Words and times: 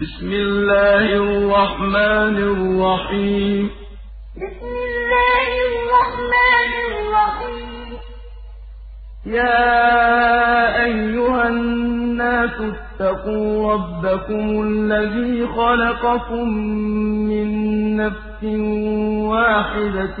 بسم 0.00 0.32
الله 0.32 1.04
الرحمن 1.04 2.36
الرحيم. 2.36 3.70
بسم 4.36 4.72
الله 4.88 5.48
الرحمن 5.72 6.72
الرحيم 6.90 7.98
يا 9.26 10.84
أيها 10.84 11.48
الناس 11.48 12.56
اتقوا 12.72 13.72
ربكم 13.72 14.62
الذي 14.62 15.46
خلقكم 15.46 16.48
من 17.28 17.48
نفس 17.96 18.42
واحدة 19.32 20.18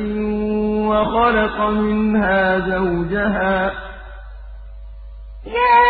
وخلق 0.88 1.60
منها 1.60 2.58
زوجها. 2.58 3.72
يا 5.46 5.80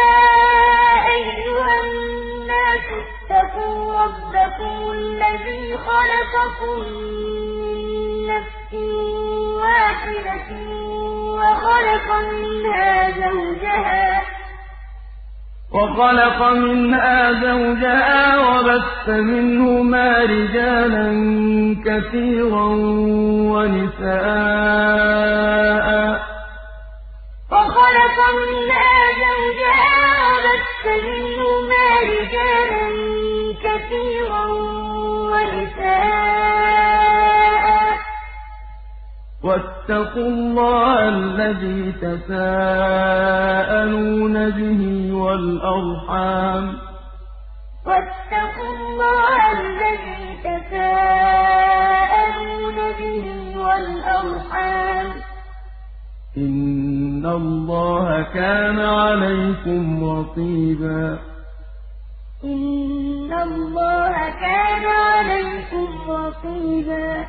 أيها 1.17 1.75
الناس 1.83 2.02
اتقوا 3.33 4.03
ربكم 4.03 4.93
الذي 4.93 5.77
خلقكم 5.77 6.79
من 7.59 7.79
نفس 8.27 8.73
واحدة 9.63 10.49
وخلق 11.27 12.09
منها 12.33 13.11
زوجها 13.11 14.23
وخلق 15.73 16.43
منها 16.43 17.33
زوجها 17.33 18.39
وبث 18.39 19.09
منهما 19.09 20.19
رجالا 20.19 21.09
كثيرا 21.87 22.67
ونساء. 24.93 26.32
وخلق 27.63 28.19
منها 28.39 28.93
زوجها 29.23 29.99
وبث 30.33 30.85
منهما 31.07 31.87
رجالا 32.11 32.87
كثيرا 33.65 34.47
ونساء. 35.33 36.07
واتقوا 39.45 40.29
الله 40.29 41.09
الذي 41.09 41.83
تساءلون 42.03 42.67
به 44.51 44.83
والأرحام. 45.15 46.65
واتقوا 47.87 48.73
الله 48.77 49.41
الذي 49.61 50.23
تساءلون 50.45 51.19
به 52.99 53.27
والأرحام. 53.67 55.09
إن 56.37 57.27
الله 57.27 58.23
كان 58.35 58.79
عليكم 58.79 60.05
رقيبا 60.05 61.19
إن 62.45 63.33
الله 63.33 64.15
كان 64.41 64.85
عليكم 64.87 66.11
رقيبا 66.11 67.25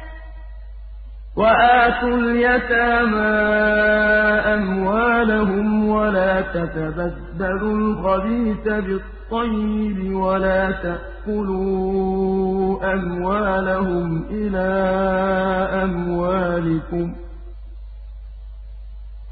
وآتوا 1.37 2.17
اليتامى 2.17 3.33
أموالهم 4.55 5.89
ولا 5.89 6.41
تتبدلوا 6.41 7.77
الخبيث 7.77 8.63
بالطيب 8.67 10.15
ولا 10.15 10.71
تأكلوا 10.71 12.13
أموالهم 12.93 14.25
إلى 14.29 14.69
أموالكم 15.83 17.15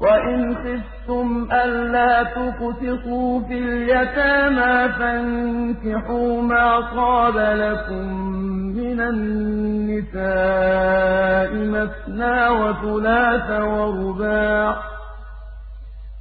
وإن 0.00 0.54
خفتم 0.54 1.48
ألا 1.52 2.22
تقسطوا 2.22 3.40
في 3.40 3.58
اليتامى 3.58 4.92
فانكحوا 4.98 6.42
ما 6.42 6.80
طاب 6.94 7.36
لكم 7.36 8.06
من 8.78 9.00
النساء 10.18 11.50
مثنى 11.54 12.48
وثلاث 12.48 13.50
ورباع 13.50 14.76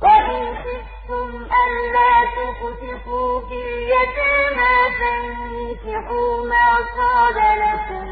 وإن 0.01 0.55
خفتم 0.63 1.29
ألا 1.63 2.13
تقسطوا 2.37 3.39
في 3.47 3.53
اليتامى 3.67 4.75
فانكحوا 4.99 6.31
ما 6.49 6.67
طاب 6.97 7.37
لكم 7.63 8.07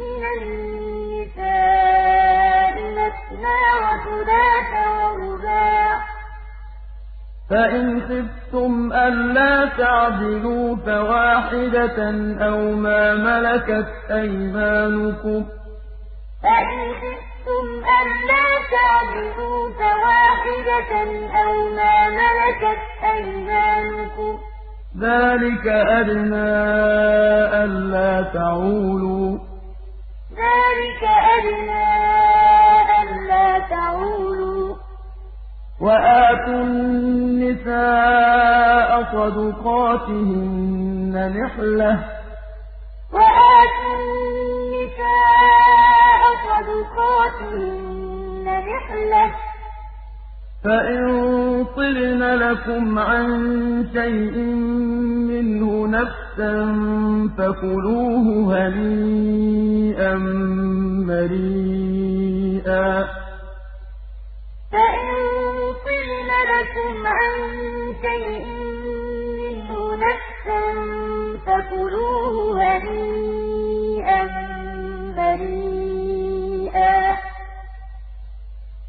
من 0.00 0.22
النساء 0.42 2.39
وثلاث 3.82 4.72
ورباع 4.88 5.98
فإن 7.50 8.00
خفتم 8.00 8.92
ألا 8.92 9.68
تعدلوا 9.78 10.76
فواحدة 10.76 11.98
أو 12.46 12.72
ما 12.72 13.14
ملكت 13.14 13.88
أيمانكم 14.10 15.44
فإن 16.42 16.92
خفتم 17.00 17.66
ألا 18.00 18.46
تعدلوا 18.70 19.70
فواحدة 19.72 20.92
أو 21.42 21.68
ما 21.76 22.08
ملكت 22.08 22.80
أيمانكم 23.02 24.38
ذلك 25.00 25.66
أدنى 25.66 26.50
ألا 27.64 28.22
تعولوا 28.34 29.49
ذلك 30.42 31.02
أدنى 31.36 31.88
ألا 33.02 33.46
تعولوا. 33.58 34.70
وآتوا 35.80 36.62
النساء 36.62 38.90
صدقاتهن 39.12 41.14
نحلة. 41.42 41.94
فإن 50.64 51.64
طبن 51.76 52.22
لكم 52.22 52.98
عن 52.98 53.28
شيء 53.92 54.36
منه 55.30 55.86
نفسا 55.86 56.54
فكلوه 57.38 58.26
هنيئا 58.56 60.14
مريئا 61.08 63.04
فإن 64.72 65.08
طبن 65.84 66.28
لكم 66.52 66.96
عن 67.06 67.34
شيء 68.02 68.44
منه 69.34 69.70
نفسا 69.94 70.62
فكلوه 71.46 72.34
هنيئا 72.62 74.22
مريئا 75.16 76.96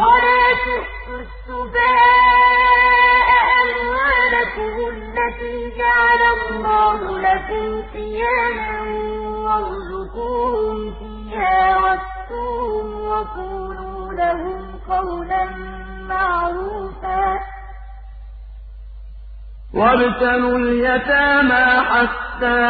ولا 0.00 0.44
تؤتوا 0.64 1.20
السفهاء 1.26 3.28
أموالكم 3.62 4.74
التي 4.96 5.56
جعل 5.78 6.22
الله 6.40 6.98
لكم 7.18 7.82
قياما 7.94 8.80
وارزقوهم 9.44 10.78
فيها 10.98 11.78
واكسوهم 11.78 12.86
وقولوا 13.10 14.12
لهم 14.12 14.60
قولا 14.88 15.44
معروفا. 16.08 17.24
وابتلوا 19.74 20.56
اليتامى 20.58 21.66
حتى 21.90 22.60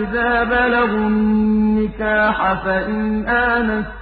إذا 0.00 0.44
بلغوا 0.44 1.06
النكاح 1.08 2.52
فإن 2.64 3.28
آنستم 3.28 4.01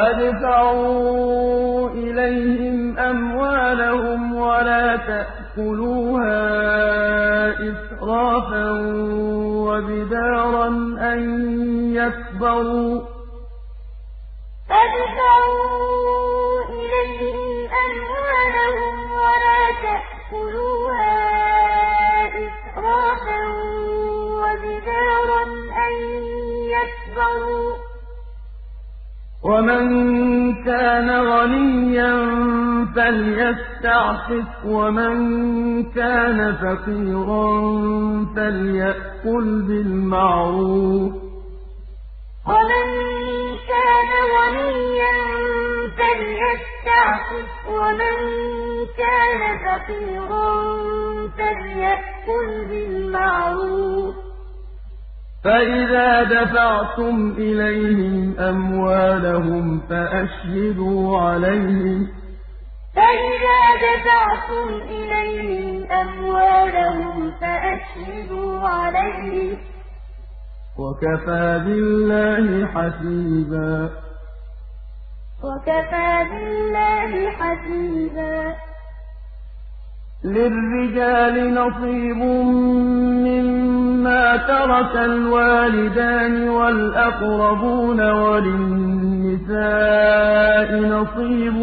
فادفعوا 0.00 1.90
إليهم 1.90 2.98
أموالهم 2.98 4.34
ولا 4.34 4.96
تأكلوها 4.96 6.40
إسرافا 7.52 8.70
وبدارا 9.66 10.66
أن 11.12 11.20
يكبروا 11.94 13.00
فادفعوا 14.68 15.60
إليهم 16.68 17.68
أموالهم 17.86 19.12
ولا 19.12 19.62
تأكلوها 19.82 21.10
إسرافا 22.28 23.40
وبدارا 24.40 25.42
أن 25.86 25.94
يكبروا 26.76 27.69
ومن 29.50 29.84
كان 30.64 31.10
غنيا 31.10 32.14
فليستعفف 32.96 34.48
ومن 34.64 35.14
كان 35.92 36.38
فقيرا 36.62 37.50
فليأكل 38.36 39.46
بالمعروف. 39.68 41.12
ومن 42.50 42.86
كان 43.70 44.10
غنيا 44.36 45.16
فليستعفف 45.98 47.50
ومن 47.68 48.16
كان 48.98 49.40
فقيرا 49.66 50.50
فليأكل 51.38 52.48
بالمعروف. 52.70 54.29
فإذا 55.44 56.22
دفعتم 56.22 57.34
إليهم 57.38 58.38
أموالهم 58.38 59.80
فأشهدوا 59.80 61.20
عليهم. 61.20 62.08
فإذا 62.96 63.60
دفعتم 63.76 64.74
إليهم 64.82 65.92
أموالهم 65.92 67.32
فأشهدوا 67.40 68.68
عليهم. 68.68 69.58
وكفى 70.78 71.62
بالله 71.66 72.66
حسيبا. 72.66 73.90
وكفى 75.44 76.26
بالله 76.30 77.30
حسيبا. 77.30 78.69
للرجال 80.24 81.54
نصيب 81.54 82.16
مما 83.26 84.36
ترك 84.36 84.96
الوالدان 84.96 86.48
والأقربون 86.48 88.10
وللنساء 88.10 89.60
نصيب 90.80 91.56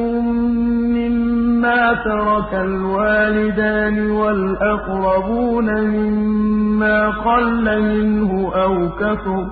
مما 0.97 1.93
ترك 1.93 2.53
الوالدان 2.53 4.11
والأقربون 4.11 5.81
مما 5.81 7.09
قل 7.09 7.81
منه 7.81 8.51
أو 8.55 8.89
كثر 8.89 9.45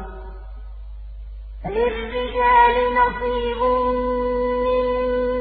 للرجال 1.65 2.75
نصيب 2.99 3.61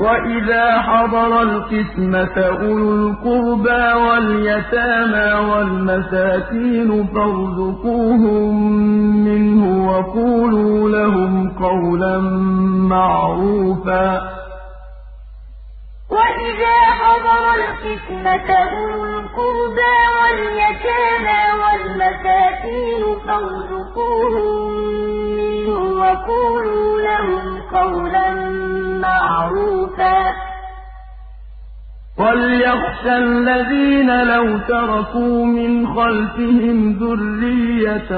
وَإِذَا 0.00 0.80
حَضَرَ 0.82 1.42
الْقِسْمَةَ 1.42 2.36
أُولُو 2.38 2.90
الْقُرْبَىٰ 3.00 3.86
وَالْيَتَامَىٰ 4.04 5.32
وَالْمَسَاكِينُ 5.50 6.90
فَارْزُقُوهُم 7.14 8.54
مِّنْهُ 9.24 9.62
وَقُولُوا 9.90 10.88
لَهُمْ 10.88 11.50
قَوْلًا 11.64 12.18
مَّعْرُوفًا 12.92 14.08
وَإِذَا 16.16 16.78
حَضَرَ 17.00 17.44
الْقِسْمَةَ 17.60 18.48
أُولُو 18.76 19.04
الْقُرْبَىٰ 19.18 19.96
وَالْيَتَامَىٰ 20.16 21.42
وَالْمَسَاكِينُ 21.62 23.02
فَارْزُقُوهُم 23.26 25.19
مِّنْهُ 25.60 26.00
وَقُولُوا 26.00 27.00
لَهُمْ 27.00 27.60
قَوْلًا 27.72 28.30
مَّعْرُوفًا. 29.00 30.20
وَلْيَخْشَ 32.18 33.06
الَّذِينَ 33.06 34.24
لَوْ 34.24 34.58
تَرَكُوا 34.58 35.44
مِنْ 35.44 35.86
خَلْفِهِمْ 35.86 36.92
ذُرِّيَّةً 36.92 38.12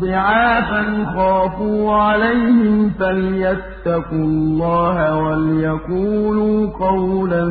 ضِعَافًا 0.00 0.82
خَافُوا 1.16 1.96
عَلَيْهِمْ 1.96 2.90
فَلْيَتَّقُوا 3.00 4.24
اللَّهَ 4.32 5.18
وَلْيَقُولُوا 5.18 6.70
قَوْلًا 6.78 7.44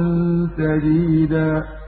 سَدِيدًا. 0.57 1.78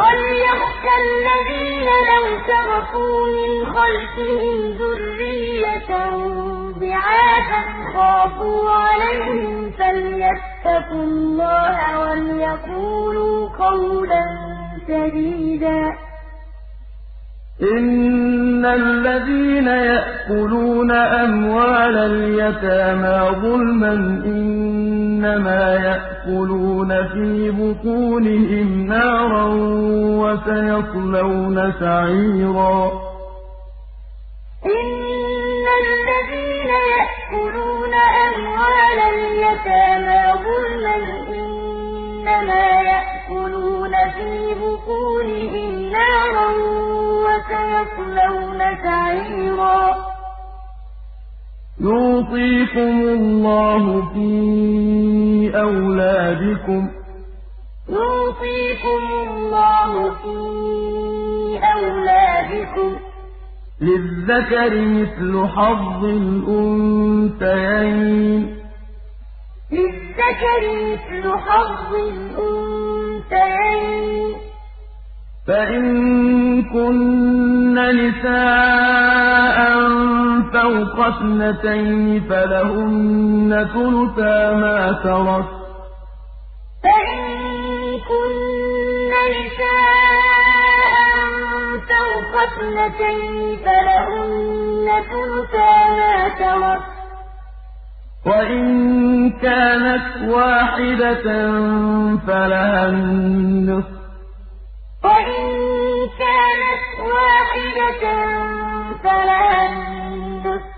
وَلْيَخْشَ 0.00 0.84
الَّذِينَ 1.02 1.88
لَوْ 2.10 2.26
تَرَكُوا 2.50 3.18
مِنْ 3.36 3.52
خَلْفِهِمْ 3.74 4.58
ذُرِّيَّةً 4.80 5.90
ضِعَافًا 6.82 7.60
خَافُوا 7.94 8.70
عَلَيْهِمْ 8.70 9.70
فَلْيَتَّقُوا 9.78 11.02
اللَّهَ 11.10 11.78
وَلْيَقُولُوا 12.00 13.48
قَوْلًا 13.48 14.24
سَدِيدًا 14.88 16.09
إِنَّ 17.62 18.64
الَّذِينَ 18.66 19.66
يَأْكُلُونَ 19.68 20.90
أَمْوَالَ 20.90 21.96
الْيَتَامَىٰ 21.96 23.40
ظُلْمًا 23.42 23.92
إِنَّمَا 24.26 25.74
يَأْكُلُونَ 25.74 26.88
فِي 27.12 27.50
بُطُونِهِمْ 27.50 28.86
نَارًا 28.86 29.44
وَسَيَصْلَوْنَ 30.22 31.72
سَعِيرًا 31.80 32.92
إِنَّ 34.76 35.66
الَّذِينَ 35.82 36.70
يَأْكُلُونَ 36.96 37.94
أَمْوَالَ 38.26 38.98
الْيَتَامَىٰ 39.14 40.22
ظُلْمًا 40.46 40.96
إِنَّمَا 41.28 42.64
يَأْكُلُونَ 42.90 43.19
فِي 43.30 44.54
بُطُونِهِمْ 44.54 45.92
نَارًا 45.92 46.50
وَسَيَصْلَوْنَ 47.26 48.60
سَعِيرًا. 48.82 49.82
يُوصِيكُمُ 51.80 52.80
اللَّهُ 52.80 53.84
فِي 54.14 54.30
أَوْلَادِكُمْ 55.60 56.88
ۖ. 56.88 56.90
يُوصِيكُمُ 57.88 59.02
اللَّهُ 59.28 60.10
فِي 60.10 60.36
أَوْلَادِكُمْ 61.74 62.90
ۖ. 62.96 62.98
لِلذَّكَرِ 63.80 64.80
مِثْلُ 64.80 65.46
حَظِّ 65.46 66.04
الْأُنثَيَيْنِ. 66.04 68.59
لِلذَّكَرِ 69.72 70.62
مِثْلُ 70.92 71.24
حَظِّ 71.38 71.90
الْأُنثَيَيْنِ 72.12 73.54
ۚ. 74.34 74.36
فَإِن 75.48 75.84
كُنَّ 76.62 77.76
نِسَاءً 78.00 79.58
فَوْقَ 80.54 80.96
اثْنَتَيْنِ 81.06 82.20
فَلَهُنَّ 82.28 83.50
ثُلُثَا 83.74 84.36
مَا 84.54 84.78
تَرَكَ 85.04 85.44
ۖ. 85.44 85.52
فَإِن 86.84 87.20
كُنَّ 88.10 89.12
نِسَاءً 89.36 90.92
فَوْقَ 91.90 92.32
اثْنَتَيْنِ 92.48 93.36
فَلَهُنَّ 93.64 94.86
ثُلُثَا 95.10 95.72
مَا 95.98 96.14
تَرَكَ 96.42 96.80
ۖ. 96.86 96.99
وَإِن 98.26 99.30
كَانَتْ 99.30 100.28
وَاحِدَةً 100.28 101.24
فَلَهَا 102.26 102.88
النِّصْفُ 102.88 103.88
ۚ 103.88 105.04
وَإِن 105.04 105.44
كَانَتْ 106.20 106.84
وَاحِدَةً 107.12 108.02
فَلَهَا 109.04 109.60
النِّصْفُ 109.72 110.62
ۚ 110.62 110.70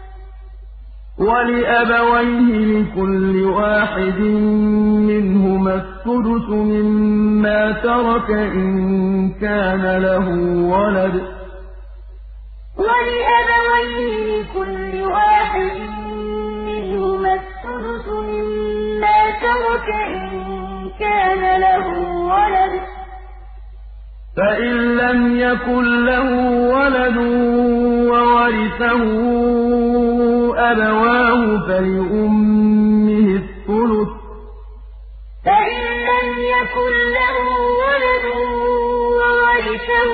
وَلِأَبَوَيْهِ 1.19 2.51
لِكُلِّ 2.73 3.43
وَاحِدٍ 3.45 4.21
مِّنْهُمَا 5.11 5.75
السُّدُسُ 5.75 6.49
مِمَّا 6.49 7.73
تَرَكَ 7.73 8.31
إِن 8.31 8.71
كَانَ 9.41 9.83
لَهُ 10.03 10.27
وَلَدٌ 10.75 11.15
ۚ 11.21 11.25
وَلِأَبَوَيْهِ 12.79 14.15
لِكُلِّ 14.31 15.03
وَاحِدٍ 15.03 16.02
تَرَكَ 19.83 19.91
إِن 19.91 20.91
كَانَ 21.01 21.61
لَهُ 21.61 21.87
وَلَدٌ 22.33 22.73
ۚ. 22.81 22.85
فَإِن 24.37 24.75
لَّمْ 24.97 25.37
يَكُن 25.41 25.85
لَّهُ 26.05 26.29
وَلَدٌ 26.75 27.17
وَوَرِثَهُ 28.12 29.03
أَبَوَاهُ 30.71 31.43
فَلِأُمِّهِ 31.67 33.27
الثُّلُثُ 33.43 34.11
ۚ. 34.15 34.19
فَإِن 35.47 35.83
لَّمْ 36.11 36.29
يَكُن 36.55 36.93
لَّهُ 37.19 37.37
وَلَدٌ 37.83 38.25
وَوَرِثَهُ 39.21 40.12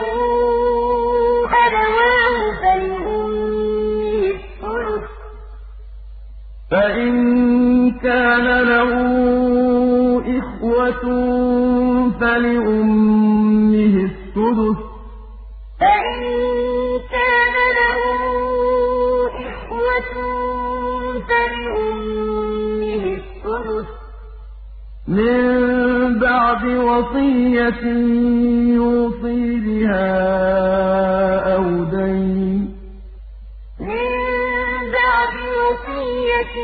أَبَوَاهُ 1.64 2.36
فَلِأُمِّهِ 2.62 4.22
الثُّلُثُ 4.36 5.04
ۚ. 5.08 5.10
فَإِن 6.70 7.12
كَانَ 8.04 8.46
لَهُ 8.72 9.17
فَلِأُمِّهِ 12.20 13.94
السُّدُسُ 14.10 14.78
ۚ. 14.84 14.86
فَإِن 15.80 16.20
كَانَ 17.12 17.54
لَهُ 17.78 18.00
إِخْوَةٌ 19.48 20.12
فَلِأُمِّهِ 21.28 23.02
السُّدُسُ 23.18 23.88
ۚ. 23.94 23.98
مِن 25.08 26.18
بَعْدِ 26.18 26.62
وَصِيَّةٍ 26.64 27.84
يُوصِي 28.80 29.40
بِهَا 29.64 30.08
أَوْ 31.56 31.64
دَيْنٍ 31.84 32.60
ۗ. 32.66 32.70
مِّن 33.80 34.08
بَعْدِ 34.96 35.34
وَصِيَّةٍ 35.60 36.56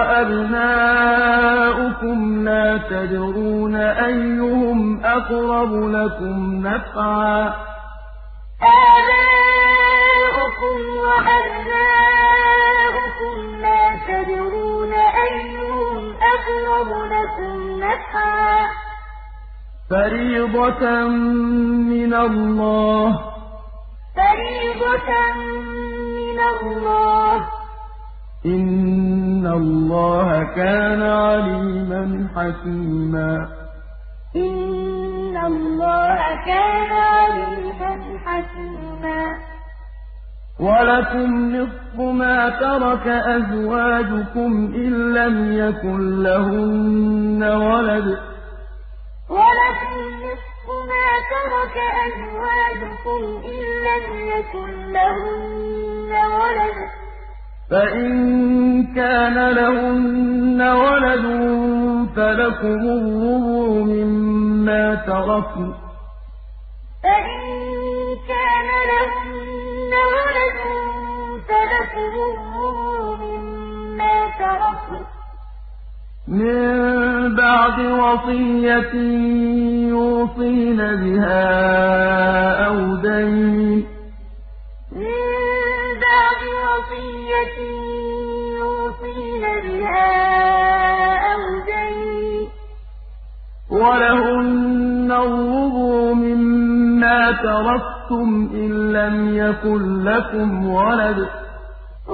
وَأَبْنَاؤُكُمْ 0.00 1.78
لَا 2.48 2.66
تَدْرُونَ 2.90 3.74
أَيُّهُمْ 3.76 5.00
أَقْرَبُ 5.04 5.72
لَكُمْ 5.96 6.36
نَفْعًا 6.66 7.48
ۚ. 7.50 7.52
آبَاؤُكُمْ 8.96 9.98
وَأَبْنَاؤُكُمْ 11.04 11.76
لَا 13.64 13.84
تَدْرُونَ 14.08 14.92
أَيُّهُمْ 15.26 16.02
أَقْرَبُ 16.34 16.88
لَكُمْ 17.14 17.56
نَفْعًا 17.84 18.56
ۚ. 18.66 18.68
فَرِيضَةً 19.90 20.84
مِّنَ 21.92 22.12
اللَّهِ 22.14 23.06
ۗ. 23.12 23.14
فَرِيضَةً 24.16 25.10
مِّنَ 26.16 26.38
اللَّهِ 26.60 27.38
ۗ. 27.38 27.42
إِنَّ 28.46 29.46
اللَّهَ 29.46 30.42
كَانَ 30.56 31.02
عَلِيمًا 31.02 32.28
حَكِيمًا 32.36 33.48
إِنَّ 34.36 35.36
اللَّهَ 35.46 36.18
كَانَ 36.46 36.90
عَلِيمًا 36.92 38.18
حَكِيمًا 38.24 39.22
وَلَكُمْ 40.60 41.56
نِصْفُ 41.56 41.96
مَا 42.00 42.48
تَرَكَ 42.48 43.06
أَزْوَاجُكُمْ 43.08 44.50
إِن 44.74 45.14
لَّمْ 45.14 45.52
يَكُن 45.52 46.22
لَّهُنَّ 46.22 47.42
وَلَدٌ 47.42 48.06
ۚ 48.16 48.20
وَلَكُمْ 49.30 49.96
نِصْفُ 50.24 50.64
مَا 50.90 51.08
تَرَكَ 51.32 51.76
أَزْوَاجُكُمْ 52.06 53.20
إِن 53.52 53.62
لَّمْ 53.86 54.04
يَكُن 54.32 54.70
لَّهُنَّ 54.92 56.12
وَلَدٌ 56.40 56.76
ۚ 56.88 56.99
فَإِن 57.70 58.10
كَانَ 58.94 59.36
لَهُنَّ 59.50 60.60
وَلَدٌ 60.62 61.24
فَلَكُمُ 62.16 62.80
الرُّبُعُ 62.98 63.68
مِمَّا 63.92 64.94
تَرَكْنَ 64.94 65.72
ۚ 65.72 65.76
فَإِن 67.02 67.40
كَانَ 68.30 68.68
لَهُنَّ 68.92 69.92
وَلَدٌ 70.14 70.58
فَلَكُمُ 71.50 72.12
الرُّبُعُ 72.32 73.04
مِمَّا 73.24 74.16
مِن 76.28 77.36
بَعْدِ 77.36 77.78
وَصِيَّةٍ 78.02 78.94
يُوصِينَ 79.94 80.76
بِهَا 81.02 81.44
أَوْ 82.66 82.76
دَيْنٍ 82.96 83.82
ۗ. 83.82 83.84
مِّن 84.92 85.20
بَعْدِ 86.04 86.42
وَصِيَّةٍ 86.66 87.19
يُوصِينَ 88.60 89.44
بِهَا 89.64 90.12
أَوْ 91.32 91.42
دَيْنٍ 91.66 92.48
ۗ 92.48 92.50
وَلَهُنَّ 93.72 95.10
الرُّبُعُ 95.12 96.12
مِمَّا 96.12 97.32
تَرَكْتُمْ 97.32 98.28
إِن 98.54 98.92
لَّمْ 98.92 99.16
يَكُن 99.36 100.04
لَّكُمْ 100.04 100.48
وَلَدٌ 100.74 101.18
ۚ. 101.28 101.32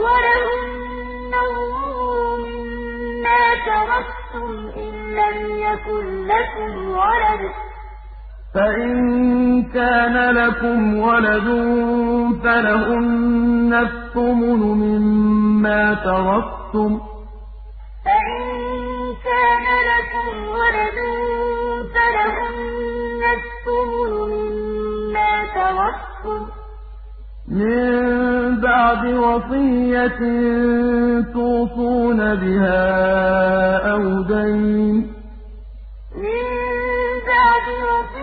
وَلَهُنَّ 0.04 1.32
الرُّبُعُ 1.46 2.36
مِمَّا 2.48 3.42
تَرَكْتُمْ 3.70 4.50
إِن 4.82 4.92
لَّمْ 5.18 5.38
يَكُن 5.68 6.04
لَّكُمْ 6.26 6.72
وَلَدٌ 6.90 7.42
ۚ. 7.52 7.65
فَإِن 8.56 9.62
كَانَ 9.62 10.16
لَكُمْ 10.34 10.98
وَلَدٌ 10.98 11.46
فَلَهُنَّ 12.44 13.72
الثُّمُنُ 13.74 14.60
مِمَّا 14.84 15.94
تَرَكْتُم 15.94 16.98
ۚ 16.98 17.02
فَإِن 18.04 18.42
كَانَ 19.28 19.66
لَكُمْ 19.90 20.28
وَلَدٌ 20.58 20.98
فَلَهُنَّ 21.94 23.22
الثُّمُنُ 23.36 24.12
مِمَّا 24.32 25.32
تَرَكْتُم 25.58 26.40
ۚ 26.46 26.50
مِّن 27.58 27.80
بَعْدِ 28.60 29.02
وَصِيَّةٍ 29.24 30.20
تُوصُونَ 31.34 32.18
بِهَا 32.34 32.82
أَوْ 33.92 34.02
دَيْنٍ 34.22 34.96
ۗ 35.02 35.06
مِّن 36.24 36.44
بَعْدِ 37.30 37.66
وَصِيَّةٍ 37.90 38.15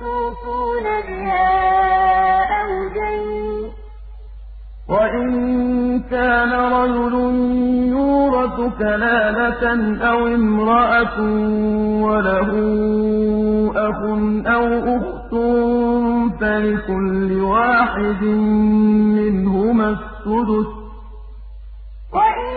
تُوصُونَ 0.00 0.86
بِهَا 1.06 1.48
أَوْ 2.60 2.70
دَيْنٍ 2.98 3.62
ۗ 3.68 3.72
وَإِن 4.92 5.28
كَانَ 6.10 6.52
رَجُلٌ 6.52 7.14
يُورَثُ 7.96 8.56
كَلَالَةً 8.78 9.64
أَوْ 10.10 10.26
امْرَأَةٌ 10.26 11.18
وَلَهُ 12.06 12.50
أَخٌ 13.88 13.98
أَوْ 14.56 14.66
أُخْتٌ 14.96 15.32
فَلِكُلِّ 16.40 17.30
وَاحِدٍ 17.40 18.22
مِّنْهُمَا 19.18 19.88
السُّدُسُ 19.96 20.68
ۚ. 20.74 20.78
وَإِن 22.16 22.52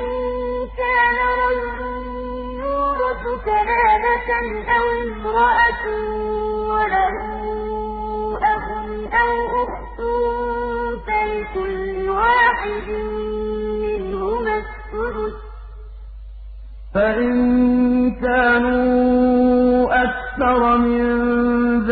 كَانَ 0.79 1.17
رَجُلٌ 1.43 1.90
كَلَالَةً 3.45 4.29
أَوْ 4.77 4.85
امْرَأَةٌ 5.05 5.83
وَلَهُ 6.71 7.15
أَخٌ 8.55 8.65
أَوْ 9.21 9.31
أُخْتٌ 9.63 9.99
فَلِكُلِّ 11.07 12.09
وَاحِدٍ 12.09 12.87
مِّنْهُمَا 13.85 14.55
السُّدُسُ 14.63 15.35
ۚ. 15.39 15.43
فَإِن 16.93 17.31
كَانُوا 18.11 20.03
أَكْثَرَ 20.03 20.61
مِن 20.77 21.05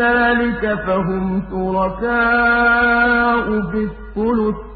ذَٰلِكَ 0.00 0.62
فَهُمْ 0.86 1.24
شُرَكَاءُ 1.50 3.46
فِي 3.70 3.80
الثُّلُثِ 3.90 4.58
ۚ. 4.62 4.66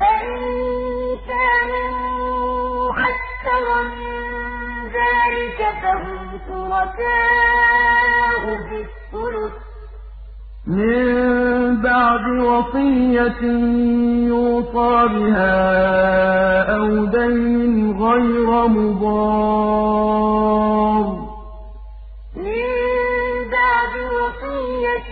فَإِن 0.00 0.36
أَكْثَرَ 3.08 3.66
مِن 3.82 4.05
ذَٰلِكَ 5.06 5.60
فَهُمْ 5.82 6.20
شُرَكَاءُ 6.46 8.42
فِي 8.68 8.78
الثُّلُثِ 8.86 9.54
مِن 10.66 11.06
بَعْدِ 11.82 12.24
وَصِيَّةٍ 12.50 13.42
يُوصَىٰ 14.32 14.96
بِهَا 15.14 15.56
أَوْ 16.76 16.88
دَيْنٍ 17.04 17.74
غَيْرَ 18.02 18.50
مُضَارٍّ. 18.76 19.96
مِن 22.46 22.66
بَعْدِ 23.56 23.94
وَصِيَّةٍ 24.18 25.10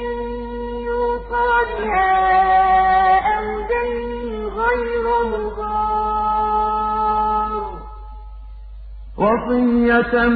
يُوصَىٰ 0.90 1.52
بِهَا 1.70 2.12
أَوْ 3.36 3.46
دَيْنٍ 3.74 4.32
غَيْرَ 4.60 5.06
مُضَارٍّ. 5.32 5.53
وَصِيَّةً 9.18 10.26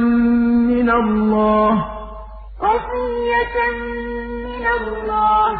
مِّنَ 0.69 0.89
اللَّهِ. 0.89 1.85
مِّنَ 4.45 4.67
اللَّهِ 4.81 5.55
ۗ. 5.55 5.59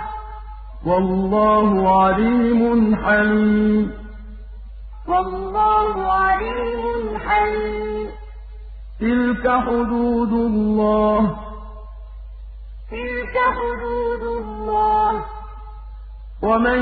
وَاللَّهُ 0.86 2.02
عَلِيمٌ 2.04 2.96
حَلِيمٌ. 2.96 3.92
وَاللَّهُ 5.08 6.12
عَلِيمٌ 6.12 7.18
حَلِيمٌ. 7.20 8.10
تِلْكَ 9.00 9.50
حُدُودُ 9.50 10.34
اللَّهِ 10.34 11.28
ۚ. 15.20 15.39
وَمَن 16.44 16.82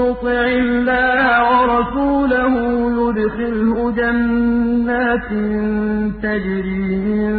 يُطِعِ 0.00 0.44
اللَّهَ 0.64 1.20
وَرَسُولَهُ 1.50 2.54
يُدْخِلْهُ 3.00 3.90
جَنَّاتٍ 3.92 5.28
تَجْرِي 6.24 6.96
مِن 7.08 7.34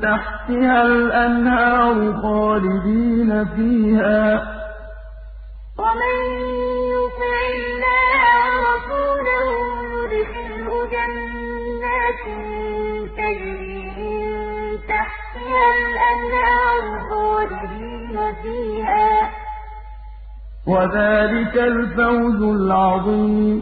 تَحْتِهَا 0.00 0.82
الْأَنْهَارُ 0.82 2.12
خَالِدِينَ 2.22 3.44
فِيهَا 3.44 4.36
ۚ 4.38 4.42
وَمَن 5.80 6.16
يُطِعِ 6.96 7.36
اللَّهَ 7.58 8.20
وَرَسُولَهُ 8.44 9.48
يُدْخِلْهُ 9.96 10.68
جَنَّاتٍ 10.94 12.24
تَجْرِي 13.18 13.80
مِن 13.98 14.22
تَحْتِهَا 14.92 15.64
الْأَنْهَارُ 15.80 16.82
خَالِدِينَ 17.10 18.16
فِيهَا 18.42 19.12
ۚ 19.26 19.37
وَذَٰلِكَ 20.68 21.54
الْفَوْزُ 21.72 22.40
الْعَظِيمُ. 22.42 23.58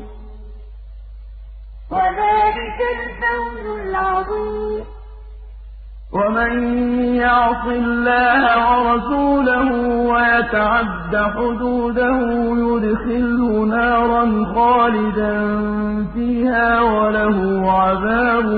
وَمَن 6.12 6.52
يَعْصِ 7.14 7.64
اللَّهَ 7.66 8.42
وَرَسُولَهُ 8.62 9.68
وَيَتَعَدَّ 10.12 11.14
حُدُودَهُ 11.34 12.18
يُدْخِلْهُ 12.66 13.50
نَارًا 13.76 14.24
خَالِدًا 14.54 15.34
فِيهَا 16.14 16.70
وَلَهُ 16.80 17.38
عَذَابٌ 17.80 18.48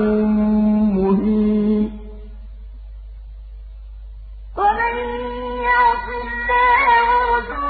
مُّهِينٌ. 0.97 1.85
وَمَن 4.59 4.95
يَعْصِ 5.69 6.07
اللَّهَ 6.23 6.85
وَرَسُولَهُ 7.11 7.68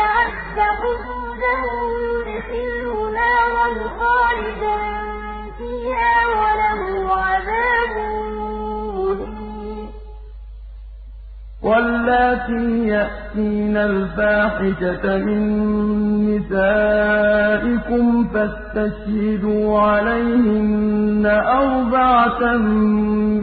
وَيَتَعَدَّ 0.00 0.58
حُدُودَهُ 0.80 1.62
يُدْخِلْهُ 2.12 2.94
نَارًا 3.20 3.68
خَالِدًا 4.00 4.78
فِيهَا 5.58 6.14
وَلَهُ 6.40 6.80
عَذَابٌ 7.14 7.94
وَاللَّاتِي 11.62 12.66
يَأْتِينَ 12.88 13.76
الْفَاحِشَةَ 13.76 15.04
مِن 15.26 15.42
نِّسَائِكُمْ 16.30 18.04
فَاسْتَشْهِدُوا 18.32 19.80
عَلَيْهِنَّ 19.80 21.26
أَرْبَعَةً 21.60 22.42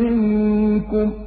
مِّنكُمْ 0.02 1.08
ۖ 1.12 1.27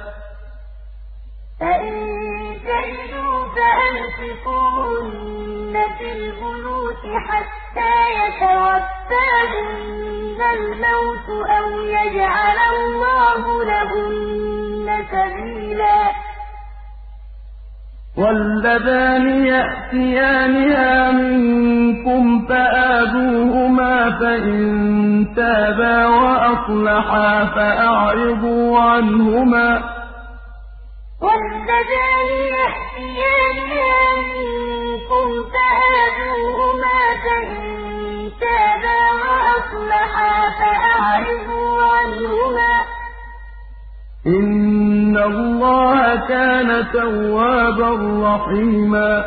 فَإِن 1.61 1.95
شَهِدُوا 2.65 3.35
فَأَمْسِكُوهُنَّ 3.55 5.05
فِي 5.97 6.07
الْبُيُوتِ 6.11 7.03
حَتَّىٰ 7.27 7.97
يَتَوَفَّاهُنَّ 8.19 9.69
الْمَوْتُ 10.57 11.27
أَوْ 11.57 11.67
يَجْعَلَ 11.81 12.57
اللَّهُ 12.75 13.43
لَهُنَّ 13.63 14.87
سَبِيلًا. 15.11 16.01
وَاللَّذَانِ 18.17 19.25
يَأْتِيَانِهَا 19.45 21.11
مِنكُمْ 21.11 22.47
فَآذُوهُمَا 22.47 24.09
ۖ 24.09 24.11
فَإِن 24.19 24.59
تَابَا 25.35 25.97
وَأَصْلَحَا 26.07 27.45
فَأَعْرِضُوا 27.45 28.79
عَنْهُمَا 28.79 29.69
ۗ. 29.79 30.00
وَاللَّذَانِ 31.21 32.29
يَأْتِيَانِهَا 32.57 34.15
مِنكُمْ 34.15 35.27
فَآذُوهُمَا 35.53 36.99
ۖ 37.15 37.17
فَإِن 37.23 37.61
تَابَا 38.41 38.99
وَأَصْلَحَا 39.21 40.33
فَأَعْرِضُوا 40.59 41.81
عَنْهُمَا 41.93 42.75
ۗ. 42.83 42.87
إِنَّ 44.27 45.17
اللَّهَ 45.17 46.27
كَانَ 46.27 46.91
تَوَّابًا 46.93 47.91
رَّحِيمًا. 48.27 49.25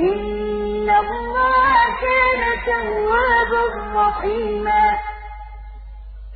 إِنَّ 0.00 0.90
اللَّهَ 0.90 1.72
كَانَ 2.04 2.42
تَوَّابًا 2.66 3.64
رَّحِيمًا. 4.00 5.11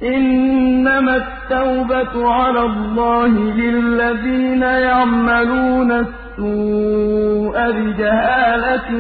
إِنَّمَا 0.03 1.17
التَّوْبَةُ 1.17 2.31
عَلَى 2.33 2.61
اللَّهِ 2.63 3.29
لِلَّذِينَ 3.29 4.63
يَعْمَلُونَ 4.63 5.91
السُّوءَ 5.93 7.57
بِجَهَالَةٍ 7.71 8.91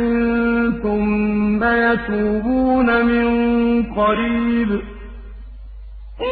ثُمَّ 0.82 1.64
يَتُوبُونَ 1.64 2.88
مِن 3.06 3.26
قَرِيبٍ. 3.94 4.70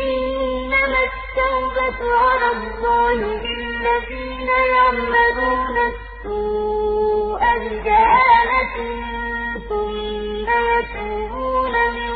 إِنَّمَا 0.01 1.01
التَّوْبَةُ 1.11 1.99
عَلَى 2.25 2.49
اللَّهِ 2.57 3.19
لِلَّذِينَ 3.49 4.49
يَعْمَلُونَ 4.77 5.77
السُّوءَ 5.93 7.41
بِجَهَالَةٍ 7.65 8.77
ثُمَّ 9.69 10.47
يَتُوبُونَ 10.73 11.75
مِن 11.97 12.13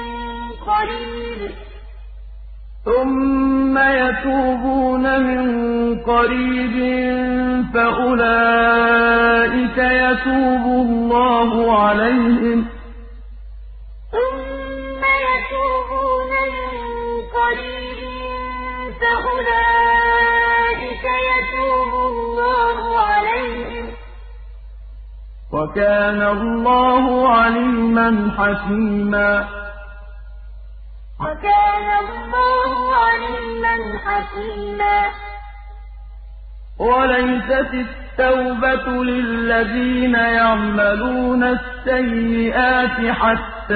قَرِيبٍ. 0.68 1.67
ثُمَّ 2.88 3.76
يَتُوبُونَ 3.78 5.04
مِن 5.22 5.42
قَرِيبٍ 6.10 6.76
فَأُولَٰئِكَ 7.74 9.78
يَتُوبُ 9.78 10.64
اللَّهُ 10.86 11.50
عَلَيْهِمْ 11.82 12.58
ۗ. 12.64 12.66
ثُمَّ 14.14 15.02
يَتُوبُونَ 15.28 16.32
مِن 16.54 16.70
قَرِيبٍ 17.38 18.00
فَأُولَٰئِكَ 19.00 21.04
يَتُوبُ 21.30 21.92
اللَّهُ 22.12 22.78
عَلَيْهِمْ 23.10 23.86
ۗ. 23.86 23.88
وَكَانَ 25.52 26.20
اللَّهُ 26.22 27.04
عَلِيمًا 27.28 28.08
حَكِيمًا. 28.38 29.30
وَكَانَ 31.20 31.88
اللَّهُ 32.04 32.72
عَلِيمًا 33.04 33.76
حَكِيمًا. 34.06 34.98
وَلَيْسَتِ 36.78 37.72
التَّوْبَةُ 37.74 38.86
لِلَّذِينَ 39.04 40.14
يَعْمَلُونَ 40.14 41.42
السَّيِّئَاتِ 41.44 42.98
حَتَّىٰ 43.20 43.74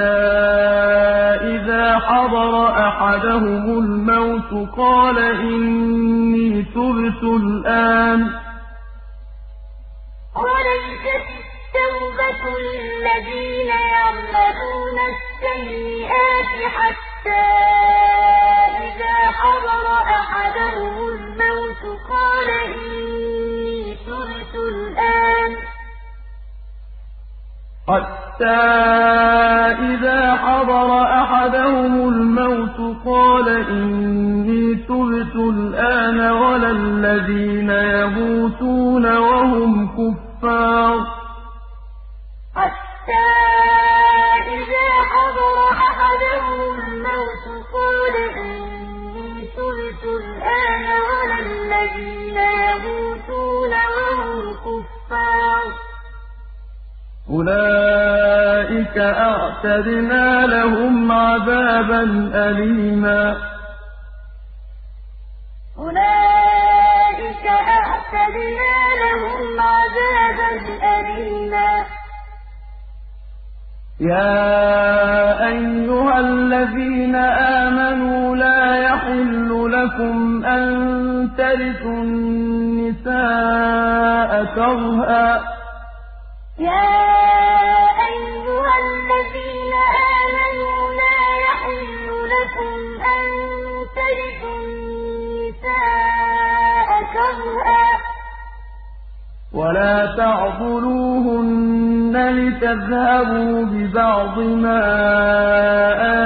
إِذَا 1.55 1.99
حَضَرَ 1.99 2.53
أَحَدَهُمُ 2.89 3.65
الْمَوْتُ 3.85 4.51
قَالَ 4.77 5.19
إِنِّي 5.19 6.63
تُبْتُ 6.63 7.23
الْآنَ 7.23 8.21
ۖ. 8.31 8.33
التَّوْبَةُ 11.19 12.43
لِلَّذِينَ 12.69 13.71
يَعْمَلُونَ 13.95 14.99
السَّيِّئَاتِ 15.13 16.55
حَتَّىٰ 16.77 17.12
إِذَا 18.87 19.17
حَضَرَ 19.41 19.87
أَحَدَهُمُ 20.19 20.97
الْمَوْتُ 21.09 21.83
قَالَ 22.11 22.49
إِنِّي 22.75 23.95
تُبْتُ 24.07 24.55
الْآنَ 24.73 25.53
ۖ. 25.57 25.59
حَتَّىٰ 27.89 28.63
إِذَا 29.91 30.21
حَضَرَ 30.37 30.91
أَحَدَهُمُ 31.03 31.95
الْمَوْتُ 32.09 32.79
قَالَ 33.07 33.49
إِنِّي 33.49 34.75
تُبْتُ 34.75 35.35
الْآنَ 35.37 36.19
وَلَا 36.31 36.71
الَّذِينَ 36.71 37.71
يَمُوتُونَ 37.71 39.17
وَهُمْ 39.17 39.89
كُفَّارٌ. 39.99 40.97
حَتَّىٰ 42.57 43.82
إِذَا 44.43 44.89
حَضَرَ 45.11 45.57
أَحَدَهُمُ 45.71 46.59
الْمَوْتُ 46.79 47.45
قَالَ 47.73 48.15
إِنِّي 48.39 49.49
تُبْتُ 49.57 50.05
الْآنَ 50.05 50.87
وَلَا 51.09 51.39
الَّذِينَ 51.47 52.39
يَمُوتُونَ 52.39 53.73
وَهُمْ 53.95 54.55
كُفَّارٌ. 54.65 55.63
أُولَٰئِكَ 57.31 58.99
أَعْتَدْنَا 58.99 60.47
لَهُمْ 60.47 61.13
عَذَابًا 61.13 62.03
أَلِيمًا. 62.35 63.37
أُولَٰئِكَ 65.79 66.32
يَا 74.03 75.47
أَيُّهَا 75.49 76.21
الَّذِينَ 76.21 77.15
آمَنُوا 77.15 78.37
لَا 78.37 78.77
يَحِلُّ 78.77 79.51
لَكُمْ 79.73 80.45
أَن 80.45 80.65
تَرِثُوا 81.39 82.03
النِّسَاءَ 82.03 83.11
كَرْهًا. 84.55 85.29
يَا 86.59 86.93
أَيُّهَا 88.09 88.75
الَّذِينَ 88.85 89.73
آمَنُوا 90.19 90.81
لَا 91.03 91.21
يَحِلُّ 91.47 92.07
لَكُمْ 92.35 92.75
أَن 93.15 93.25
تَرِثُوا 93.99 94.57
النِّسَاءَ 94.65 95.81
كَرْهًا 97.17 97.87
ۖ. 97.99 98.01
وَلَا 99.55 99.97
تَعْضُلُوهُنَّ 100.17 101.92
لِتَذْهَبُوا 102.17 103.65
بِبَعْضِ 103.65 104.39
مَا 104.39 104.83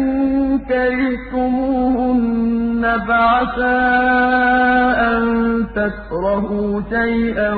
كَرِهْتُمُوهُنَّ 0.58 2.82
فَعَسَىٰ 3.08 3.82
أَن 5.10 5.22
تَكْرَهُوا 5.76 6.70
شَيْئًا 6.90 7.52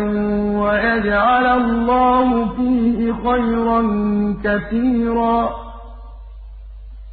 وَيَجْعَلَ 0.62 1.46
اللَّهُ 1.46 2.28
فِيهِ 2.56 2.98
خَيْرًا 3.12 3.80
كَثِيرًا. 4.44 5.67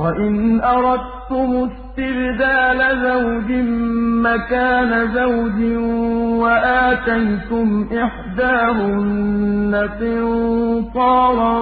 وَإِنْ 0.00 0.60
أَرَدتُّمُ 0.60 1.50
اسْتِبْدَالَ 1.68 2.80
زَوْجٍ 3.06 3.50
مَّكَانَ 4.28 4.90
زَوْجٍ 5.14 5.58
وَآتَيْتُمْ 6.42 7.68
إِحْدَاهُنَّ 8.04 9.74
قِنطَارًا 10.00 11.60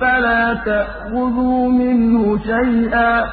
فَلَا 0.00 0.44
تَأْخُذُوا 0.66 1.68
مِنْهُ 1.68 2.38
شَيْئًا 2.38 3.14
ۚ 3.26 3.28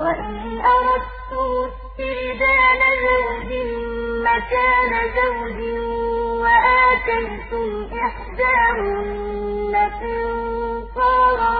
وَإِنْ 0.00 0.34
أَرَدتُّمُ 0.74 1.50
اسْتِبْدَالَ 1.68 2.80
زَوْجٍ 3.06 3.50
مَّكَانَ 4.28 4.92
زَوْجٍ 5.18 5.60
قِنطَارًا 10.94 11.54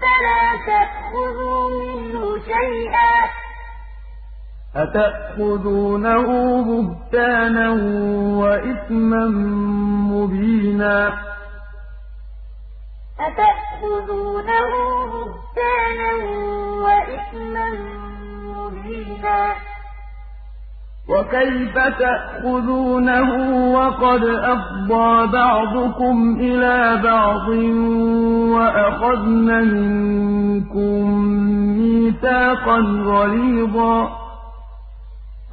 فَلَا 0.00 0.42
تَأْخُذُوا 0.66 1.68
مِنْهُ 1.70 2.38
شَيْئًا 2.38 3.26
ۚ. 3.26 3.30
أَتَأْخُذُونَهُ 4.76 6.28
بُهْتَانًا 6.62 7.70
وَإِثْمًا 8.40 9.26
مُّبِينًا. 10.12 11.08
أَتَأْخُذُونَهُ 13.20 14.70
بُهْتَانًا 15.12 16.12
وَإِثْمًا 16.84 17.68
مُّبِينًا. 18.56 19.69
وَكَيْفَ 21.10 21.74
تَأْخُذُونَهُ 21.98 23.30
وَقَدْ 23.76 24.24
أَفْضَىٰ 24.24 25.26
بَعْضُكُمْ 25.32 26.36
إِلَىٰ 26.40 27.00
بَعْضٍ 27.04 27.48
وَأَخَذْنَ 28.54 29.48
مِنكُم 29.74 31.02
مِّيثَاقًا 31.78 32.78
غَلِيظًا. 33.10 33.98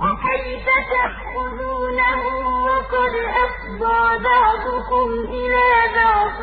وَكَيْفَ 0.04 0.66
تَأْخُذُونَهُ 0.94 2.22
وَقَدْ 2.70 3.14
أَفْضَىٰ 3.46 4.06
بَعْضُكُمْ 4.30 5.08
إِلَىٰ 5.40 5.74
بَعْضٍ 5.98 6.40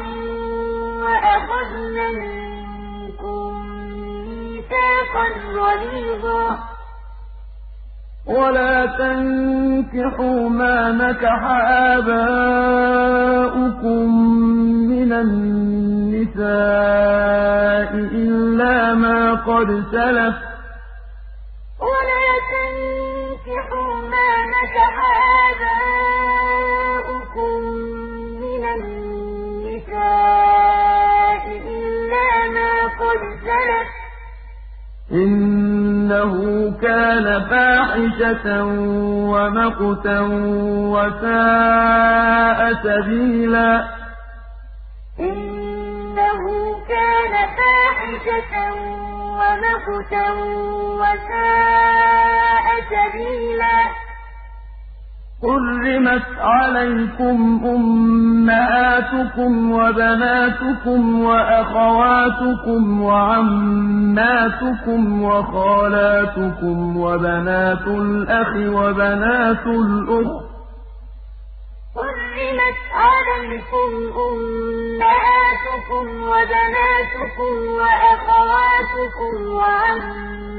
وَأَخَذْنَ 1.05 1.97
مِنكُم 2.21 3.49
مِّيثَاقًا 4.29 5.27
غَلِيظًا. 5.59 6.74
وَلَا 8.27 8.87
تَنكِحُوا 8.87 10.49
مَا 10.49 10.93
نَكَحَ 10.93 11.41
آبَاؤُكُم 11.97 13.05
مِّنَ 14.89 15.13
النِّسَاءِ 15.13 16.45
إِلَّا 17.95 18.95
مَا 18.95 19.35
قَدْ 19.35 19.69
سَلَفَ 19.93 20.35
ۚ. 20.35 20.45
وَلَا 21.85 22.29
تَنكِحُوا 22.53 23.93
مَا 24.15 24.31
نَكَحَ 24.57 24.95
آبَاؤُكُم 25.51 26.81
مِّنَ 28.45 28.65
النِّسَاءِ 28.79 30.25
إِلَّا 31.77 32.31
مَا 32.57 32.73
قَدْ 33.03 33.21
سَلَفَ 33.47 33.89
ۚ. 33.93 33.95
إِنَّهُ 36.05 36.73
كَانَ 36.83 37.41
فَاحِشَةً 37.51 38.65
وَمَقْتًا 39.33 40.21
وَسَاءَ 40.95 42.73
سَبِيلًا. 42.85 43.85
إِنَّهُ 45.21 46.43
كَانَ 46.89 47.35
فَاحِشَةً 47.57 48.55
وَمَقْتًا 49.41 50.27
وَسَاءَ 51.01 52.67
سَبِيلًا. 52.91 54.04
حُرِّمَتْ 55.45 56.27
عَلَيْكُمْ 56.39 57.37
أُمَّهَاتُكُمْ 57.75 59.53
وَبَنَاتُكُمْ 59.73 61.21
وَأَخَوَاتُكُمْ 61.25 63.03
وَعَمَّاتُكُمْ 63.03 64.03
وَخَالَاتُكُمْ 65.23 66.97
وَبَنَاتُ 66.97 67.87
الْأَخِ 67.87 68.51
وَبَنَاتُ 68.79 69.67
الْأُخْتِ 69.67 70.45
حُرِّمَتْ 71.97 72.79
عَلَيْكُمْ 73.05 73.91
أُمَّهَاتُكُمْ 74.29 76.07
وَبَنَاتُكُمْ 76.33 77.53
وَأَخَوَاتُكُمْ 77.79 79.35
وَعَمَّاتُكُمْ 79.59 80.54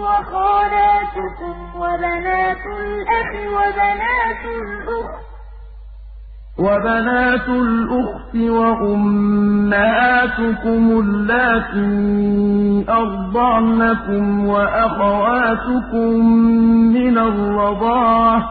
وَخَالَاتُكُمْ 0.00 1.56
وَبَنَاتُ 1.80 2.64
الْأَخِ 2.80 3.30
وَبَنَاتُ 3.46 4.44
الْأُخْتِ. 4.44 5.30
وبنات 6.58 7.48
الأخت 7.48 8.34
وأمهاتكم 8.34 9.80
اللاتي 11.00 12.84
أرضعنكم 12.92 14.46
وأخواتكم 14.46 16.10
من 16.92 17.18
الرضاعة. 17.18 18.50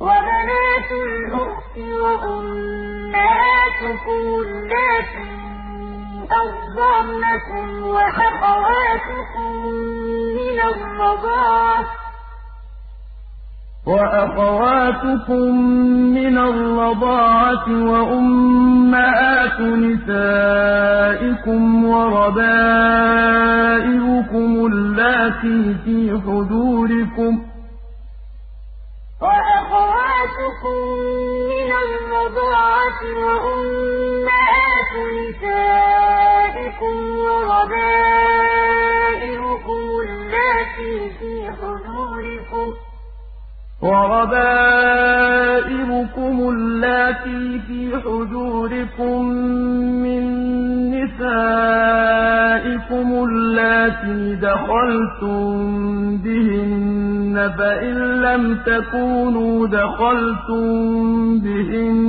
وبنات 0.00 0.90
الأخت 0.92 1.76
وأمهاتكم 1.78 3.10
اللاتي 4.44 5.39
أرضعنكم 6.32 7.82
وأخواتكم 7.82 9.52
من 10.38 10.60
الرضاعة. 10.60 11.84
وأخواتكم 13.86 15.60
من 16.14 16.38
الرضاعة 16.38 17.66
وأمهات 17.68 19.60
نسائكم 19.60 21.60
وربائبكم 21.84 22.40
اللاتي 24.66 25.74
في 25.84 26.20
حجوركم 26.24 27.32
وَأَخَوَاتُكُم 29.20 30.78
مِّنَ 31.52 31.70
الرَّضَاعَةِ 31.86 33.00
وَأُمَّهَاتُ 33.24 34.39
تكونوا 58.66 59.66
دخلتم 59.66 60.64
بهن. 61.44 62.00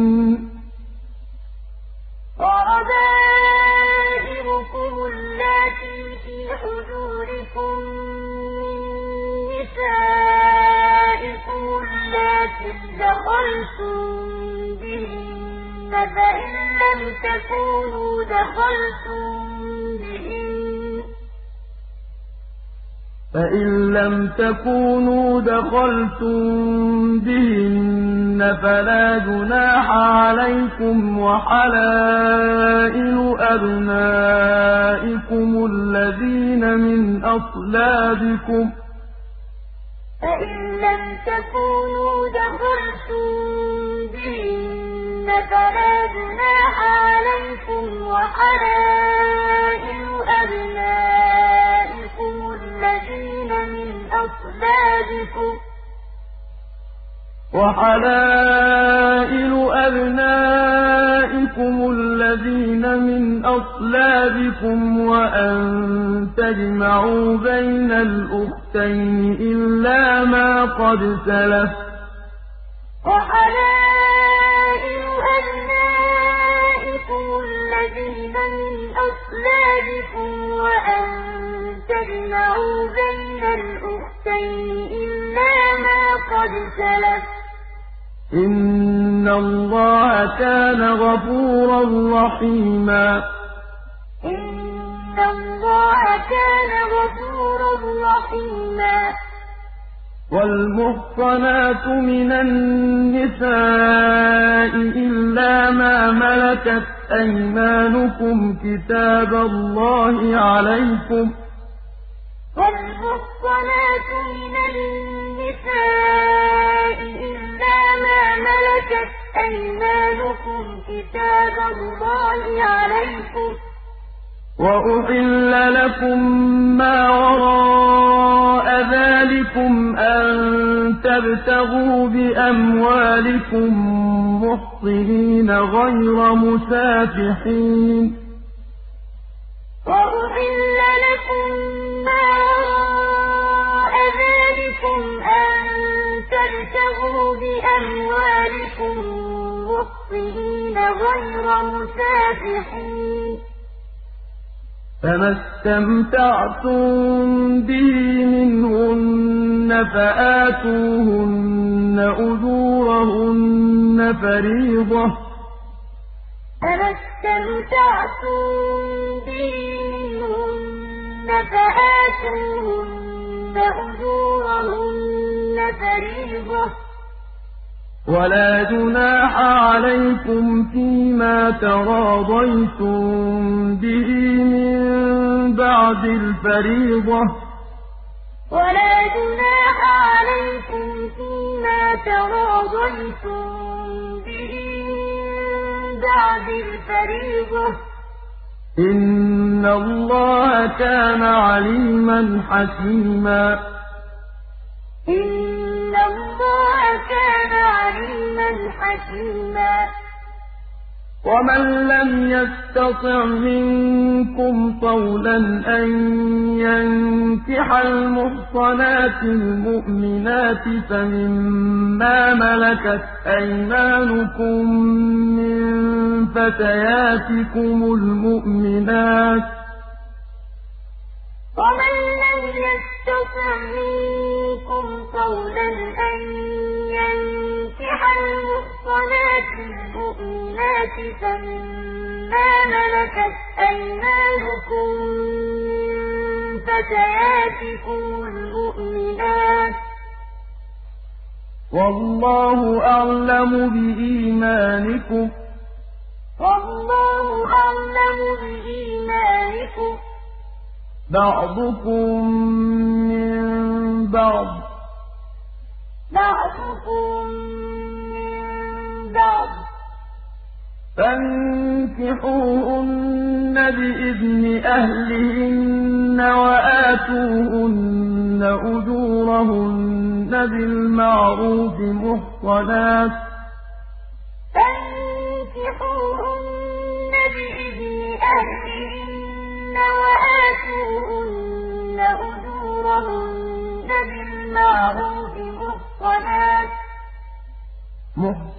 وربائبكم 3.61 4.93
اللاتي 5.11 5.99
في 6.23 6.37
حجوركم 6.61 7.73
من 8.57 8.79
نسائكم 10.81 11.63
اللاتي 11.83 12.71
دخلتم 13.03 13.95
بهن 14.81 15.91
فإن 16.15 16.51
لم 16.81 17.01
تكونوا 17.25 18.13
دخلتم 18.23 19.23
بهن 20.01 21.03
فإن 23.33 23.67
لم 23.93 24.15
تكونوا 24.37 25.29
دخلتم 25.41 26.30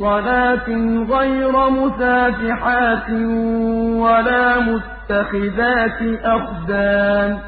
محصنات 0.01 0.69
غير 1.11 1.71
مسافحات 1.71 3.11
ولا 4.01 4.59
متخذات 4.61 6.01
أخدان. 6.25 7.39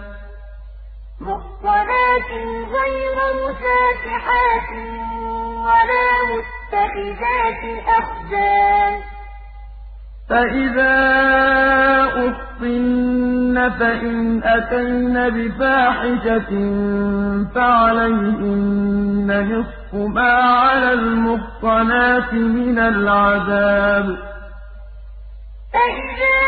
محصنات 1.20 2.30
غير 2.76 3.16
مسافحات 3.44 4.70
ولا 5.66 6.08
متخذات 6.30 7.62
أخدان. 7.98 8.94
فإذا 10.28 10.94
أحصن 12.28 13.70
فإن 13.78 14.42
أتين 14.44 15.16
بفاحشة 15.28 16.50
فعليهن 17.54 19.28
نصف 19.50 19.83
ما 19.94 20.32
على 20.42 20.92
المحصنات 20.92 22.32
من 22.32 22.78
العذاب 22.78 24.06
فإذا 25.72 26.38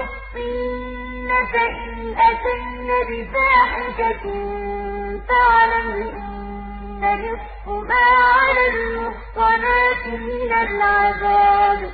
أحصن 0.00 1.28
فإن 1.52 2.14
أتين 2.28 2.88
بفاحشة 3.08 4.24
فعليهن 5.28 7.02
نصف 7.02 7.68
ما 7.68 8.06
على 8.34 8.64
المحصنات 8.74 10.06
من 10.06 10.52
العذاب 10.52 11.90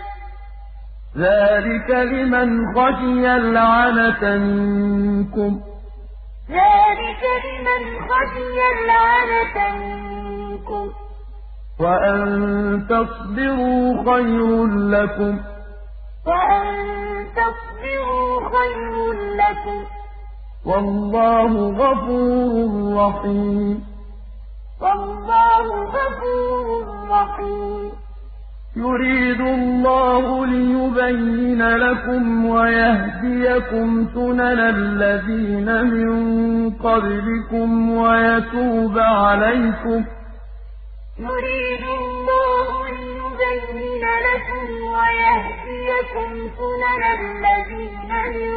ذلك 1.16 1.90
لمن 1.90 2.74
خشي 2.74 3.36
العنة 3.36 4.36
منكم 4.38 5.60
ذلك 6.50 7.22
لمن 7.44 8.00
خشي 8.08 8.58
العنة 8.84 9.76
منكم. 9.76 10.90
وأن 11.80 12.86
تصبروا 12.88 14.12
خير 14.12 14.66
لكم. 14.66 15.38
وأن 16.26 16.66
تصبروا 17.36 18.48
خير 18.48 19.12
لكم. 19.12 19.84
والله 20.66 21.70
غفور 21.70 22.94
رحيم. 22.96 23.86
والله 24.80 25.84
غفور 25.84 26.84
رحيم. 27.10 28.09
يريد 28.76 29.40
الله 29.40 30.46
ليبين 30.46 31.62
لكم 31.76 32.46
ويهديكم 32.46 34.06
سنن 34.14 34.61
الذين 34.61 35.85
من 35.85 36.70
قبلكم 36.70 37.90
ويتوب 37.90 38.98
عليكم. 38.98 40.04
يريد 41.18 41.85
الله 42.00 42.88
ليبين 42.88 44.04
لكم 44.28 44.66
ويهديكم 44.96 46.30
سنن 46.59 47.02
الذين 47.20 48.11
من 48.35 48.50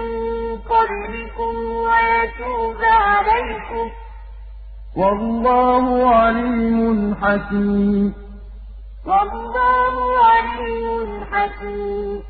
قبلكم 0.58 1.54
ويتوب 1.88 2.82
عليكم. 2.84 3.90
والله 4.98 6.16
عليم 6.16 7.16
حكيم. 7.16 8.23
والله 9.06 9.96
عليم 10.18 11.24
حكيم. 11.32 12.24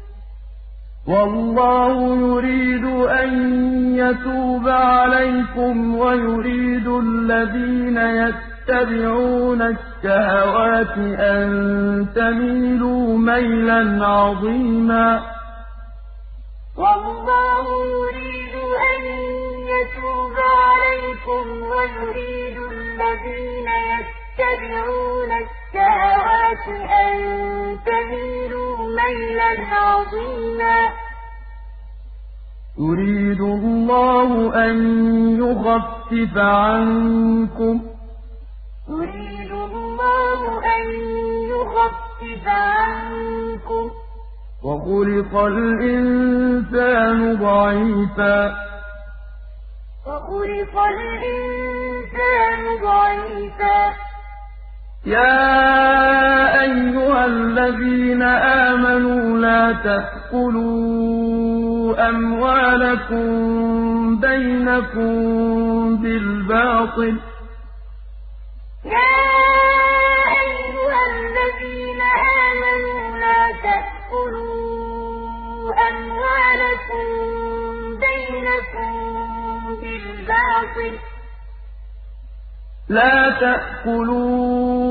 والله 1.08 2.16
يريد 2.18 2.86
أن 3.10 3.32
يتوب 3.96 4.68
عليكم 4.68 5.98
ويريد 5.98 6.88
الذين 6.88 7.98
يتبعون 7.98 9.62
الشهوات 9.62 10.98
أن 11.20 11.50
تميلوا 12.16 13.18
ميلا 13.18 14.06
عظيما. 14.06 15.22
والله 16.78 17.66
يريد 17.86 18.56
أن 18.92 19.02
يتوب 19.74 20.36
عليكم 20.38 21.44
ويريد 21.72 22.58
الذين 22.72 23.68
يتبعون 23.68 24.23
الشهوات 25.32 26.68
أن 26.90 27.16
تميلوا 27.86 28.78
ميلا 28.78 29.76
عظيما. 29.76 30.90
يريد 32.80 33.42
الله 33.42 34.56
أن 34.66 34.78
يخفف 35.44 36.38
عنكم. 36.38 37.82
يريد 38.90 39.52
الله 39.52 40.66
أن 40.76 40.92
يخفف 41.50 42.48
عنكم. 42.48 43.92
وخلق 44.64 45.38
الإنسان 45.38 47.36
ضعيفا. 47.36 48.56
وخلق 50.08 50.80
الإنسان 50.80 52.60
ضعيفا. 52.84 54.13
يَا 55.06 56.62
أَيُّهَا 56.62 57.26
الَّذِينَ 57.26 58.22
آمَنُوا 58.22 59.38
لَا 59.38 59.72
تَأْكُلُوا 59.84 61.30
أَمْوَالَكُم 62.10 63.26
بَيْنَكُم 64.20 65.16
بِالْبَاطِلِ 66.02 67.18
ۚ 67.20 67.22
لَا 82.94 83.30
تَأْكُلُوا 83.42 84.84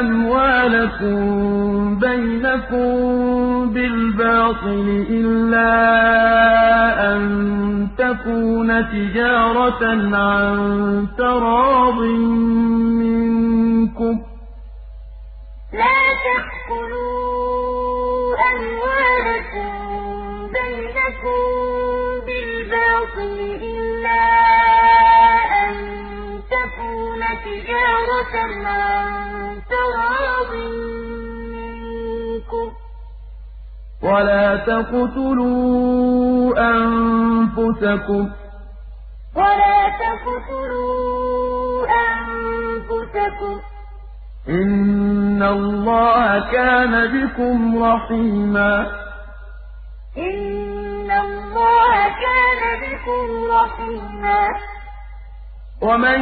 أَمْوَالَكُم 0.00 1.18
بَيْنَكُم 1.98 2.84
بِالْبَاطِلِ 3.74 4.88
إِلَّا 5.10 5.72
أَن 7.12 7.22
تَكُونَ 7.98 8.68
تِجَارَةً 8.92 9.82
عَن 10.16 10.56
تَرَاضٍ 11.18 11.98
مِّنكُمْ 13.00 14.14
ۚ. 14.18 14.20
لَا 15.80 16.00
تَأْكُلُوا 16.28 17.54
أَمْوَالَكُم 18.52 19.70
بَيْنَكُم 20.56 21.40
بِالْبَاطِلِ 22.26 23.38
إِلَّا 23.72 24.24
تِجَارَةً 27.44 28.34
عَن 28.66 29.06
تَرَاضٍ 29.70 30.50
مِّنكُمْ 31.54 32.66
ۚ. 32.70 32.74
وَلَا 34.02 34.56
تَقْتُلُوا 34.56 36.54
أَنفُسَكُمْ 36.58 38.28
ۚ. 38.28 38.32
إِنَّ 44.48 45.42
اللَّهَ 45.42 46.50
كَانَ 46.52 46.92
بِكُمْ 47.12 47.82
رَحِيمًا. 47.84 48.74
إِنَّ 50.18 51.10
اللَّهَ 51.10 52.08
كَانَ 52.24 52.62
بِكُمْ 52.82 53.26
رَحِيمًا. 53.50 54.73
وَمَن 55.82 56.20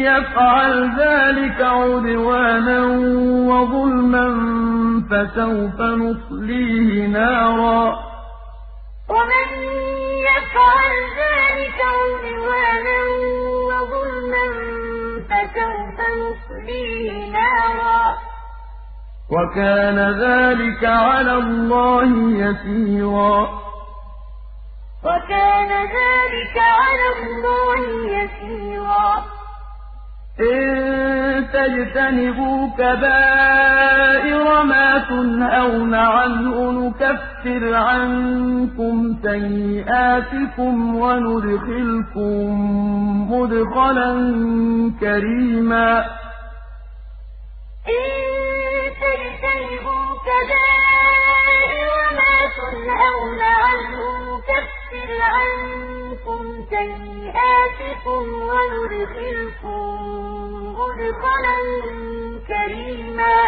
يَفْعَلْ 0.00 0.96
ذَٰلِكَ 0.98 1.60
عُدْوَانًا 1.60 2.80
وَظُلْمًا 3.50 4.26
فَسَوْفَ 5.10 5.80
نُصْلِيهِ 5.80 7.06
نَارًا 7.06 7.84
وَمَن 9.08 9.48
يَفْعَلْ 10.28 10.92
ذَٰلِكَ 11.22 11.78
عُدْوَانًا 11.98 13.00
وَظُلْمًا 13.70 14.46
فَسَوْفَ 15.30 15.98
نُصْلِيهِ 16.22 17.30
نَارًا 17.32 18.12
ۚ 18.14 18.18
وَكَانَ 19.34 19.98
ذَٰلِكَ 20.20 20.84
عَلَى 20.84 21.32
اللَّهِ 21.32 22.10
يَسِيرًا 22.44 23.48
وَكَانَ 25.04 25.68
ذَٰلِكَ 25.68 26.56
عَلَى 26.58 27.06
اللَّهِ 27.16 27.80
يَسِيرًا. 28.18 29.24
إِن 30.40 30.62
تَجْتَنِبُوا 31.52 32.68
كَبَائِرَ 32.78 34.62
مَا 34.62 34.98
تُنْهَوْنَ 34.98 35.94
عَنْهُ 35.94 36.72
نُكَفِّرْ 36.72 37.74
عَنكُمْ 37.74 39.16
سَيِّئَاتِكُمْ 39.22 40.96
وَنُدْخِلْكُم 40.96 42.44
مُّدْخَلًا 43.32 44.12
كَرِيمًا. 45.00 45.98
إِن 47.88 48.08
تَجْتَنِبُوا 49.02 50.06
كَبَائِرَ 50.28 51.90
مَا 52.18 52.34
تُنْهَوْنَ 52.58 53.40
عَنْهُ 53.42 53.98
نُكَفِّرْ 54.28 54.81
عَنكُمْ 55.34 56.42
سَيِّئَاتِكُمْ 56.70 58.22
وَنُدْخِلْكُم 58.50 59.82
مُّدْخَلًا 60.78 61.58
كَرِيمًا. 62.48 63.38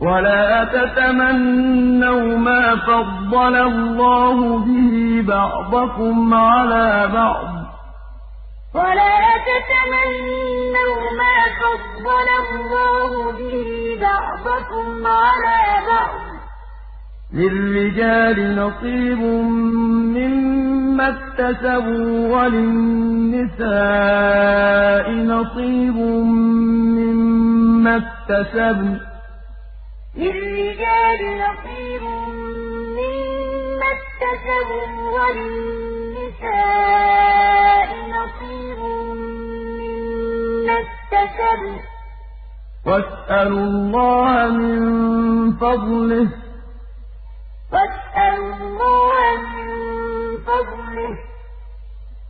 وَلَا 0.00 0.64
تَتَمَنَّوْا 0.64 2.36
مَا 2.38 2.76
فَضَّلَ 2.76 3.54
اللَّهُ 3.56 4.58
بِهِ 4.58 5.22
بَعْضَكُمْ 5.28 6.34
عَلَىٰ 6.34 7.08
بَعْضٍ 7.12 7.48
ۚ. 7.64 7.68
وَلَا 8.74 9.18
تَتَمَنَّوْا 9.48 11.02
مَا 11.20 11.36
فَضَّلَ 11.62 12.28
اللَّهُ 12.44 13.32
بِهِ 13.32 13.58
بَعْضَكُمْ 14.00 15.06
عَلَىٰ 15.06 15.62
بَعْضٍ 15.90 16.20
ۚ. 16.24 16.27
لِّلرِّجَالِ 17.34 18.56
نَصِيبٌ 18.56 19.18
مِّمَّا 20.16 21.08
اكْتَسَبُوا 21.08 22.36
وَلِلنِّسَاءِ 22.36 23.66
نَصِيبٌ 25.12 25.96
مِّمَّا 26.98 27.96
اكْتَسَبْنَ 27.96 28.92
ۚ 28.98 29.00
لِّلرِّجَالِ 30.18 31.20
نَصِيبٌ 31.44 32.02
مِّمَّا 32.98 33.88
اكْتَسَبُوا 33.98 34.88
وَلِلنِّسَاءِ 35.18 36.48
نَصِيبٌ 38.16 38.80
مِّمَّا 39.80 40.76
اكْتَسَبْنَ 40.84 41.74
ۚ 41.78 41.80
وَاسْأَلُوا 42.86 43.64
اللَّهَ 43.70 44.46
مِن 44.48 44.78
فَضْلِهِ 45.52 46.24
ۗ 46.26 46.28
وَاسْأَلُوا 48.18 48.54
اللَّهَ 48.56 49.36
مِن 49.54 49.70
فَضْلِهِ 50.46 51.14
ۗ 51.14 51.18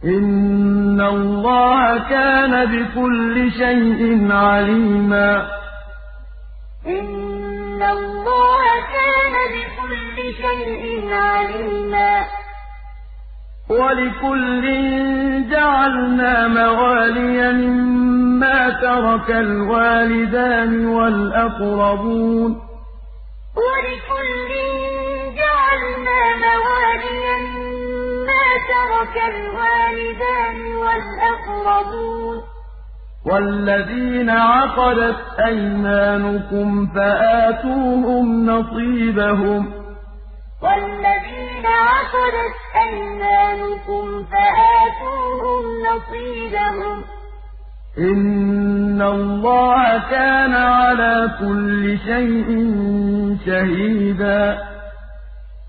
إِنَّ 0.04 1.00
اللَّهَ 1.00 1.98
كَانَ 2.08 2.52
بِكُلِّ 2.72 3.52
شَيْءٍ 3.52 4.32
عَلِيمًا 4.32 5.32
إِنَّ 6.86 7.82
اللَّهَ 7.82 8.64
كَانَ 8.96 9.34
بِكُلِّ 9.54 10.16
شَيْءٍ 10.44 10.84
عَلِيمًا 11.12 12.12
وَلِكُلٍّ 13.70 14.64
جَعَلْنَا 15.50 16.48
مَوَالِيَ 16.48 17.52
مِمَّا 17.52 18.60
تَرَكَ 18.70 19.30
الْوَالِدَانِ 19.30 20.86
وَالْأَقْرَبُونَ 20.86 22.50
ۚ 22.54 22.58
وَلِكُلٍّ 23.66 24.07
جَعَلْنَا 26.38 26.54
مَوَالِيَ 26.58 27.26
مِمَّا 27.54 28.44
تَرَكَ 28.70 29.16
الْوَالِدَانِ 29.34 30.58
وَالْأَقْرَبُونَ 30.76 32.36
ۚ 32.40 32.44
وَالَّذِينَ 33.26 34.30
عَقَدَتْ 34.30 35.16
أَيْمَانُكُمْ 35.46 36.86
فَآتُوهُمْ 36.94 38.50
نَصِيبَهُمْ 38.50 39.62
ۚ 39.66 39.72
وَالَّذِينَ 40.62 41.66
عَقَدَتْ 41.66 42.56
أَيْمَانُكُمْ 42.86 44.24
فَآتُوهُمْ 44.32 45.62
نَصِيبَهُمْ 45.88 47.02
ۚ 47.02 47.04
إِنَّ 47.98 49.02
اللَّهَ 49.02 49.98
كَانَ 50.10 50.54
عَلَىٰ 50.54 51.30
كُلِّ 51.40 51.98
شَيْءٍ 52.06 52.48
شَهِيدًا 53.46 54.58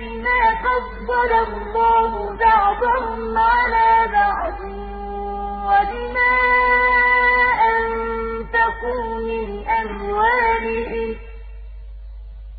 بِمَا 0.00 0.42
اللَّهُ 1.48 2.12
بَعْضَهُمْ 2.36 3.38
عَلَىٰ 3.38 3.94
بَعْضٍ 4.12 4.60
وَبِمَا 5.68 6.34
أَنفَقُوا 7.72 9.06
مِنْ 9.28 9.48
أَمْوَالِهِمْ 9.68 11.14
ۚ. 11.14 11.18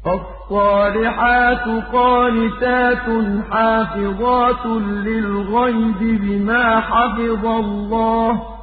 فَالصَّالِحَاتُ 0.06 1.66
قَانِتَاتٌ 1.94 3.08
حَافِظَاتٌ 3.52 4.66
لِّلْغَيْبِ 5.08 6.00
بِمَا 6.00 6.80
حَفِظَ 6.80 7.46
اللَّهُ 7.46 8.34
ۚ. 8.38 8.59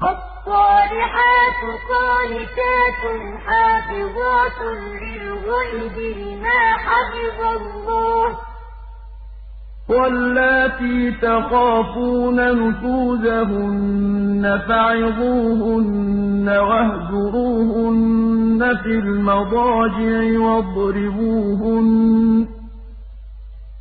فَالصَّالِحَاتُ 0.00 1.60
قَانِتَاتٌ 1.90 3.02
حَافِظَاتٌ 3.46 4.60
لِّلْغَيْبِ 5.02 5.96
بِمَا 6.16 6.62
حَفِظَ 6.76 7.38
اللَّهُ 7.62 8.28
ۚ. 8.34 8.36
واللاتي 9.90 11.10
تخافون 11.10 12.38
نشوزهن 12.52 14.44
فعظوهن 14.68 16.48
واهجروهن 16.48 17.98
في 18.82 18.88
المضاجع 18.88 20.38
واضربوهن. 20.40 21.88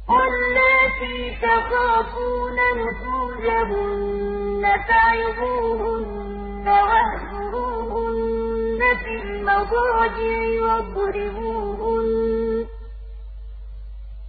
واللاتي 0.10 1.18
تخافون 1.42 2.58
نشوزهن 2.78 4.47
فعظوهن 4.64 6.68
واهجروهن 6.68 8.82
في 9.04 9.14
المضاجع 9.24 10.40
واضربوهن. 10.66 12.66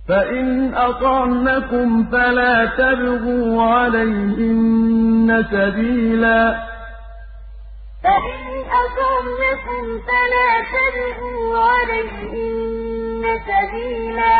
فإن 0.08 0.46
أطعنكم 0.74 1.88
فلا 2.12 2.54
تبغوا 2.64 3.62
عليهن 3.62 5.44
سبيلا. 5.50 6.42
فإن 8.04 8.44
أطعنكم 8.82 9.82
فلا 9.98 10.50
تبغوا 10.74 11.58
عليهن 11.58 13.22
سبيلا. 13.48 14.36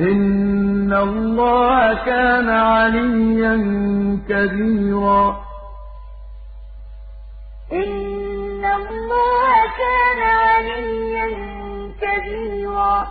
إن 0.00 0.92
الله 0.92 1.94
كان 2.04 2.48
عليا 2.48 3.54
كبيرا 4.28 5.44
إن 7.72 8.64
الله 8.64 9.54
كان 9.82 10.20
عليا 10.22 11.28
كبيرا 12.02 13.06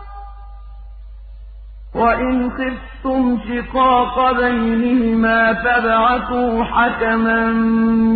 وَإِنْ 1.99 2.51
خِفْتُمْ 2.51 3.39
شِقَاقَ 3.47 4.31
بَيْنِهِمَا 4.31 5.53
فَابْعَثُوا 5.53 6.63
حَكَمًا 6.63 7.45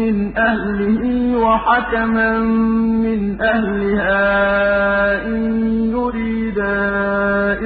مِّنْ 0.01 0.37
أَهْلِهِ 0.37 1.03
وَحَكَمًا 1.37 2.31
مِّنْ 3.05 3.41
أَهْلِهَا 3.41 4.23
إِن 5.25 5.41
يُرِيدَا 5.91 6.75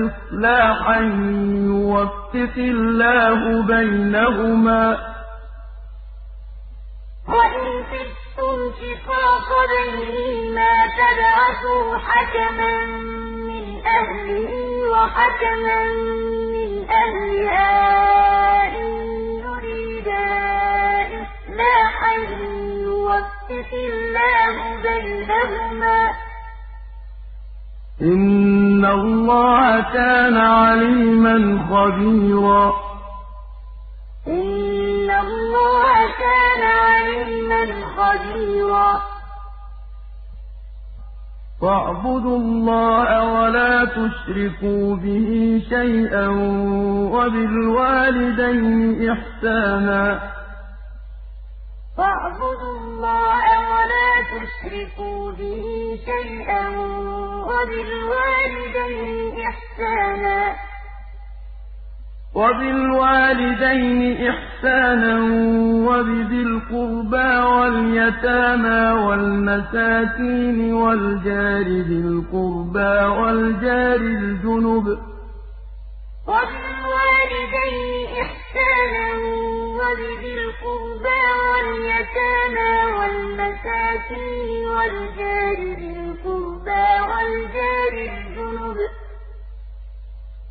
إِصْلَاحًا 0.06 1.00
يُوَفِّقِ 1.70 2.56
اللَّهُ 2.58 3.42
بَيْنَهُمَا 3.66 4.84
ۗ 4.96 5.00
وَإِنْ 7.30 7.68
خِفْتُمْ 7.92 8.58
شِقَاقَ 8.82 9.50
بَيْنِهِمَا 9.74 10.74
فَابْعَثُوا 10.98 11.98
حَكَمًا 12.08 12.76
أَهْلِهِ 13.88 14.52
وَحَكَمًا 14.92 15.84
مِّنْ 16.54 16.90
أَهْلِهَا 16.90 17.72
إِن 18.76 18.92
يُرِيدَا 19.46 20.26
إِصْلَاحًا 21.22 22.14
يُوَفِّقِ 22.84 23.72
اللَّهُ 23.74 24.56
بَيْنَهُمَا 24.84 26.12
ۗ. 26.12 26.16
إِنَّ 28.02 28.86
اللَّهَ 28.86 29.82
كَانَ 29.82 30.38
عَلِيمًا 30.38 31.38
خَبِيرًا. 31.72 32.74
إِنَّ 34.28 35.10
اللَّهَ 35.12 36.08
كَانَ 36.20 36.62
عَلِيمًا 36.62 37.64
خَبِيرًا. 37.98 39.17
وَاعْبُدُوا 41.62 42.38
اللَّهَ 42.38 43.34
وَلَا 43.34 43.86
تُشْرِكُوا 43.86 44.96
بِهِ 44.96 45.62
شَيْئًا 45.70 46.28
وَبِالْوَالِدَيْنِ 47.12 49.10
إِحْسَانًا. 49.12 50.20
وَاعْبُدُوا 51.98 52.76
اللَّهَ 52.82 53.44
وَلَا 53.74 54.10
تُشْرِكُوا 54.34 55.32
بِهِ 55.32 55.66
شَيْئًا 56.06 56.70
وَبِالْوَالِدَيْنِ 57.50 59.34
إِحْسَانًا. 59.48 60.56
وَبِالْوَالِدَيْنِ 62.38 64.02
إِحْسَانًا 64.30 65.16
وَبِذِي 65.90 66.42
الْقُرْبَىٰ 66.50 67.34
وَالْيَتَامَىٰ 67.58 68.84
وَالْمَسَاكِينِ 69.06 70.74
وَالْجَارِ 70.74 71.68
ذِي 71.90 72.00
الْقُرْبَىٰ 72.10 72.98
وَالْجَارِ 73.20 74.02
الْجُنُبِ 74.22 74.86
وَبِالْوَالِدَيْنِ 76.32 77.90
إِحْسَانًا 78.24 79.08
وَبِذِي 79.80 80.32
الْقُرْبَىٰ 80.42 81.24
وَالْيَتَامَىٰ 81.50 82.76
وَالْمَسَاكِينِ 82.98 84.50
وَالْجَارِ 84.76 85.58
ذِي 85.80 85.90
الْقُرْبَىٰ 86.00 86.90
وَالْجَارِ 87.10 87.94
الْجُنُبِ 88.12 88.78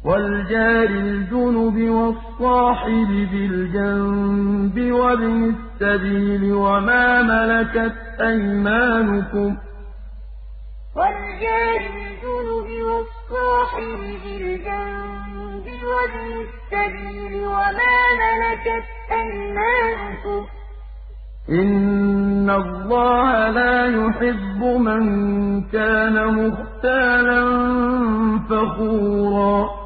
وَالْجَارِ 0.07 0.88
الْجُنُبِ 0.88 1.76
وَالصَّاحِبِ 1.90 3.09
بِالْجَنبِ 3.32 4.92
وَابْنِ 4.92 5.54
السَّبِيلِ 5.54 6.52
وَمَا 6.52 7.22
مَلَكَتْ 7.22 7.96
أَيْمَانُكُمْ 8.20 9.50
ۗ 9.54 9.59
وَالْجَارِ 10.96 11.80
الْجُنُبِ 11.98 12.68
وَالصَّاحِبِ 12.88 14.00
بِالْجَنبِ 14.24 15.66
وَابْنِ 15.90 16.30
السَّبِيلِ 16.46 17.32
وَمَا 17.46 17.96
مَلَكَتْ 18.22 18.86
أَيْمَانُكُمْ 19.12 20.40
ۗ 20.44 20.48
إِنَّ 21.50 22.50
اللَّهَ 22.50 23.48
لَا 23.50 23.86
يُحِبُّ 23.86 24.61
مَن 24.64 25.04
كَانَ 25.62 26.16
مُخْتَالًا 26.38 27.42
فَخُورًا 28.50 29.86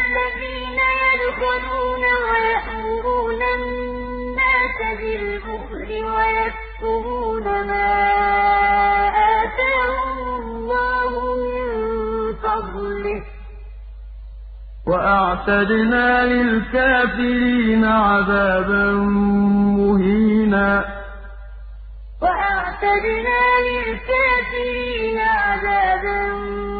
بِالْبُخْلِ 4.99 5.89
وَيَكْتُمُونَ 6.15 7.45
مَا 7.69 7.91
آتَاهُمُ 9.41 10.17
اللَّهُ 10.41 11.11
مِن 11.43 11.69
فَضْلِهِ 12.43 13.19
ۗ 13.21 13.23
وَأَعْتَدْنَا 14.87 16.25
لِلْكَافِرِينَ 16.25 17.85
عَذَابًا 17.85 18.85
مُّهِينًا 19.79 20.71
وَأَعْتَدْنَا 22.21 23.41
لِلْكَافِرِينَ 23.69 25.19
عَذَابًا 25.19 26.19
مُّهِينًا 26.33 26.70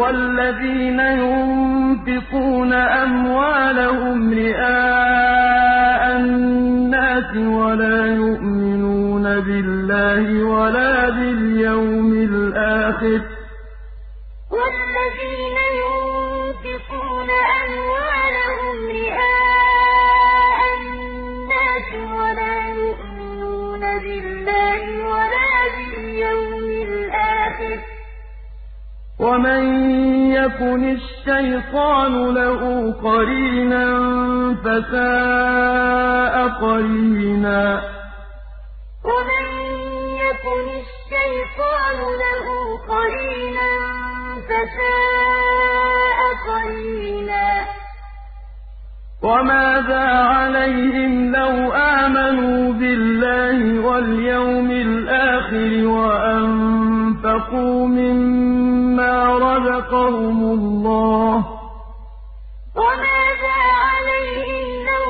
وَالَّذِينَ 0.00 1.00
يُنفِقُونَ 1.00 2.72
أَمْوَالَهُمْ 2.72 4.18
رِئَاءَ 4.32 6.02
النَّاسِ 6.16 7.30
وَلَا 7.36 8.00
يُؤْمِنُونَ 8.06 9.22
بِاللَّهِ 9.46 10.26
وَلَا 10.44 11.08
بِالْيَوْمِ 11.10 12.10
الْآخِرِ 12.30 13.18
ۗ. 13.24 13.26
وَالَّذِينَ 14.56 15.56
يُنفِقُونَ 15.82 17.30
أَمْوَالَهُمْ 17.62 18.76
رِئَاءَ 18.98 19.45
وَمَن 29.20 29.64
يَكُنِ 30.32 30.84
الشَّيْطَانُ 30.84 32.34
لَهُ 32.34 32.92
قَرِينًا 32.92 33.86
فَسَاءَ 34.64 36.34
قَرِينًا 36.48 37.80
وَمَن 39.10 39.46
يَكُنِ 40.26 40.64
الشَّيْطَانُ 40.82 41.98
لَهُ 42.22 42.46
قَرِينًا 42.92 43.72
فَسَاءَ 44.48 46.18
قَرِينًا 46.48 47.48
وَمَاذَا 49.22 50.06
عَلَيْهِمْ 50.34 51.12
لَوْ 51.36 51.72
آمَنُوا 51.72 52.72
بِاللَّهِ 52.72 53.80
وَالْيَوْمِ 53.86 54.70
الْآخِرِ 54.70 55.72
وَأَنفَقُوا 57.24 57.86
مِمَّا 57.86 59.38
رَزَقَهُمُ 59.38 60.38
اللَّهُ 60.58 61.40
ۚ 61.42 61.46
وَمَاذَا 62.76 63.58
عَلَيْهِمْ 63.86 64.66
لَوْ 64.90 65.06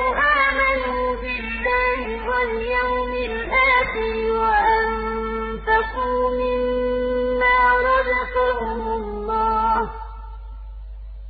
آمَنُوا 0.47 1.07
بِاللَّهِ 1.23 2.01
وَالْيَوْمِ 2.29 3.13
الْآخِرِ 3.31 4.17
وَأَنفَقُوا 4.43 6.23
مِمَّا 6.43 7.59
رَزَقَهُمُ 7.91 8.81
اللَّهُ 9.01 9.79
ۚ 9.87 9.91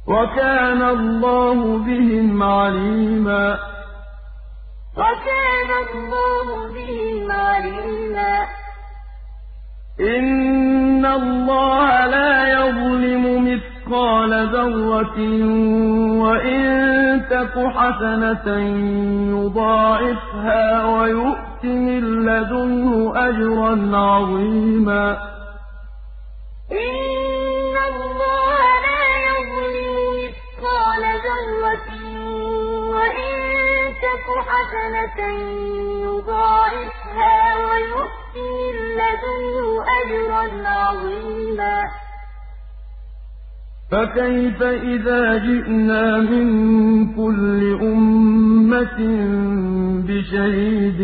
وَكَانَ 0.08 0.82
اللَّهُ 0.82 1.58
بِهِمْ 1.86 2.42
عَلِيمًا 2.42 3.46
وَكَانَ 5.00 5.70
اللَّهُ 5.86 6.46
بِهِمْ 6.74 7.32
عَلِيمًا 7.32 8.65
إِنَّ 10.01 11.07
اللَّهَ 11.07 12.07
لَا 12.07 12.49
يَظْلِمُ 12.49 13.24
مِثْقَالَ 13.49 14.30
ذَرَّةٍ 14.53 15.18
وَإِن 16.22 16.62
تَكُ 17.30 17.55
حَسَنَةً 17.76 18.47
يُضَاعِفْهَا 19.36 20.84
وَيُؤْتِ 20.86 21.64
مِن 21.64 22.03
لَّدُنْهُ 22.28 23.12
أَجْرًا 23.28 23.97
عَظِيمًا 23.97 25.07
إِنَّ 26.72 27.74
اللَّهَ 27.92 28.59
لَا 28.86 29.05
يَظْلِمُ 29.30 29.97
مِثْقَالَ 30.20 31.03
ذَرَّةٍ 31.26 31.88
وَإِن 32.94 33.34
تَكُ 34.05 34.26
حَسَنَةً 34.49 35.18
يُضَاعِفْهَا 36.05 37.36
وَيُؤْتِ 37.66 38.25
مِن 38.37 38.74
لَّدُنْهُ 39.01 39.68
أَجْرًا 39.99 40.68
عَظِيمًا. 40.68 41.78
فَكَيْفَ 43.93 44.62
إِذَا 44.62 45.39
جِئْنَا 45.39 46.18
مِن 46.18 46.47
كُلِّ 47.14 47.78
أُمَّةٍ 47.82 49.01
بِشَهِيدٍ 50.09 51.01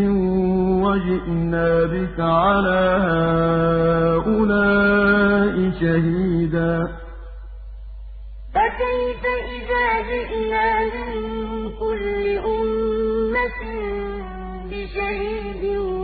وَجِئْنَا 0.85 1.69
بِكَ 1.85 2.21
عَلَىٰ 2.21 2.87
هَٰؤُلَاءِ 4.13 5.55
شَهِيدًا. 5.81 6.75
فَكَيْفَ 8.55 9.23
إِذَا 9.57 9.87
جِئْنَا 10.11 10.67
مِن 10.95 11.13
كُلِّ 11.81 12.25
أُمَّةٍ 12.55 13.63
بِشَهِيدٍ 14.71 16.02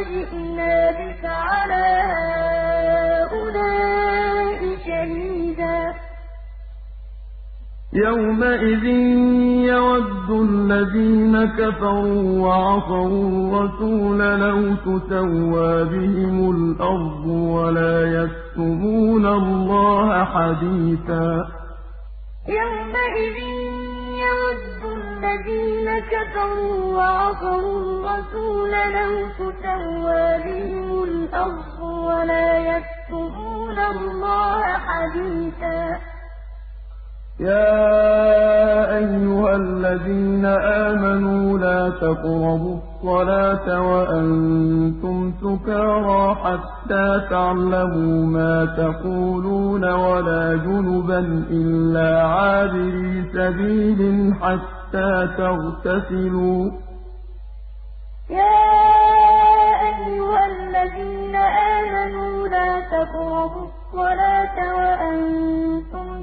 وَجِئْنَا 0.00 0.90
بِكَ 0.90 1.24
عَلَىٰ 1.24 1.88
هَٰؤُلَاءِ 3.20 3.80
شَهِيدًا. 4.86 5.78
يَوْمَئِذٍ 7.92 8.84
يَوَدُّ 9.72 10.30
الَّذِينَ 10.30 11.34
كَفَرُوا 11.58 12.22
وَعَصَوُا 12.46 13.08
الرَّسُولَ 13.28 14.18
لَوْ 14.18 14.60
تُسَوَّىٰ 14.74 15.84
بِهِمُ 15.84 16.36
الْأَرْضُ 16.56 17.24
وَلَا 17.26 17.96
يَكْتُمُونَ 18.18 19.26
اللَّهَ 19.26 20.24
حَدِيثًا. 20.24 21.28
يَوْمَئِذٍ 22.60 23.38
يَوَدُّ 24.24 24.82
الَّذِينَ 25.24 25.98
كَفَرُوا 26.00 26.96
وَعَصَوُا 26.96 27.60
الرَّسُولَ 27.60 28.70
لَوْ 28.70 29.28
تُسَوَّىٰ 29.28 30.38
بِهِمُ 30.44 31.02
الْأَرْضُ 31.02 31.80
وَلَا 31.80 32.58
يَكْتُمُونَ 32.58 33.78
اللَّهَ 33.78 34.62
حَدِيثًا 34.62 36.00
يَا 37.40 38.96
أَيُّهَا 38.98 39.56
الَّذِينَ 39.56 40.44
آمَنُوا 40.46 41.58
لَا 41.58 41.90
تَقْرَبُوا 41.90 42.76
الصَّلَاةَ 42.76 43.66
وَأَنتُمْ 43.90 45.32
سُكَارَىٰ 45.42 46.34
حَتَّىٰ 46.42 47.10
تَعْلَمُوا 47.30 48.26
مَا 48.26 48.54
تَقُولُونَ 48.76 49.84
وَلَا 49.84 50.44
جُنُبًا 50.66 51.18
إِلَّا 51.50 52.10
عَابِرِي 52.22 53.24
سَبِيلٍ 53.34 54.00
حَتَّىٰ 54.40 55.28
تَغْتَسِلُوا 55.38 56.70
ۚ. 56.70 56.72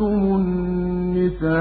النِّسَاءَ 0.00 1.58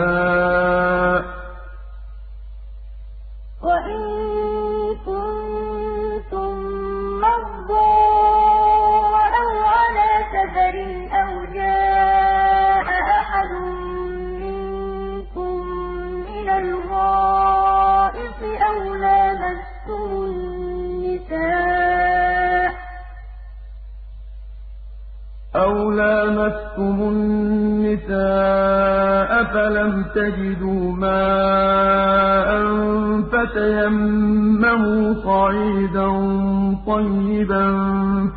وَإِن 3.63 4.01
كُنتُم 5.05 6.53
مَّرْضَىٰ 7.25 7.97
أَوْ 9.41 9.51
عَلَىٰ 9.75 10.13
سَفَرٍ 10.33 10.75
أَوْ 11.21 11.31
جَاءَ 11.53 12.87
أَحَدٌ 13.19 13.51
مِّنكُم 14.41 15.55
مِّنَ 16.29 16.47
الْغَائِطِ 16.49 18.41
أَوْ 18.69 18.79
لَامَسْتُمُ 18.95 20.09
النِّسَاءَ 21.07 21.57
أَوْ 25.55 25.73
لَامَسْتُمُ 25.91 26.97
النِّسَاءَ 27.13 27.76
فَلَمْ 29.53 30.05
تَجِدُوا 30.15 30.91
مَاءً 30.91 32.49
فَتَيَمَّمُوا 33.31 35.13
صَعِيدًا 35.23 36.07
طَيِّبًا 36.87 37.65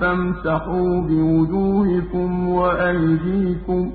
فَامْسَحُوا 0.00 1.00
بِوُجُوهِكُمْ 1.08 2.48
وَأَيْدِيكُمْ 2.48 3.90
ۗ 3.90 3.92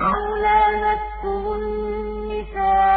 أَوْ 0.00 0.20
لَامَسْتُمُ 0.46 1.42
النِّسَاءَ 1.60 2.96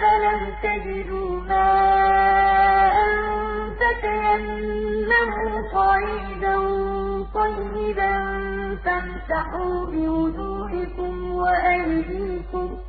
فَلَمْ 0.00 0.40
تَجِدُوا 0.64 1.30
مَاءً 1.48 2.96
فَتَيَمَّمُوا 3.80 5.54
صَعِيدًا 5.74 6.56
طَيِّبًا 7.38 8.12
فَامْسَحُوا 8.84 9.86
بِوُجُوهِكُمْ 9.86 11.34
وَأَيْدِيكُمْ 11.34 12.68
ۗ. 12.68 12.80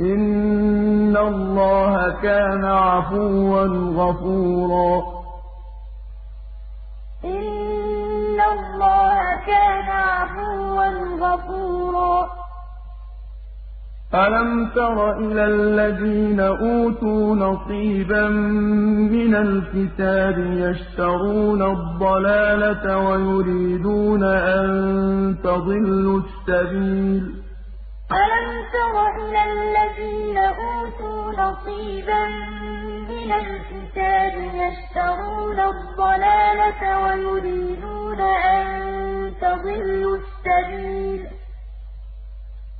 إِنَّ 0.00 1.16
اللَّهَ 1.16 2.20
كَانَ 2.22 2.64
عَفُوًّا 2.64 3.66
غَفُورًا. 3.96 5.02
إِنَّ 7.24 8.40
اللَّهَ 8.40 9.22
كَانَ 9.46 9.88
عَفُوًّا 9.88 10.88
غَفُورًا. 11.20 12.39
أَلَمْ 14.14 14.70
تَرَ 14.74 15.18
إِلَى 15.18 15.44
الَّذِينَ 15.44 16.40
أُوتُوا 16.40 17.34
نَصِيبًا 17.36 18.28
مِّنَ 19.14 19.34
الْكِتَابِ 19.34 20.38
يَشْتَرُونَ 20.38 21.62
الضَّلَالَةَ 21.62 23.08
وَيُرِيدُونَ 23.08 24.24
أَن 24.24 24.68
تَضِلُّوا 25.44 26.20
السَّبِيلَ 26.20 27.22
أَلَمْ 28.22 28.48
تَرَ 28.74 28.94
إِلَى 29.22 29.42
الَّذِينَ 29.52 30.38
أُوتُوا 30.38 31.22
نَصِيبًا 31.42 32.22
مِّنَ 33.10 33.30
الْكِتَابِ 33.42 34.34
يَشْتَرُونَ 34.62 35.58
الضَّلَالَةَ 35.72 36.82
وَيُرِيدُونَ 37.04 38.20
أَن 38.20 38.66
تَضِلُّوا 39.42 40.16
السَّبِيلَ 40.16 41.39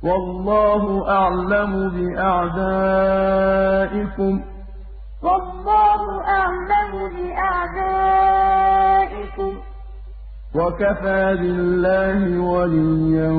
وَاللَّهُ 0.03 1.09
أَعْلَمُ 1.09 1.89
بِأَعْدَائِكُمْ 1.89 3.03
ۚ. 4.39 4.43
وَاللَّهُ 5.23 6.01
أَعْلَمُ 6.27 6.91
بِأَعْدَائِكُمْ 7.15 7.91
ۚ. 9.57 9.61
وَكَفَىٰ 10.55 11.25
بِاللَّهِ 11.41 12.19
وَلِيًّا 12.53 13.31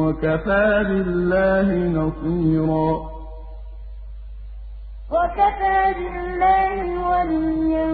وَكَفَىٰ 0.00 0.84
بِاللَّهِ 0.88 1.68
نَصِيرًا. 1.98 2.90
وَكَفَىٰ 5.10 5.82
بِاللَّهِ 5.98 6.78
وَلِيًّا 7.10 7.88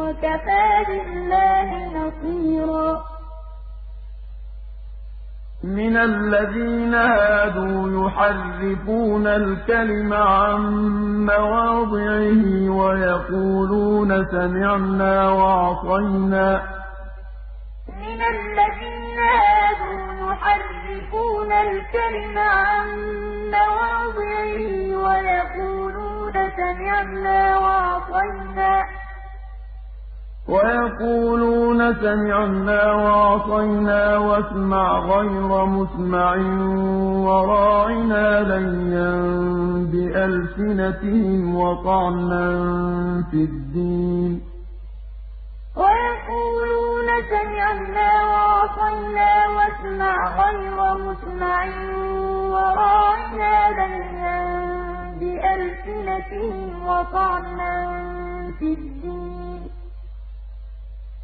وَكَفَىٰ 0.00 0.70
بِاللَّهِ 0.88 1.68
نَصِيرًا. 1.98 3.17
مِنَ 5.64 5.96
الَّذِينَ 5.96 6.94
هَادُوا 6.94 8.06
يُحَرِّفُونَ 8.06 9.26
الْكَلِمَ 9.26 10.12
عَن 10.12 10.60
مَّوَاضِعِهِ 11.26 12.70
وَيَقُولُونَ 12.70 14.26
سَمِعْنَا 14.30 15.28
وَعَصَيْنَا 15.30 16.56
ۖ. 16.58 16.62
مِنَ 17.90 18.20
الَّذِينَ 18.34 19.18
هَادُوا 19.18 20.32
يُحَرِّفُونَ 20.32 21.52
الْكَلِمَ 21.52 22.38
عَن 22.38 22.88
مَّوَاضِعِهِ 23.54 24.58
وَيَقُولُونَ 25.04 26.32
سَمِعْنَا 26.56 27.58
وَعَصَيْنَا 27.58 28.82
ۖ. 28.82 29.07
وَيَقُولُونَ 30.48 31.94
سَمِعْنَا 31.94 32.92
وَعَصَيْنَا 32.92 34.18
وَاسْمَعْ 34.18 34.86
غَيْرَ 34.98 35.50
مُسْمَعٍ 35.64 36.32
وَرَاعِنَا 37.28 38.26
لَيًّا 38.52 39.10
بِأَلْسِنَتِهِمْ 39.92 41.56
وَطَعْنًا 41.56 42.46
فِي 43.30 43.40
الدِّينِ. 43.50 44.32
وَيَقُولُونَ 45.82 47.08
سَمِعْنَا 47.32 48.10
وَعَصَيْنَا 48.32 49.30
وَاسْمَعْ 49.56 50.16
غَيْرَ 50.42 50.78
مُسْمَعٍ 51.06 51.60
وَرَاعِنَا 52.54 53.54
لَيًّا 53.80 54.40
بِأَلْسِنَتِهِمْ 55.20 56.70
وَطَعْنًا 56.88 57.74
فِي 58.58 58.68
الدِّينِ. 58.78 59.27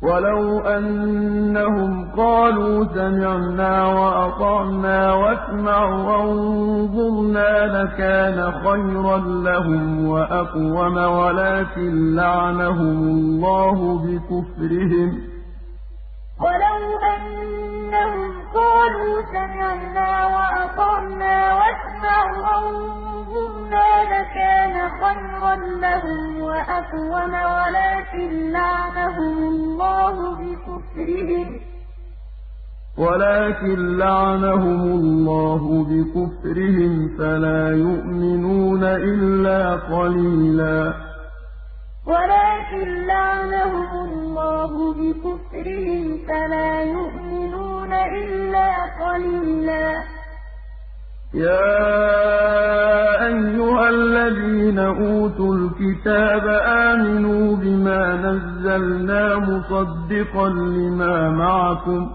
وَلَوْ 0.04 0.60
أَنَّهُمْ 0.60 2.10
قَالُوا 2.16 2.84
سَمِعْنَا 2.94 3.74
وَأَطَعْنَا 3.86 5.14
وَاسْمَعْ 5.14 5.80
وَانظُرْنَا 6.08 7.50
لَكَانَ 7.76 8.38
خَيْرًا 8.64 9.18
لَّهُمْ 9.48 10.08
وَأَقْوَمَ 10.08 10.96
وَلَٰكِن 10.96 12.14
لَّعَنَهُمُ 12.16 12.98
اللَّهُ 13.14 13.78
بِكُفْرِهِمْ 14.04 15.10
ۚ. 15.12 15.20
وَلَوْ 16.44 16.80
أَنَّهُمْ 17.14 18.30
قَالُوا 18.58 19.14
سَمِعْنَا 19.34 20.10
وَأَطَعْنَا 20.34 21.34
وَاسْمَعْ 21.60 22.22
وَانظُرْنَا 22.44 23.53
لَكَانَ 23.70 24.90
خَيْرًا 25.00 25.54
لَّهُمْ 25.56 26.40
وَأَقْوَمَ 26.40 27.34
وَلَٰكِن 27.34 28.52
لَّعَنَهُمُ 28.52 29.38
اللَّهُ 29.38 30.36
بِكُفْرِهِمْ 30.36 31.58
ۚ. 31.58 31.74
وَلَٰكِن 32.98 33.96
لَّعَنَهُمُ 33.98 34.80
اللَّهُ 34.82 35.84
بِكُفْرِهِمْ 35.84 37.16
فَلَا 37.18 37.70
يُؤْمِنُونَ 37.70 38.84
إِلَّا 38.84 39.74
قَلِيلًا. 39.74 40.94
وَلَٰكِن 42.06 43.06
لَّعَنَهُمُ 43.06 43.88
اللَّهُ 44.08 44.94
بِكُفْرِهِمْ 44.94 46.18
فَلَا 46.28 46.82
يُؤْمِنُونَ 46.82 47.92
إِلَّا 47.92 48.72
قَلِيلًا. 49.06 50.23
يَا 51.34 53.26
أَيُّهَا 53.26 53.88
الَّذِينَ 53.90 54.78
أُوتُوا 54.78 55.54
الْكِتَابَ 55.54 56.46
آمِنُوا 56.66 57.56
بِمَا 57.56 58.16
نَزَّلْنَا 58.26 59.36
مُصَدِّقًا 59.38 60.48
لِّمَا 60.48 61.30
مَعَكُمْ 61.30 62.10
ۖ. 62.10 62.14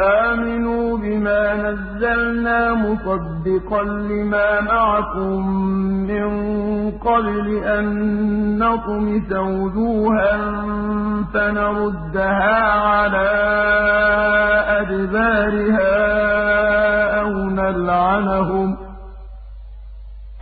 آمِنُوا 0.00 0.98
بِمَا 0.98 1.54
نَزَّلْنَا 1.54 2.74
مُصَدِّقًا 2.74 3.82
لِّمَا 3.82 4.60
مَعَكُمْ 4.60 5.42
ۖ 5.42 5.46
مِّن 6.10 6.28
قَبْلِ 6.98 7.64
أَن 7.64 7.86
نَّطْمِسَ 8.58 9.32
وُجُوهًا 9.32 10.36
فَنَرُدَّهَا 11.34 12.54
عَلَىٰ 12.70 13.30
أَدْبَارِهَا 14.80 15.94
أَوْ 17.20 17.30
نَلْعَنَهُمْ 17.30 18.74
ۖ. 18.74 18.78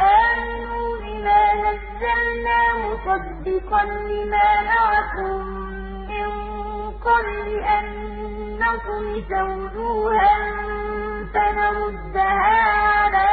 آمِنُوا 0.01 0.89
بِمَا 1.05 1.43
نَزَّلْنَا 1.65 2.61
مُصَدِّقًا 2.85 3.83
لِّمَا 3.85 4.49
مَعَكُم 4.73 5.37
مِّن 6.11 6.29
قَبْلِ 7.07 7.49
أَن 7.77 8.02
نَّطْمِسَ 8.73 9.31
وُجُوهًا 9.33 10.35
فَنَرُدَّهَا 11.35 12.61
عَلَىٰ 12.81 13.33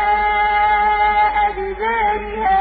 أَدْبَارِهَا 1.48 2.60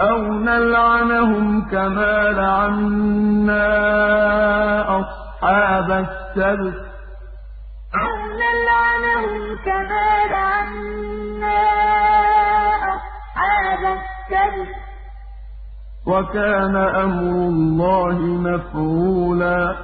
أَوْ 0.00 0.22
نَلْعَنَهُمْ 0.34 1.68
كَمَا 1.70 2.16
لَعَنَّا 2.40 3.66
أَصْحَابَ 5.00 5.90
السَّبْتِ 5.90 6.74
ۚ. 6.74 6.86
أَوْ 8.04 8.16
نَلْعَنَهُمْ 8.42 9.40
كَمَا 9.66 10.08
لَعَنَّا 10.34 11.62
أَصْحَابَ 12.94 13.82
السَّبْتِ 13.98 14.74
ۚ. 14.74 14.85
وَكَانَ 16.06 16.76
أَمْرُ 16.76 17.48
اللَّهِ 17.48 18.18
مَفْعُولًا. 18.18 19.76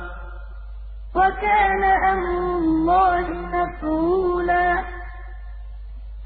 وَكَانَ 1.14 1.84
أَمْرُ 1.84 2.58
اللَّهِ 2.58 3.26
مَفْعُولًا. 3.52 4.84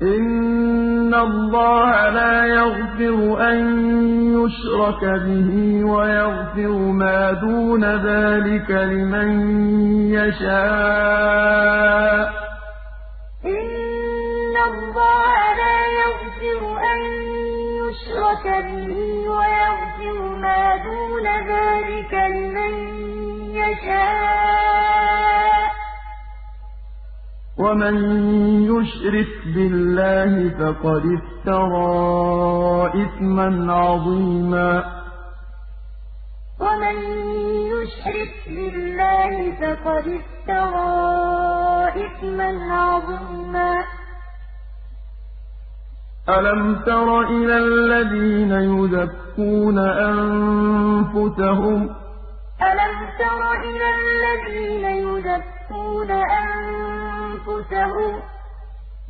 إِنَّ 0.02 1.14
اللَّهَ 1.14 2.10
لَا 2.10 2.46
يَغْفِرُ 2.46 3.48
أَن 3.48 3.58
يُشْرَكَ 4.36 5.04
بِهِ 5.04 5.84
وَيَغْفِرُ 5.84 6.78
مَا 6.78 7.32
دُونَ 7.32 7.84
ذَٰلِكَ 7.84 8.70
لِمَن 8.70 9.28
يَشَاءُ 10.12 10.56
ۚ. 12.30 12.34
إِنَّ 13.44 14.56
اللَّهَ 14.70 15.54
لَا 15.56 15.78
يَغْفِرُ 16.00 16.25
يُشْرَكَ 18.06 18.46
بِهِ 18.46 18.90
وَيَغْفِرُ 19.36 20.18
مَا 20.38 20.62
دُونَ 20.86 21.26
ذَٰلِكَ 21.50 22.12
لِمَن 22.14 22.72
يَشَاءُ 23.60 25.16
ۚ 25.68 25.72
وَمَن 27.58 27.96
يُشْرِكْ 28.70 29.32
بِاللَّهِ 29.54 30.32
فَقَدِ 30.58 31.04
افْتَرَىٰ 31.18 32.92
إِثْمًا 33.04 33.48
عَظِيمًا 33.74 34.70
أَلَمْ 46.28 46.74
تَرَ 46.86 47.20
إِلَى 47.20 47.58
الَّذِينَ 47.58 48.52
يُزَكُّونَ 48.52 49.78
أَنفُسَهُم 49.78 51.88
ۚ 51.88 51.90
أَلَمْ 52.62 52.94
تَرَ 53.18 53.40
إِلَى 53.68 53.88
الَّذِينَ 53.98 54.84
يُزَكُّونَ 55.06 56.10
أَنفُسَهُم 56.42 58.12
ۚ 58.20 58.22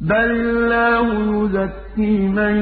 بَلِ 0.01 0.31
اللَّهُ 0.31 1.07
يُزَكِّي 1.37 2.29
مَن 2.29 2.55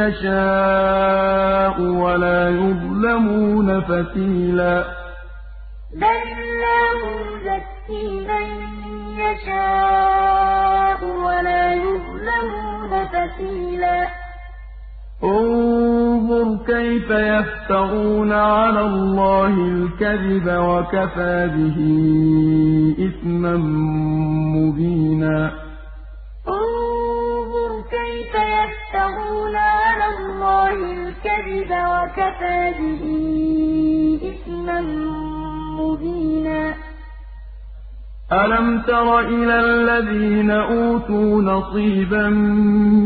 يَشَاءُ 0.00 1.80
وَلَا 1.80 2.48
يُظْلَمُونَ 2.48 3.80
فَتِيلًا 3.80 4.84
بَلِ 5.94 6.22
اللَّهُ 6.40 6.98
يُزَكِّي 7.30 8.06
مَن 8.30 8.46
يَشَاءُ 9.24 11.00
وَلَا 11.04 11.64
يُظْلَمُونَ 11.74 11.84
فَتِيلًا 11.84 12.73
انظُرْ 15.24 16.64
كَيْفَ 16.66 17.10
يَفْتَرُونَ 17.10 18.32
عَلَى 18.32 18.80
اللَّهِ 18.80 19.48
الْكَذِبَ 19.48 20.46
وَكَفَىٰ 20.46 21.46
بِهِ 21.56 21.78
إِثْمًا 23.08 23.56
مُّبِينًا. 24.56 25.52
انظُرْ 26.48 27.82
كَيْفَ 27.90 28.34
يَفْتَرُونَ 28.34 29.56
عَلَى 29.56 30.06
اللَّهِ 30.18 30.74
الْكَذِبَ 30.74 31.70
وَكَفَىٰ 31.70 32.72
بِهِ 32.78 33.04
إِثْمًا 34.32 34.80
مُّبِينًا. 35.80 36.93
أَلَمْ 38.34 38.82
تَرَ 38.82 39.20
إِلَى 39.20 39.60
الَّذِينَ 39.60 40.50
أُوتُوا 40.50 41.42
نَصِيبًا 41.42 42.28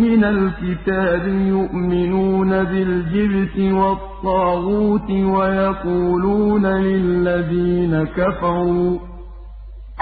مِّنَ 0.02 0.24
الْكِتَابِ 0.24 1.28
يُؤْمِنُونَ 1.28 2.64
بِالْجِبْتِ 2.64 3.56
وَالطَّاغُوتِ 3.58 5.10
وَيَقُولُونَ 5.10 6.66
لِلَّذِينَ 6.66 8.04
كَفَرُوا 8.16 8.98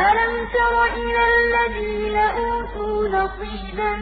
أَلَمْ 0.09 0.33
تَرَ 0.57 0.75
إِلَى 1.01 1.23
الَّذِينَ 1.37 2.17
أُوتُوا 2.17 2.99
نَصِيبًا 3.19 3.93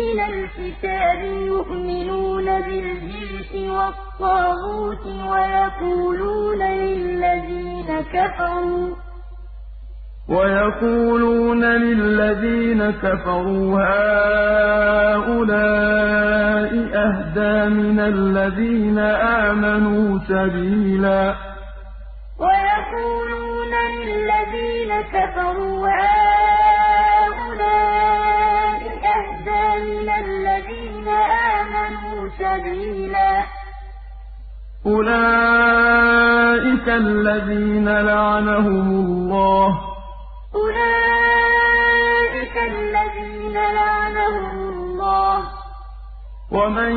مِّنَ 0.00 0.18
الْكِتَابِ 0.32 1.20
يُؤْمِنُونَ 1.52 2.44
بِالْجِبْتِ 2.66 3.52
وَالطَّاغُوتِ 3.54 5.04
وَيَقُولُونَ 5.30 6.60
لِلَّذِينَ 6.62 7.88
كَفَرُوا 8.14 9.09
وَيَقُولُونَ 10.30 11.64
لِلَّذِينَ 11.64 12.90
كَفَرُوا 12.90 13.80
هَٰؤُلَاءِ 13.80 15.50
أَهْدَىٰ 17.06 17.68
مِنَ 17.68 18.00
الَّذِينَ 18.00 18.98
آمَنُوا 19.48 20.18
سَبِيلًا. 20.28 21.34
وَيَقُولُونَ 22.38 23.72
لِلَّذِينَ 23.98 24.90
كَفَرُوا 25.14 25.78
هَٰؤُلَاءِ 25.88 27.30
أَهْدَىٰ 29.16 29.66
مِنَ 29.90 30.08
الَّذِينَ 30.24 31.08
آمَنُوا 31.58 32.18
سَبِيلًا. 32.38 33.32
أُولَٰئِكَ 34.86 36.86
الَّذِينَ 36.88 37.88
لَعَنَهُمُ 37.88 38.88
اللَّهُ 39.06 39.89
أُولَٰئِكَ 40.54 42.56
الَّذِينَ 42.56 43.52
لَعَنَهُمُ 43.52 44.68
اللَّهُ 44.68 45.38
ۖ. 45.38 45.42
وَمَن 46.52 46.92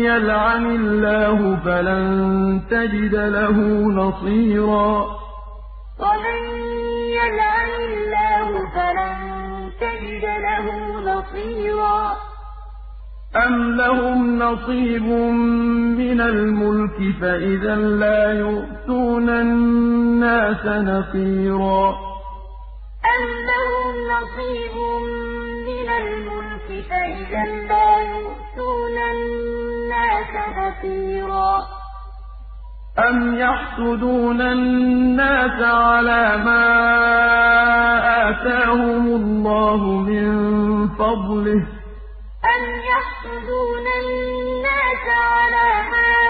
يَلْعَنِ 0.00 0.66
اللَّهُ 0.66 1.56
فَلَن 1.64 2.60
تَجِدَ 2.70 3.14
لَهُ 3.14 3.58
نَصِيرًا. 3.92 5.06
وَمَن 5.98 6.40
يَلْعَنِ 7.20 7.70
اللَّهُ 7.88 8.48
فَلَن 8.74 9.16
تَجِدَ 9.80 10.24
لَهُ 10.24 10.66
نَصِيرًا. 11.00 12.16
أَمْ 13.46 13.76
لَهُمْ 13.76 14.38
نَصِيبٌ 14.38 15.02
مِّنَ 16.00 16.20
الْمُلْكِ 16.20 16.98
فَإِذًا 17.20 17.76
لَّا 17.76 18.32
يُؤْتُونَ 18.32 19.28
النَّاسَ 19.28 20.66
نَقِيرًا 20.66 22.07
أَمْ 23.14 23.24
لَهُمْ 23.50 23.94
نَصِيبٌ 24.12 24.74
مِّنَ 25.68 25.88
الْمُلْكِ 26.02 26.68
فَإِذًا 26.90 27.44
لَّا 27.70 27.90
يُؤْتُونَ 28.14 28.96
النَّاسَ 29.14 30.32
نَقِيرًا 30.58 31.54
أَمْ 33.08 33.34
يَحْسُدُونَ 33.38 34.40
النَّاسَ 34.40 35.62
عَلَىٰ 35.62 36.26
مَا 36.48 36.64
آتَاهُمُ 38.30 39.04
اللَّهُ 39.20 39.82
مِن 40.08 40.28
فَضْلِهِ 40.88 41.60
ۖ 41.66 41.68
أَمْ 42.54 42.64
يَحْسُدُونَ 42.92 43.86
النَّاسَ 44.02 45.04
عَلَىٰ 45.32 45.70
مَا 45.92 46.27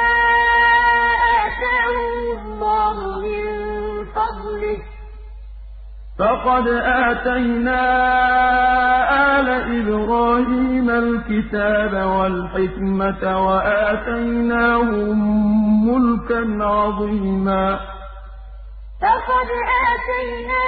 فَقَدْ 6.19 6.69
آتَيْنَا 6.83 7.83
آلَ 9.41 9.49
إِبْرَاهِيمَ 9.79 10.91
الْكِتَابَ 10.91 11.93
وَالْحِكْمَةَ 11.95 13.47
وَآتَيْنَاهُم 13.47 15.19
مُّلْكًا 15.89 16.65
عَظِيمًا 16.65 17.81
فَقَدْ 19.03 19.49
آتَيْنَا 19.91 20.65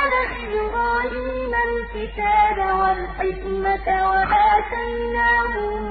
آلَ 0.00 0.12
إِبْرَاهِيمَ 0.44 1.52
الْكِتَابَ 1.68 2.58
وَالْحِكْمَةَ 2.80 3.86
وَآتَيْنَاهُم 4.10 5.82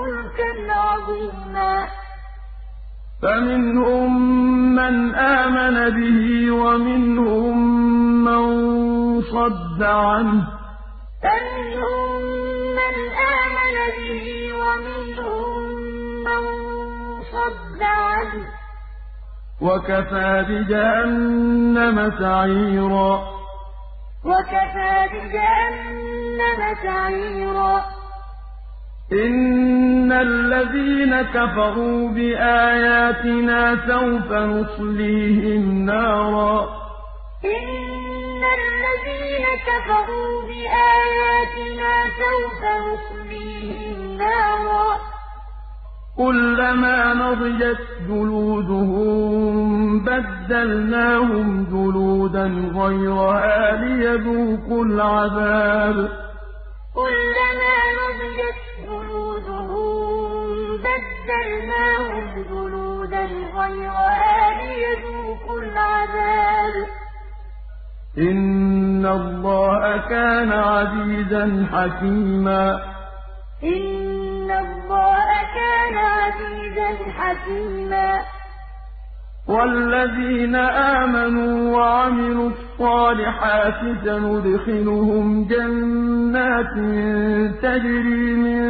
مُّلْكًا 0.00 0.52
عَظِيمًا 0.72 1.72
فَمِنْهُم 3.24 4.10
مَّنْ 4.74 5.14
آمَنَ 5.14 5.90
بِهِ 5.90 6.50
وَمِنْهُم 6.52 7.56
مَّن 8.24 8.44
صَدَّ 9.22 9.82
عَنْهُ 9.82 10.42
ۚ. 10.42 10.46
فَمِنْهُم 11.24 12.08
مَّنْ 12.78 12.96
آمَنَ 13.40 13.76
بِهِ 13.96 14.26
وَمِنْهُم 14.62 15.58
مَّن 16.26 16.42
صَدَّ 17.34 17.82
عَنْهُ 17.82 18.44
ۚ. 18.44 18.52
وَكَفَىٰ 19.60 20.44
بِجَهَنَّمَ 20.48 22.10
سَعِيرًا. 22.18 23.12
وَكَفَىٰ 24.24 24.96
بِجَهَنَّمَ 25.12 26.60
سَعِيرًا. 26.82 27.93
إِنَّ 29.14 30.12
الَّذِينَ 30.12 31.22
كَفَرُوا 31.22 32.08
بِآيَاتِنَا 32.08 33.76
سَوْفَ 33.86 34.32
نُصْلِيهِمْ 34.32 35.84
نَارًا 35.84 36.60
إِنَّ 37.44 38.42
الَّذِينَ 38.58 39.44
كَفَرُوا 39.68 40.34
بِآيَاتِنَا 40.48 41.92
سَوْفَ 42.22 42.60
نُصْلِيهِمْ 42.88 44.16
نَارًا 44.18 44.88
كُلَّمَا 46.16 47.14
نَضِجَتْ 47.14 47.82
جُلُودُهُم 48.08 49.54
بَدَّلْنَاهُمْ 50.04 51.64
جُلُودًا 51.64 52.46
غَيْرَهَا 52.80 53.76
لِيَذُوقُوا 53.84 54.84
الْعَذَابَ 54.84 55.96
كُلَّمَا 56.94 57.76
نَضِجَتْ 58.00 58.63
جُلُودُهُم 61.26 61.64
بَدَّلْنَاهُمْ 61.64 62.42
جُلُودًا 62.42 63.24
غَيْرَهَا 63.56 64.62
لِيَذُوقُوا 64.62 65.60
الْعَذَابَ 65.60 66.72
ۗ. 66.72 66.88
إِنَّ 68.18 69.06
اللَّهَ 69.06 69.96
كَانَ 70.08 70.52
عَزِيزًا 70.52 71.66
حَكِيمًا. 71.72 72.80
إِنَّ 73.62 74.50
اللَّهَ 74.50 75.26
كَانَ 75.54 75.96
عَزِيزًا 75.96 77.12
حَكِيمًا. 77.18 78.24
وَالَّذِينَ 79.48 80.54
آمَنُوا 80.56 81.76
وَعَمِلُوا 81.76 82.50
الصَّالِحَاتِ 82.50 83.80
سَنُدْخِلُهُمْ 84.04 85.44
جَنَّاتٍ 85.48 86.74
تَجْرِي 87.62 88.26
مِن 88.44 88.64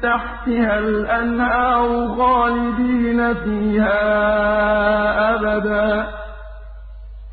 تَحْتِهَا 0.00 0.78
الْأَنْهَارُ 0.78 1.88
خَالِدِينَ 2.18 3.34
فِيهَا 3.34 4.00
أَبَدًا 5.34 5.88
ۖ. 6.02 6.06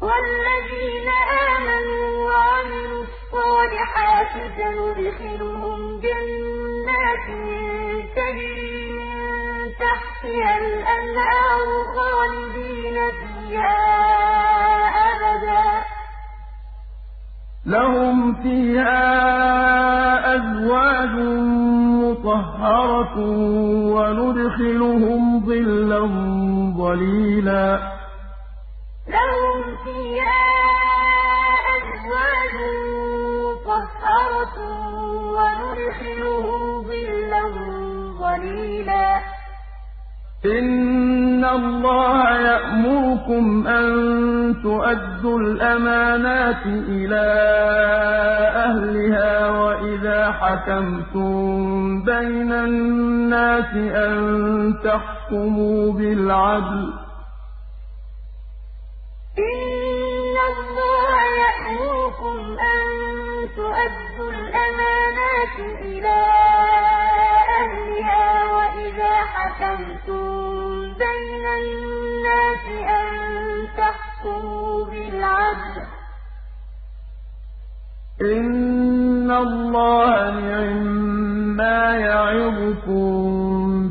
وَالَّذِينَ 0.07 1.07
آمَنُوا 1.51 2.07
وَعَمِلُوا 2.27 3.03
الصَّالِحَاتِ 3.07 4.33
سَنُدْخِلُهُمْ 4.57 5.79
جَنَّاتٍ 6.05 7.27
تَجْرِي 8.15 8.76
تَحْتِهَا 9.79 10.57
الْأَنْهَارُ 10.57 11.67
خَالِدِينَ 11.95 12.97
فِيهَا 13.19 13.77
أَبَدًا 15.09 15.81
ۖ. 15.81 15.83
لَّهُمْ 17.65 18.33
فِيهَا 18.33 19.03
أَزْوَاجٌ 20.35 21.13
مُّطَهَّرَةٌ 22.03 23.15
ۖ 23.15 23.19
وَنُدْخِلُهُمْ 23.95 25.45
ظِلًّا 25.45 26.01
ظَلِيلًا. 26.77 27.67
لَهُمْ 29.07 29.59
فِيهَا 29.83 30.47
أَزْوَاجٌ 31.75 32.55
مُّطَهَّرَةٌ 33.45 34.57
وَنُدْخِلُهُمْ 35.37 36.61
ظِلًّا 36.83 37.43
ظَلِيلًا. 38.19 39.36
إِنَّ 40.47 41.45
اللَّهَ 41.45 42.39
يَأْمُرُكُمْ 42.39 43.67
أَن 43.67 43.91
تُؤَدُّوا 44.63 45.39
الْأَمَانَاتِ 45.39 46.65
إِلَىٰ 46.65 47.29
أَهْلِهَا 48.67 49.49
وَإِذَا 49.49 50.31
حَكَمْتُم 50.31 51.33
بَيْنَ 52.03 52.51
النَّاسِ 52.51 53.73
أَن 53.75 54.17
تَحْكُمُوا 54.83 55.93
بِالْعَدْلِ 55.93 56.93
ۚ 56.93 56.97
إِنَّ 59.51 60.35
اللَّهَ 60.53 61.13
يَأْمُرُكُمْ 61.43 62.37
أَن 62.71 62.81
تُؤَدُّوا 63.57 64.29
الْأَمَانَاتِ 64.37 65.57
إِلَىٰ 65.91 66.23
أَهْلِهَا 67.59 68.56
وَإِذَا 68.97 69.25
حَكَمْتُم 69.25 70.23
بَيْنَ 70.93 71.45
النَّاسِ 71.45 72.65
أَن 72.99 73.09
تَحْكُمُوا 73.77 74.85
بِالْعَدْلِ 74.85 75.81
ۚ. 75.85 75.89
إِنَّ 78.21 79.31
اللَّهَ 79.31 80.39
نِعِمَّا 80.39 81.97
يَعِظُكُم 81.97 83.13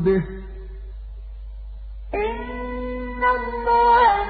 بِهِ 0.03 0.21
ۗ. 0.21 0.29
إِنَّ 2.15 3.23
اللَّهَ 3.23 4.27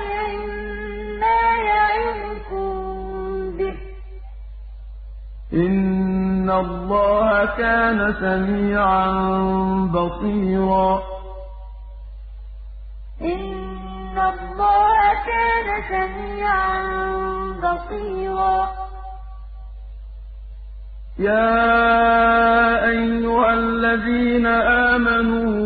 إِنَّ 5.54 6.50
اللَّهَ 6.50 7.45
كَانَ 7.45 8.14
سَمِيعًا 8.20 9.12
بَصِيرًا 9.93 11.04
إِنَّ 13.22 14.18
اللَّهَ 14.18 14.98
كَانَ 15.30 15.68
سَمِيعًا 15.93 16.78
بَصِيرًا 17.64 18.70
يَا 21.20 22.89
أَيُّهَا 22.89 23.54
الَّذِينَ 23.54 24.45
آمَنُوا 24.95 25.58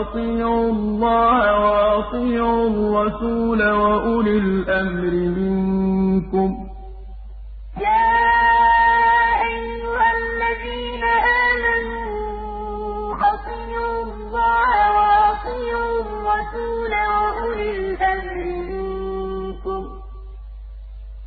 أَطِيعُوا 0.00 0.70
اللَّهَ 0.72 1.40
وَأَطِيعُوا 1.60 2.68
الرَّسُولَ 2.70 3.70
وَأُولِي 3.70 4.38
الْأَمْرِ 4.38 5.12
مِنكُمْ 5.38 6.50
ۖ 6.56 6.72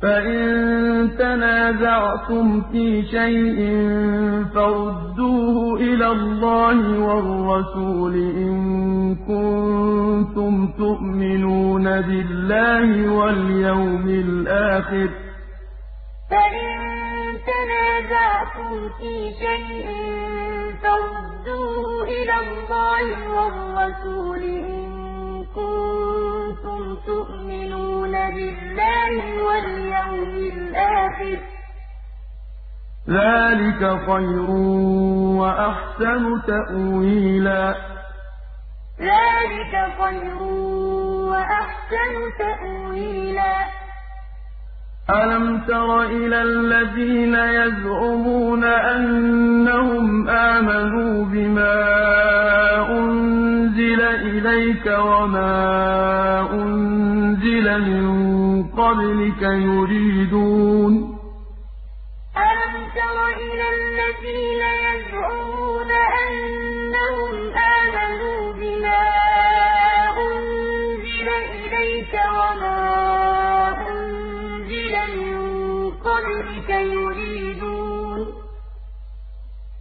فَإِن 0.02 1.16
تَنَازَعْتُمْ 1.18 2.62
فِي 2.72 3.02
شَيْءٍ 3.02 3.58
فَرُدُّوهُ 4.54 5.76
إِلَى 5.80 6.06
اللَّهِ 6.08 6.98
وَالرَّسُولِ 6.98 8.14
إِن 8.14 8.54
كُنتُمْ 9.14 10.68
تُؤْمِنُونَ 10.78 11.84
بِاللَّهِ 12.00 13.12
وَالْيَوْمِ 13.12 14.08
الْآخِرِ 14.08 15.08
ۚ. 15.08 15.18
فَإِن 16.30 17.05
تَنَازَعْتُمْ 17.46 18.88
فِي 18.98 19.14
شَيْءٍ 19.42 19.86
فَرُدُّوهُ 20.82 22.02
إِلَى 22.02 22.36
اللَّهِ 22.46 23.06
وَالرَّسُولِ 23.34 24.42
إِن 24.42 24.86
كُنتُمْ 25.56 26.96
تُؤْمِنُونَ 27.06 28.12
بِاللَّهِ 28.34 29.14
وَالْيَوْمِ 29.46 30.34
الْآخِرِ 30.54 31.38
ۚ. 31.42 31.48
ذَٰلِكَ 33.08 33.82
خَيْرٌ 34.08 34.50
وَأَحْسَنُ 35.40 36.24
تَأْوِيلًا. 36.46 37.74
أَلَمْ 45.10 45.60
تَرَ 45.68 46.02
إِلَى 46.02 46.42
الَّذِينَ 46.42 47.34
يَزْعُمُونَ 47.34 48.64
أَنَّهُمْ 48.64 50.28
آمَنُوا 50.28 51.24
بِمَا 51.24 51.78
أُنزِلَ 52.98 54.00
إِلَيْكَ 54.02 54.86
وَمَا 54.86 55.54
أُنزِلَ 56.52 57.66
مِن 57.88 58.06
قَبْلِكَ 58.62 59.42
يُرِيدُونَ 59.42 60.92
أَلَمْ 62.48 62.74
تَرَ 62.98 63.18
إِلَى 63.46 63.66
الَّذِينَ 63.78 64.62
يَزْعُمُونَ 64.86 65.90
أَنَّهُمْ 66.22 67.34
آمَنُوا 67.78 68.42
بِمَا 68.60 69.04
أُنزِلَ 70.26 71.28
إِلَيْكَ 71.54 72.14
وَمَا 72.38 73.25
قَبْلِكَ 76.68 77.62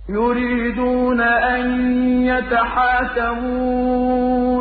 يُرِيدُونَ 0.10 1.22
أَن 1.22 1.66
يَتَحَاكَمُوا 2.26 3.54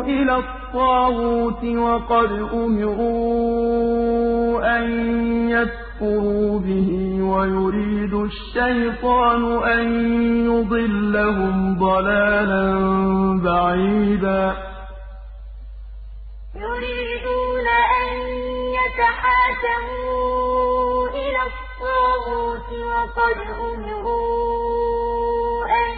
إِلَى 0.03 0.35
الطَّاغُوتِ 0.37 1.63
وَقَدْ 1.63 2.31
أُمِرُوا 2.53 3.75
أَن 4.77 4.83
يَكْفُرُوا 5.49 6.59
بِهِ 6.59 6.89
وَيُرِيدُ 7.21 8.13
الشَّيْطَانُ 8.13 9.63
أَن 9.63 9.87
يُضِلَّهُمْ 10.45 11.79
ضَلَالًا 11.79 12.65
بَعِيدًا. 13.43 14.43
يُرِيدُونَ 16.55 17.67
أَن 17.97 18.07
يَتَحَاكَمُوا 18.77 20.44
الطَّاغُوتِ 21.75 22.69
وَقَدْ 22.71 23.37
أُمِرُوا 23.73 24.85
أَن 25.65 25.91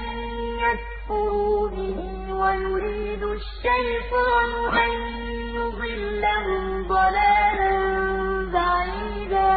يَكْفُرُوا 0.65 1.69
بِهِ 1.69 1.99
وَيُرِيدُ 2.33 3.23
الشَّيْطَانُ 3.23 4.51
أَن 4.83 4.91
يُضِلَّهُمْ 5.57 6.87
ضَلَالًا 6.87 7.73
بَعِيدًا. 8.53 9.53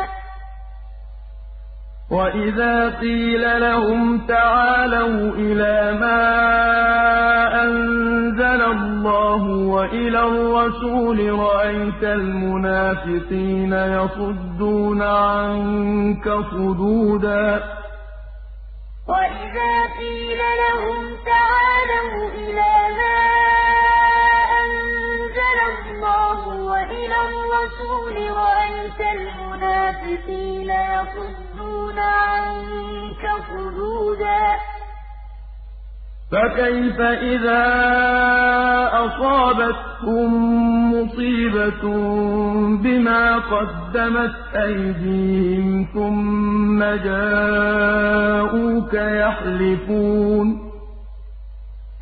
وَإِذَا 2.10 2.74
قِيلَ 3.00 3.60
لَهُمْ 3.60 4.26
تَعَالَوْا 4.26 5.34
إِلَىٰ 5.34 5.98
مَا 6.00 6.20
أَنزَلَ 7.62 8.19
اللَّهُ 8.70 9.42
وَإِلَى 9.74 10.20
الرَّسُولِ 10.22 11.18
رَأَيْتَ 11.38 12.02
الْمُنَافِقِينَ 12.02 13.72
يَصُدُّونَ 13.72 15.02
عَنكَ 15.02 16.26
صُدُودًا. 16.52 17.46
وَإِذَا 19.08 19.74
قِيلَ 20.00 20.40
لَهُمْ 20.62 20.98
تَعَالَوْا 21.30 22.22
إِلَىٰ 22.42 22.76
مَا 23.00 23.18
أَنزَلَ 24.60 25.58
اللَّهُ 25.72 26.40
وَإِلَى 26.72 27.18
الرَّسُولِ 27.28 28.16
رَأَيْتَ 28.42 29.00
الْمُنَافِقِينَ 29.16 30.70
يَصُدُّونَ 30.96 31.98
عَنكَ 31.98 33.24
صُدُودًا. 33.50 34.79
فَكَيْفَ 36.32 37.00
إِذَا 37.00 37.64
أَصَابَتْهُم 39.04 40.30
مُّصِيبَةٌ 40.94 41.82
بِمَا 42.82 43.38
قَدَّمَتْ 43.38 44.34
أَيْدِيهِمْ 44.54 45.86
ثُمَّ 45.94 46.80
جَاءُوكَ 47.08 48.94
يَحْلِفُونَ؟ 48.94 50.46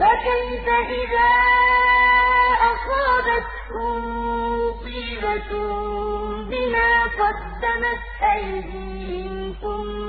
فَكَيْفَ 0.00 0.66
إِذَا 1.00 1.32
أَصَابَتْهُم 2.72 4.00
مُّصِيبَةٌ 4.60 5.50
بِمَا 6.52 6.92
قَدَّمَتْ 7.22 8.02
أَيْدِيهِمْ 8.34 9.32
ثُمَّ 9.62 10.07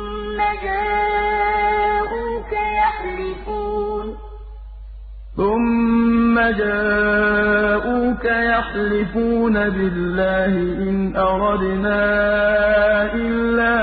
جَاءُوكَ 0.64 2.52
يَحْلِفُونَ 2.82 4.18
ثُمَّ 5.38 6.36
جَاءُوكَ 6.40 8.26
يَحْلِفُونَ 8.26 9.54
بِاللَّهِ 9.70 10.54
إِنْ 10.90 11.16
أَرَدْنَا 11.16 12.04
إِلَّا 13.14 13.76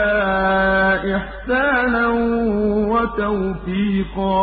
إِحْسَانًا 1.17 2.07
وَتَوْفِيقًا 2.93 4.41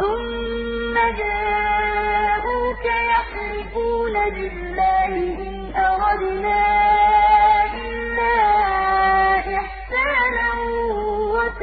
ثُمَّ 0.00 0.94
جَاءُوكَ 1.22 2.84
يَحْلِفُونَ 3.14 4.14
بِاللَّهِ 4.36 5.12
إِنْ 5.46 5.56
أَرَدْنَا 5.90 7.19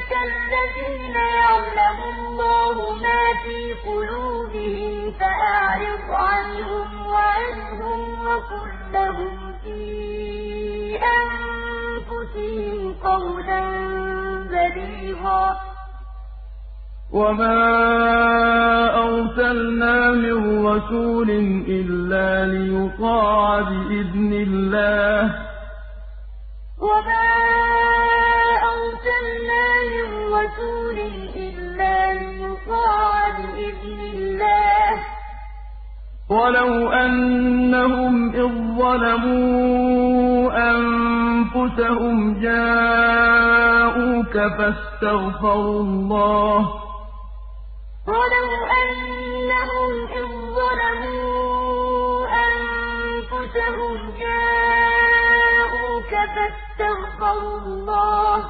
الَّذِينَ 0.00 1.16
يَعْلَمُ 1.16 1.98
اللَّهُ 2.18 2.76
مَا 3.04 3.22
فِي 3.44 3.58
قُلُوبِهِمْ 3.88 5.12
فَأَعْرِضْ 5.20 6.04
عَنْهُمْ 6.10 7.06
وَعِظْهُمْ 7.06 8.00
وَقُل 8.26 8.68
لَّهُمْ 8.92 9.52
فِي 9.64 9.82
أَنفُسِهِمْ 11.18 12.94
قَوْلًا 13.04 13.60
بَلِيغًا. 14.52 15.56
وَمَا 17.10 17.58
أَرْسَلْنَا 19.04 20.10
مِن 20.10 20.66
رَّسُولٍ 20.66 21.30
إِلَّا 21.68 22.46
لِيُطَاعَ 22.54 23.60
بِإِذْنِ 23.60 24.32
اللَّهِ 24.32 25.28
ۚ 25.28 25.51
وَمَا 26.82 27.26
أَرْسَلْنَا 28.72 29.64
مِن 29.90 30.06
رَّسُولٍ 30.34 30.98
إِلَّا 31.46 31.96
لِيُطَاعَ 32.12 33.12
بِإِذْنِ 33.38 33.98
اللَّهِ 34.14 34.90
ۚ 34.98 35.00
وَلَوْ 36.30 36.72
أَنَّهُمْ 36.90 38.14
إِذ 38.34 38.50
ظَّلَمُوا 38.78 40.50
أَنفُسَهُمْ 40.70 42.16
جَاءُوكَ 42.42 44.34
فَاسْتَغْفَرُوا 44.58 45.80
اللَّهَ 45.86 46.60
وَلَوْ 48.08 48.48
أَنَّهُمْ 48.82 49.92
إِذ 50.18 50.28
ظَّلَمُوا 50.58 52.26
أَنفُسَهُمْ 52.46 53.96
جَاءُوكَ 54.24 56.12
فَاسْتَغْفَرُوا 56.34 56.61
اللَّهَ. 57.66 58.44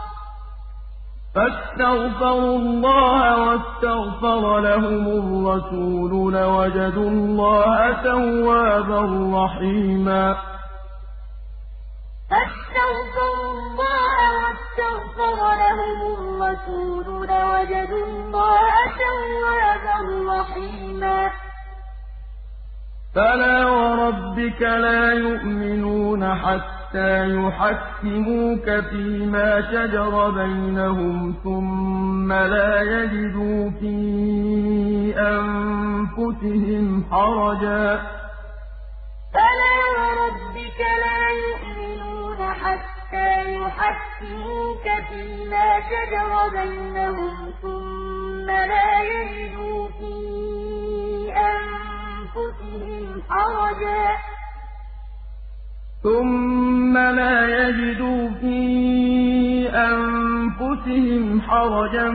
فَاسْتَغْفَرُوا 1.35 2.57
اللَّهَ 2.57 3.47
وَاسْتَغْفَرَ 3.47 4.59
لَهُمُ 4.61 5.05
الرَّسُولُ 5.07 6.33
لَوَجَدُوا 6.33 7.11
اللَّهَ 7.11 7.93
تَوَّابًا 7.93 9.01
رَّحِيمًا. 9.39 10.37
فَاسْتَغْفَرُوا 12.31 13.53
اللَّهَ 13.53 14.17
وَاسْتَغْفَرَ 14.43 15.39
لَهُمُ 15.63 15.99
الرَّسُولُ 16.19 17.07
لَوَجَدُوا 17.29 18.05
اللَّهَ 18.07 18.75
تَوَّابًا 19.03 19.99
رَّحِيمًا. 20.33 21.52
فَلَا 23.15 23.67
وَرَبِّكَ 23.67 24.63
لَا 24.63 25.13
يُؤْمِنُونَ 25.13 26.35
حَتَّىٰ 26.35 27.29
يُحَكِّمُوكَ 27.29 28.71
فِيمَا 28.91 29.61
شَجَرَ 29.73 30.31
بَيْنَهُمْ 30.31 31.35
ثُمَّ 31.45 32.33
لَا 32.33 32.83
يَجِدُوا 32.83 33.71
فِي 33.81 33.95
أَنفُسِهِمْ 35.19 37.05
حَرَجًا 37.11 38.01
فَلَا 39.35 39.77
وَرَبِّكَ 39.99 40.81
لَا 41.05 41.21
يُؤْمِنُونَ 41.45 42.41
حَتَّىٰ 42.63 43.35
يُحَكِّمُوكَ 43.61 44.87
فِيمَا 45.09 45.67
شَجَرَ 45.91 46.31
بَيْنَهُمْ 46.59 47.35
ثُمَّ 47.63 48.47
لَا 48.73 48.89
يَجِدُوا 49.13 49.81
فِي 49.99 50.15
أَنفُسِهِمْ 51.37 53.02
حَرَجًا 53.29 54.19
ثُمَّ 56.03 56.99
لَا 56.99 57.69
يَجِدُوا 57.69 58.29
فِي 58.41 58.63
أَنفُسِهِمْ 59.69 61.41
حَرَجًا 61.41 62.09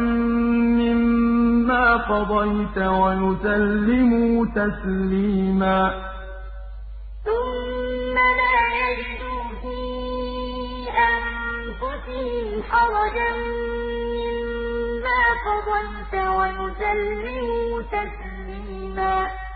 مِّمَّا 0.81 1.97
قَضَيْتَ 1.97 2.77
وَيُسَلِّمُوا 2.77 4.45
تَسْلِيمًا. 4.45 5.79
ثُمَّ 7.25 8.15
لَا 8.39 8.59
يَجِدُوا 8.83 9.43
فِي 9.61 9.79
أَنفُسِهِمْ 11.11 12.63
حَرَجًا 12.69 13.31
مِّمَّا 14.17 15.21
قَضَيْتَ 15.47 16.13
وَيُسَلِّمُوا 16.37 17.81
تَسْلِيمًا. 17.81 19.46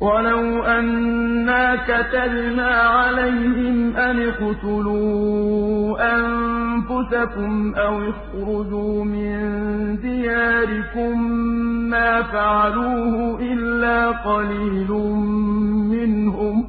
وَلَوْ 0.00 0.62
أَنَّا 0.64 1.76
كَتَبْنَا 1.88 2.70
عَلَيْهِمْ 2.80 3.96
أَنِ 3.96 4.28
اقْتُلُوا 4.28 5.96
أَنفُسَكُمْ 6.16 7.74
أَوِ 7.74 8.08
اخْرُجُوا 8.10 9.04
مِن 9.04 9.36
دِيَارِكُم 10.00 11.20
مَّا 11.90 12.22
فَعَلُوهُ 12.22 13.38
إِلَّا 13.40 14.10
قَلِيلٌ 14.10 14.90
مِّنْهُمْ 15.92 16.62
ۖ 16.62 16.66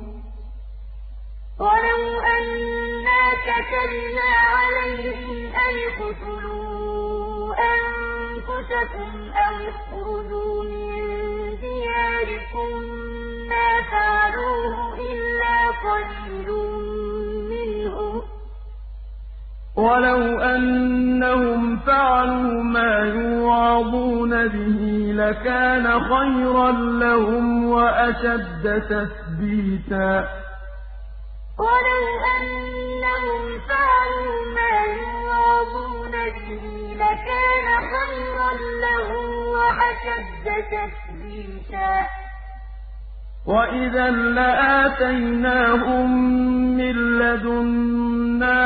وَلَوْ 1.60 2.02
أَنَّا 2.38 3.22
كَتَبْنَا 3.48 4.30
عَلَيْهِمْ 4.56 5.38
أَنِ 5.66 5.76
اقْتُلُوا 5.90 7.56
أَنفُسَكُمْ 7.74 9.12
أَوِ 9.48 9.56
اخْرُجُوا 9.74 10.64
مِن 10.64 11.04
دِيَارِكُم 11.64 13.07
مَّا 13.50 13.82
فَعَلُوهُ 13.92 14.94
إِلَّا 15.12 15.58
قَلِيلٌ 15.88 16.50
مِّنْهُمْ 17.54 18.22
ۖ. 18.22 18.24
وَلَوْ 19.78 20.40
أَنَّهُمْ 20.40 21.80
فَعَلُوا 21.80 22.64
مَا 22.64 22.94
يُوعَظُونَ 23.00 24.48
بِهِ 24.48 24.80
لَكَانَ 25.22 25.86
خَيْرًا 26.00 26.72
لَّهُمْ 26.72 27.70
وَأَشَدَّ 27.70 28.64
تَثْبِيتًا. 28.90 30.30
وَلَوْ 31.60 32.04
أَنَّهُمْ 32.36 33.60
فَعَلُوا 33.70 34.40
مَا 34.58 34.76
يُوعَظُونَ 35.02 36.12
بِهِ 36.36 36.64
لَكَانَ 37.04 37.68
خَيْرًا 37.94 38.52
لَّهُمْ 38.86 39.28
وَأَشَدَّ 39.56 40.46
تَثْبِيتًا. 40.74 42.27
وَإِذًا 43.48 44.10
لَّآتَيْنَاهُم 44.40 46.10
مِّن 46.78 46.96
لَّدُنَّا 47.20 48.60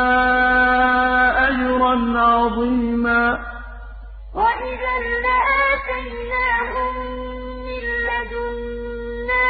أَجْرًا 1.48 1.96
عَظِيمًا 2.20 3.26
وَإِذًا 4.36 4.96
لَّآتَيْنَاهُم 5.28 6.94
مِّن 7.68 7.84
لَّدُنَّا 8.10 9.48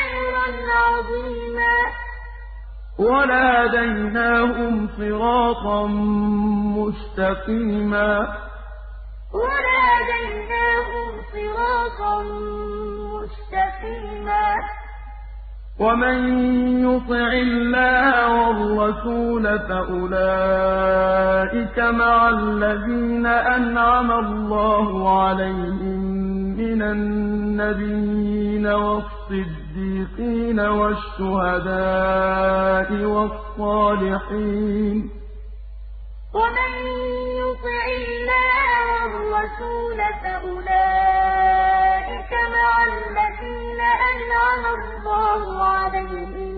أَجْرًا 0.00 0.48
عَظِيمًا 0.80 1.76
وَلَهَدَيْنَاهُمْ 2.98 4.74
صِرَاطًا 4.96 5.86
مُّسْتَقِيمًا 6.76 8.12
وَلَهَدَيْنَاهُمْ 9.40 11.08
صِرَاطًا 11.32 12.16
مُّسْتَقِيمًا. 13.20 14.54
وَمَن 15.80 16.18
يُطِعِ 16.84 17.32
اللَّهَ 17.32 18.14
وَالرَّسُولَ 18.34 19.58
فَأُولَٰئِكَ 19.58 20.18
مَعَ 21.78 22.28
الَّذِينَ 22.28 23.26
أَنْعَمَ 23.26 24.12
اللَّهُ 24.12 25.20
عَلَيْهِم 25.20 26.00
مِّنَ 26.60 26.82
النَّبِيِّينَ 26.82 28.66
وَالصِّدِّيقِينَ 28.66 30.60
وَالشُّهَدَاءِ 30.60 31.74
وَالصَّالِحِينَ. 33.04 35.19
وَمَن 36.34 36.72
يُطِعِ 37.42 37.84
اللَّهَ 38.00 38.66
وَالرَّسُولَ 38.86 39.98
فَأُولَٰئِكَ 40.22 40.72
مَعَ 42.32 42.84
الَّذِينَ 42.84 43.80
أَنْعَمَ 43.80 44.64
اللَّهُ 44.66 45.64
عَلَيْهِم 45.64 46.54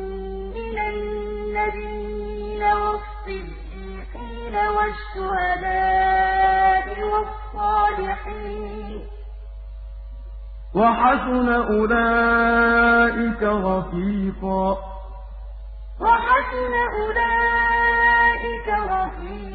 مِّنَ 0.57 0.79
النَّبِيِّينَ 0.79 2.63
وَالصِّدِّيقِينَ 2.63 4.57
وَالشُّهَدَاءِ 4.77 5.67
وَالصَّالِحِينَ 7.13 9.01
ۚ. 9.01 9.09
وَحَسُنَ 10.77 11.49
أُولَٰئِكَ 11.49 13.43
رَفِيقًا. 13.43 14.67
وَحَسُنَ 16.01 16.75
أُولَٰئِكَ 17.01 18.69
رَفِيقًا. 18.69 19.52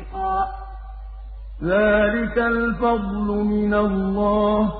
ذَٰلِكَ 1.64 2.38
الْفَضْلُ 2.38 3.28
مِنَ 3.28 3.74
اللَّهِ 3.74 4.70
ۚ. 4.70 4.74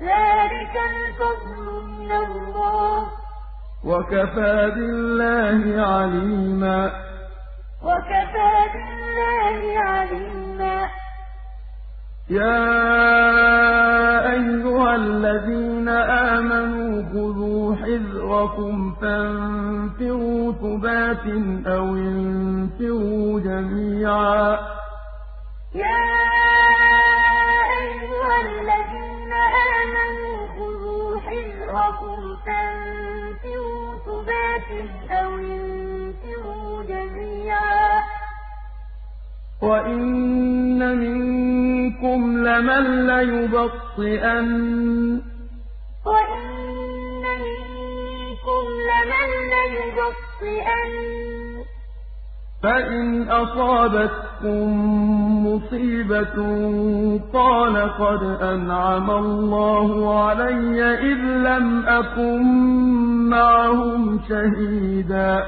ذَٰلِكَ 0.00 0.76
الْفَضْلُ 0.76 1.84
مِنَ 1.84 2.12
اللَّهِ 2.12 3.04
ۚ. 3.04 3.08
وَكَفَىٰ 3.84 4.70
بِاللَّهِ 4.70 5.82
عَلِيمًا. 5.82 6.92
وَكَفَىٰ 7.82 8.68
بِاللَّهِ 8.74 9.78
عَلِيمًا. 9.78 11.05
يَا 12.30 12.66
أَيُّهَا 14.32 14.96
الَّذِينَ 14.96 15.88
آمَنُوا 15.88 17.02
خُذُوا 17.12 17.74
حِذْرَكُمْ 17.76 18.94
فَانفِرُوا 19.00 20.52
ثُبَاتٍ 20.52 21.26
أَوِ 21.66 21.88
انفِرُوا 21.94 23.40
جَمِيعًا. 23.40 24.58
يَا 25.74 26.02
أَيُّهَا 27.78 28.36
الَّذِينَ 28.46 29.32
آمَنُوا 29.78 30.38
خُذُوا 30.56 31.20
حِذْرَكُمْ 31.26 32.18
فَانفِرُوا 32.46 33.86
ثُبَاتٍ 34.06 34.70
أَوِ 35.10 35.32
انفِرُوا 35.38 35.75
وَإِنَّ 39.62 40.98
مِنكُمْ 40.98 42.46
لَمَن 42.46 43.06
لَّيُبَطِّئَنَّ 43.06 44.52
وَإِنَّ 46.06 47.24
مِنكُمْ 47.46 48.64
لَمَن 48.90 49.28
لَّيُبَطِّئَنَّ 49.54 50.96
فَإِنْ 52.62 53.28
أَصَابَتْكُم 53.30 54.66
مُّصِيبَةٌ 55.46 56.36
قَالَ 57.32 57.76
قَدْ 57.98 58.22
أَنْعَمَ 58.42 59.10
اللَّهُ 59.10 60.20
عَلَيَّ 60.20 60.78
إِذْ 60.94 61.20
لَمْ 61.48 61.86
أَكُن 61.86 62.42
مَّعَهُمْ 63.30 64.20
شَهِيدًا 64.28 65.46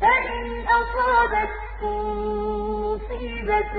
فَإِنْ 0.00 0.44
أَصَابَتْكُم 0.80 1.67
مُّصِيبَةٌ 1.82 3.74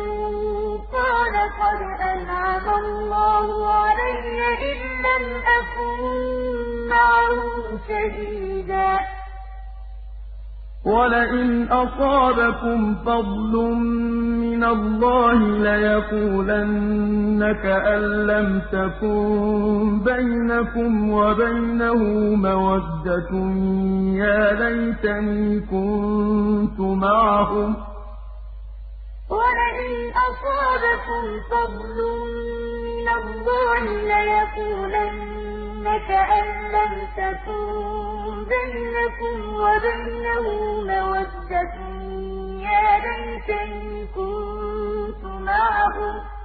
قَالَ 0.93 1.35
قَدْ 1.61 1.81
أَنْعَمَ 2.01 2.67
اللَّهُ 2.85 3.73
عَلَيَّ 3.73 4.39
إِذْ 4.71 4.79
لَمْ 5.05 5.41
أَكُن 5.59 5.99
مَّعَهُمْ 6.89 7.79
شَهِيدًا. 7.87 9.18
وَلَئِنْ 10.85 11.67
أَصَابَكُمْ 11.71 12.95
فَضْلٌ 13.05 13.53
مِّنَ 14.45 14.63
اللَّهِ 14.63 15.33
لَيَقُولَنَّ 15.67 17.41
كَأَن 17.63 18.01
لَّمْ 18.27 18.61
تَكُن 18.71 19.99
بَيْنَكُمْ 20.03 21.11
وَبَيْنَهُ 21.11 22.01
مَوَدَّةٌ 22.35 23.31
يَا 24.23 24.43
لَيْتَنِي 24.63 25.59
كُنتُ 25.59 26.79
مَعَهُمْ 26.79 27.73
ۚ. 27.75 27.77
وَلَئِنْ 29.29 29.95
أَصَابَكُمْ 30.27 31.23
فَضْلٌ 31.51 31.97
مِّنَ 32.87 33.07
اللَّهِ 33.19 33.83
لَيَقُولَنَّ 34.13 35.38
كَأَن 35.83 36.45
لَّمْ 36.71 37.07
تَكُن 37.17 37.63
بَيْنَكُمْ 38.49 39.53
وَبَيْنَهُ 39.53 40.45
مَوَدَّةٌ. 40.81 41.75
يَا 42.61 42.99
لَيْتَنِي 42.99 44.05
كُنتُ 44.15 45.25
مَعَهُمْ 45.25 46.19
ۚ. 46.19 46.39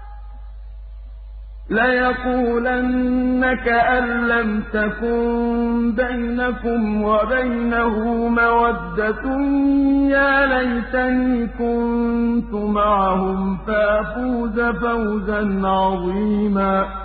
لَيَقُولَنَّ 1.71 3.55
كَأَن 3.65 4.29
لَّمْ 4.29 4.63
تَكُن 4.73 5.93
بَيْنَكُمْ 5.93 7.03
وَبَيْنَهُ 7.03 8.29
مَوَدَّةٌ. 8.29 9.27
يَا 10.11 10.47
لَيْتَنِي 10.47 11.47
كُنتُ 11.47 12.55
مَعَهُمْ. 12.55 13.59
فَأَفُوزَ 13.67 14.61
فَوْزًا 14.61 15.69
عَظِيمًا. 15.69 17.05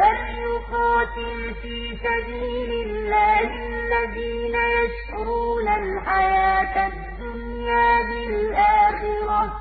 فَلْيُقَاتِلْ 0.00 1.54
فِي 1.62 1.76
سَبِيلِ 2.04 2.70
اللَّهِ 2.86 3.50
الَّذِينَ 3.66 4.54
يَشْرُونَ 4.78 5.68
الْحَيَاةَ 5.80 6.74
الدُّنْيَا 6.86 8.02
بِالْآخِرَةِ 8.08 9.42
ۚ. 9.48 9.52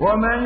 وَمَن 0.00 0.40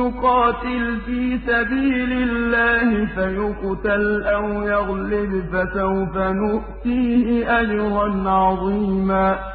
يُقَاتِلْ 0.00 1.00
فِي 1.06 1.38
سَبِيلِ 1.46 2.12
اللَّهِ 2.12 3.06
فَيُقْتَلْ 3.16 4.24
أَوْ 4.26 4.46
يَغْلِبْ 4.62 5.32
فَسَوْفَ 5.52 6.16
نُؤْتِيهِ 6.16 7.60
أَجْرًا 7.60 8.30
عَظِيمًا. 8.30 9.54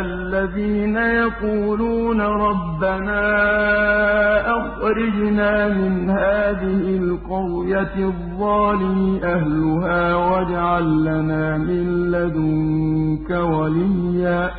الَّذِينَ 0.00 0.96
يَقُولُونَ 0.96 2.20
رَبَّنَا 2.20 3.24
أَخْرِجْنَا 4.58 5.68
مِنْ 5.68 6.10
هَٰذِهِ 6.10 6.84
الْقَرْيَةِ 7.02 7.96
الظَّالِمِ 7.96 9.20
أَهْلُهَا 9.24 10.14
وَاجْعَل 10.14 11.04
لَّنَا 11.04 11.58
مِن 11.58 12.10
لَّدُنكَ 12.10 13.30
وَلِيًّا. 13.30 14.50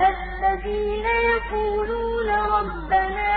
الَّذِينَ 0.00 1.06
يَقُولُونَ 1.30 2.28
رَبَّنَا 2.56 3.32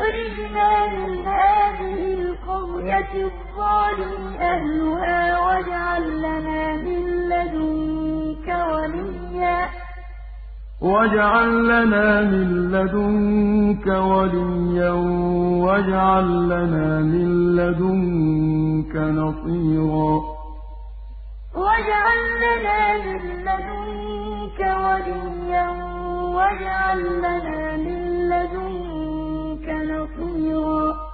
أَخْرِجْنَا 0.00 0.86
مِنْ 0.86 1.26
هَٰذِهِ 1.26 2.14
الْقَرْيَةِ 2.14 3.12
الظَّالِمِ 3.28 4.36
أَهْلُهَا 4.40 5.38
وَاجْعَل 5.46 6.04
لَّنَا 6.22 6.76
مِن 6.76 7.02
لَّدُنكَ 7.28 8.48
وَلِيًّا. 8.72 9.58
وَاجْعَل 10.80 11.68
لَّنَا 11.68 12.20
مِن 12.32 12.48
لَّدُنكَ 12.72 13.86
وَلِيًّا 13.86 14.90
وَاجْعَل 15.66 16.28
لَّنَا 16.48 16.88
مِن 17.12 17.56
لَّدُنكَ 17.56 18.94
نَصِيرًا. 18.96 20.12
وَاجْعَل 21.64 22.20
لَّنَا 22.44 22.80
مِن 23.06 23.22
لَّدُنكَ 23.48 24.60
وَلِيًّا 24.86 25.68
وَاجْعَل 26.36 27.00
لَّنَا 27.24 27.76
مِن 27.76 28.00
لَّدُنكَ 28.28 28.89
نَصِيرًا. 29.72 31.10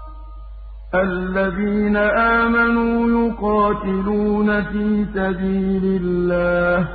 الَّذِينَ 0.95 1.97
آمَنُوا 1.97 3.27
يُقَاتِلُونَ 3.27 4.63
فِي 4.63 5.07
سَبِيلِ 5.15 6.01
اللَّهِ. 6.03 6.89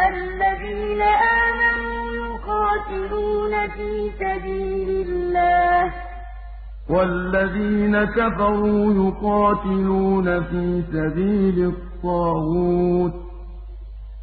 الَّذِينَ 0.00 1.02
آمَنُوا 1.02 2.12
يُقَاتِلُونَ 2.12 3.68
فِي 3.68 4.10
سَبِيلِ 4.10 5.06
اللَّهِ. 5.08 5.92
وَالَّذِينَ 6.90 8.04
كَفَرُوا 8.04 8.94
يُقَاتِلُونَ 8.94 10.42
فِي 10.42 10.82
سَبِيلِ 10.92 11.66
الطَّاغُوتِ. 11.66 13.12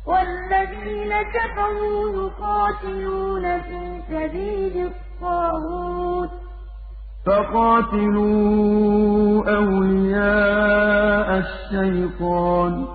وَالَّذِينَ 0.06 1.22
كَفَرُوا 1.22 2.26
يُقَاتِلُونَ 2.26 3.60
فِي 3.60 4.01
سَبِيلِ 4.10 4.85
الطَّاغُوتِ. 4.85 5.09
فَقَاتِلُوا 7.26 9.58
أَوْلِيَاءَ 9.58 11.38
الشَّيْطَانِ. 11.38 12.88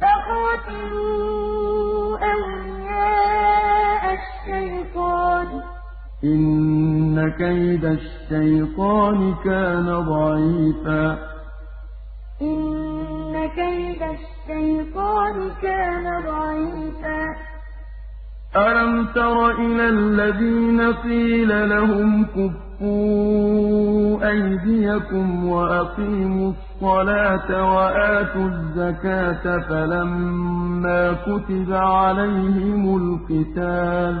فَقَاتِلُوا 0.00 2.18
أَوْلِيَاءَ 2.18 4.12
الشَّيْطَانِ 4.12 5.46
ۖ. 5.46 5.62
إِنَّ 6.24 7.30
كَيْدَ 7.30 7.84
الشَّيْطَانِ 7.84 9.34
كَانَ 9.44 10.04
ضَعِيفًا. 10.08 11.18
إِنَّ 12.42 13.48
كَيْدَ 13.48 14.02
الشَّيْطَانِ 14.02 15.50
كَانَ 15.62 16.22
ضَعِيفًا. 16.26 17.55
أَلَمْ 18.56 19.06
تَرَ 19.14 19.50
إِلَى 19.50 19.88
الَّذِينَ 19.88 20.92
قِيلَ 20.92 21.68
لَهُمْ 21.68 22.24
كُفُّوا 22.24 22.68
أَيْدِيَكُمْ 24.30 25.48
وَأَقِيمُوا 25.48 26.52
الصَّلَاةَ 26.52 27.74
وَآتُوا 27.74 28.46
الزَّكَاةَ 28.48 29.44
فَلَمَّا 29.68 31.12
كُتِبَ 31.12 31.72
عَلَيْهِمُ 31.72 32.82
الْقِتَالُ 33.00 34.14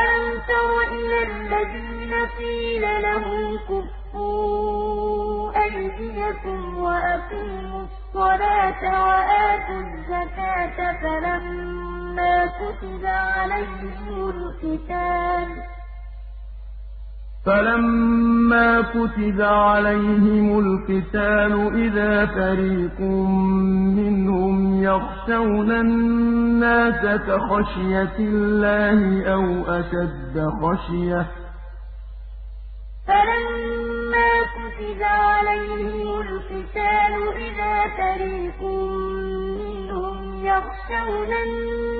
أَلَمْ 0.00 0.26
تَرَ 0.50 0.70
إِلَى 0.98 1.18
الَّذِينَ 1.30 2.12
قِيلَ 2.38 2.84
لَهُمْ 3.06 3.42
كُفُّوا 3.70 5.50
أَيْدِيَكُمْ 5.64 6.60
وَأَقِيمُوا 6.78 7.82
الصَّلَاةَ 7.88 8.82
وَآتُوا 9.06 9.80
الزَّكَاةَ 9.86 10.78
فَلَمَّا 11.02 11.99
كُتِبَ 12.46 13.04
عَلَيْهِمُ 13.04 14.30
الْقِتَالُ. 14.30 15.48
فَلَمَّا 17.46 18.80
كُتِبَ 18.80 19.40
عَلَيْهِمُ 19.40 20.58
الْقِتَالُ 20.58 21.52
إِذَا 21.84 22.26
فَرِيقٌ 22.26 23.00
مِّنْهُمْ 23.98 24.82
يَخْشَوْنَ 24.84 25.70
النَّاسَ 25.70 27.02
كَخَشْيَةِ 27.26 28.16
اللَّهِ 28.18 29.00
أَوْ 29.32 29.64
أَشَدَّ 29.78 30.36
خَشْيَةً 30.62 31.22
ۚ. 31.22 31.26
فَلَمَّا 33.06 34.30
كُتِبَ 34.56 35.00
عَلَيْهِمُ 35.02 36.20
الْقِتَالُ 36.20 37.12
إِذَا 37.46 37.74
فَرِيقٌ 37.98 38.60
مِّنْهُمْ 39.60 40.18
يَخْشَوْنَ 40.46 41.32
النَّاسَ 41.44 41.99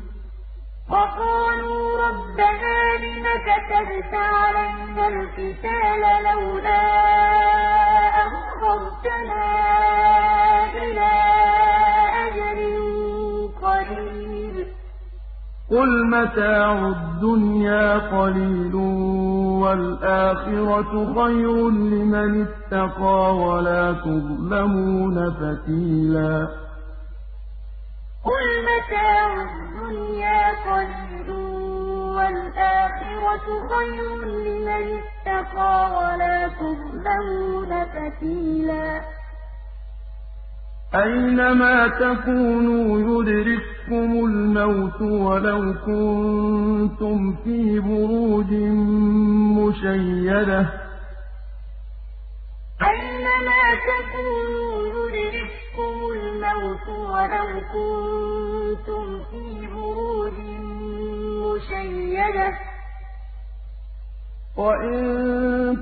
وَقَالُوا 0.91 1.83
رَبَّنَا 2.07 2.79
لِمَ 3.03 3.25
كَتَبْتَ 3.47 4.13
عَلَيْنَا 4.13 5.07
الْقِتَالَ 5.07 6.01
لَوْلَا 6.27 6.83
أَخَّرْتَنَا 8.25 9.45
إِلَىٰ 10.83 11.17
أَجَلٍ 12.25 12.59
قَرِيبٍ. 13.61 14.55
قُلْ 15.71 15.89
مَتَاعُ 16.09 16.87
الدُّنْيَا 16.87 17.97
قَلِيلٌ 17.97 18.75
وَالْآخِرَةُ 19.63 20.93
خَيْرٌ 21.15 21.69
لِّمَنِ 21.69 22.47
اتَّقَىٰ 22.47 23.23
وَلَا 23.45 23.91
تُظْلَمُونَ 23.91 25.15
فَتِيلًا. 25.39 26.47
قُلْ 28.23 28.45
مَتَاعُ 28.69 29.27
الدُّنْيَا 29.41 30.41
قَلِيلٌ 30.69 31.29
وَالْآخِرَةُ 32.17 33.45
خَيْرٌ 33.71 34.15
لِّمَنِ 34.45 34.85
اتَّقَىٰ 35.01 35.77
وَلَا 35.97 36.37
تُظْلَمُونَ 36.47 37.71
فَتِيلًا 37.93 39.01
أَيْنَمَا 40.95 41.87
تَكُونُوا 41.87 42.87
يُدْرِككُّمُ 43.09 44.11
الْمَوْتُ 44.25 45.01
وَلَوْ 45.01 45.61
كُنتُمْ 45.85 47.35
فِي 47.43 47.79
بُرُوجٍ 47.79 48.51
مُّشَيَّدَةٍ 49.57 50.61
ۗ 50.63 50.67
أَيْنَمَا 52.91 53.63
تَكُونُوا 53.89 54.87
يُدْرِككُّمُ 54.87 55.30
الْمَوْتُ 56.51 56.87
وَلَوْ 56.87 57.49
كُنتُمْ 57.73 59.23
فِي 59.31 59.67
بُرُوجٍ 59.73 60.37
مُّشَيَّدَةٍ 61.43 62.49
ۗ. 62.51 62.53
وَإِن 64.57 65.01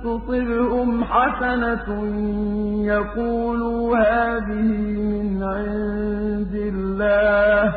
تُصِبْهُمْ 0.03 1.03
حَسَنَةٌ 1.03 1.87
يَقُولُوا 2.85 3.97
هَٰذِهِ 3.97 4.69
مِنْ 5.11 5.43
عِندِ 5.43 6.53
اللَّهِ 6.55 7.71
ۖ. 7.71 7.75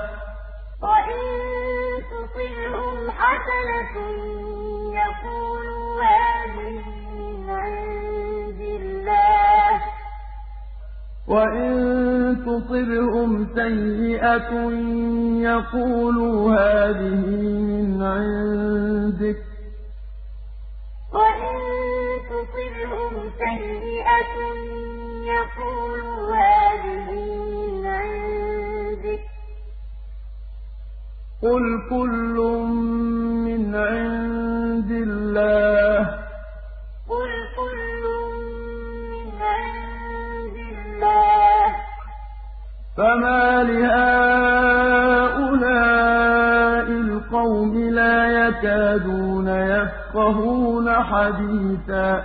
وَإِن 11.33 11.73
تُصِبْهُمْ 12.47 13.31
سَيِّئَةٌ 13.55 14.51
يَقُولُوا 15.49 16.55
هَٰذِهِ 16.57 17.25
مِنْ 17.71 18.03
عِندِكَ 18.03 19.37
ۚ 19.37 19.45
قُلْ 31.43 31.65
كُلٌّ 31.91 32.37
حَدِيثًا. 51.23 52.25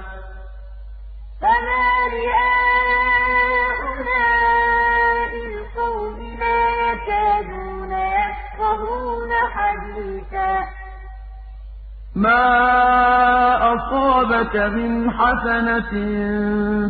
فَمَالِ 1.42 2.14
هَٰؤُلَاءِ 2.38 4.02
الْقَوْمِ 5.48 6.18
لَا 6.40 6.62
يَكَادُونَ 6.88 7.94
يَفْقَهُونَ 7.94 9.32
حَدِيثًا. 9.56 10.54
مَا 12.16 12.46
أَصَابَكَ 13.76 14.56
مِنْ 14.56 15.12
حَسَنَةٍ 15.12 15.94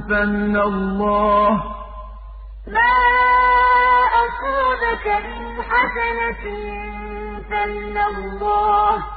فَمِنَ 0.09 0.57
اللَّهِ 0.57 1.51
ۖ. 8.97 9.16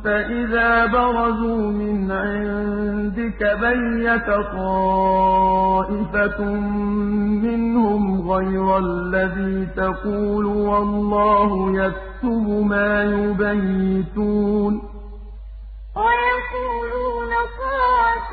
فَإِذَا 0.04 0.86
بَرَزُوا 0.86 1.66
مِنْ 1.82 2.12
عِندِكَ 2.12 3.40
بَيَّتَ 3.60 4.28
طَائِفَةٌ 4.56 6.40
مِّنْهُمْ 7.44 8.30
غَيْرَ 8.30 8.78
الَّذِي 8.78 9.66
تَقُولُ 9.76 10.46
وَاللَّهُ 10.46 11.50
يَكْتُبُ 11.82 12.46
مَا 12.72 13.04
يُبَيِّتُونَ. 13.04 14.72
وَيَقُولُونَ 15.96 17.32
طَاعَةٌ 17.60 18.32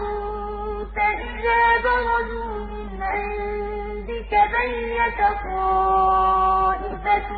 فَإِذَا 1.39 1.83
بَرَزُوا 1.83 2.65
مِنْ 2.65 3.03
عِندِكَ 3.03 4.31
بَيَّتَ 4.55 5.19
طَائِفَةٌ 5.45 7.31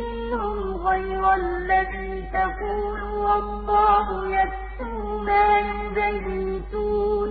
مِّنْهُمْ 0.00 0.56
غَيْرَ 0.86 1.34
الَّذِي 1.34 2.12
تَقُولُ 2.32 3.00
وَاللَّهُ 3.02 4.06
يَكْتُبُ 4.28 5.04
مَا 5.26 5.58
يُبَيِّتُونَ. 5.58 7.28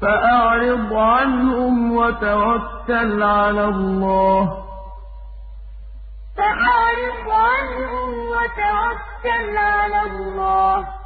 فَأَعْرِضْ 0.00 0.92
عَنْهُمْ 0.92 1.96
وَتَوَكَّلْ 1.96 3.22
عَلَى 3.22 3.64
اللَّهِ 10.04 10.82
ۚ. 10.84 11.05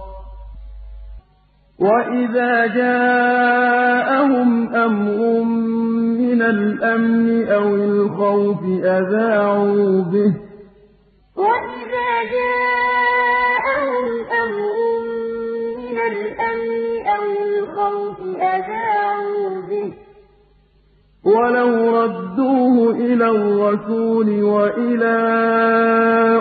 وَإِذَا 1.81 2.65
جَاءَهُمْ 2.75 4.49
أَمْرٌ 4.75 5.43
مِّنَ 6.21 6.41
الْأَمْنِ 6.41 7.47
أَوِ 7.47 7.75
الْخَوْفِ 7.75 8.59
أَذَاعُوا 8.83 10.01
بِهِ 10.01 10.31
ۖ 10.31 10.33
وَلَوْ 21.25 22.01
رَدُّوهُ 22.01 22.91
إِلَى 22.95 23.27
الرَّسُولِ 23.29 24.43
وَإِلَىٰ 24.43 25.19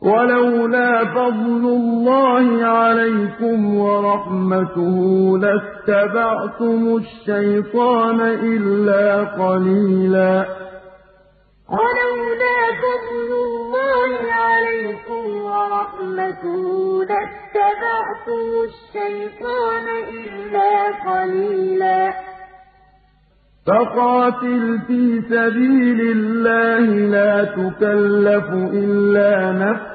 وَلَوْلَا 0.02 1.05
فَضْلُ 1.05 1.64
اللَّهِ 1.64 2.66
عَلَيْكُمْ 2.66 3.74
وَرَحْمَتُهُ 3.74 4.98
لَاتَّبَعْتُمُ 5.39 6.97
الشَّيْطَانَ 6.97 8.20
إِلَّا 8.20 9.24
قَلِيلًا. 9.24 10.47
وَلَوْلَا 11.70 12.59
فَضْلُ 12.82 13.28
اللَّهِ 13.48 14.32
عَلَيْكُمْ 14.32 15.24
وَرَحْمَتُهُ 15.44 16.64
لَاتَّبَعْتُمُ 17.10 18.47
الشَّيْطَانَ 18.68 19.86
إِلَّا 20.09 20.72
قَلِيلًا. 21.10 22.12
فَقَاتِلْ 23.66 24.78
فِي 24.86 25.22
سَبِيلِ 25.31 26.01
اللَّهِ 26.01 26.86
لَا 26.86 27.44
تُكَلَّفُ 27.44 28.48
إِلَّا 28.52 29.52
نَفْسَكَ 29.52 29.86
ۚ. 29.86 29.90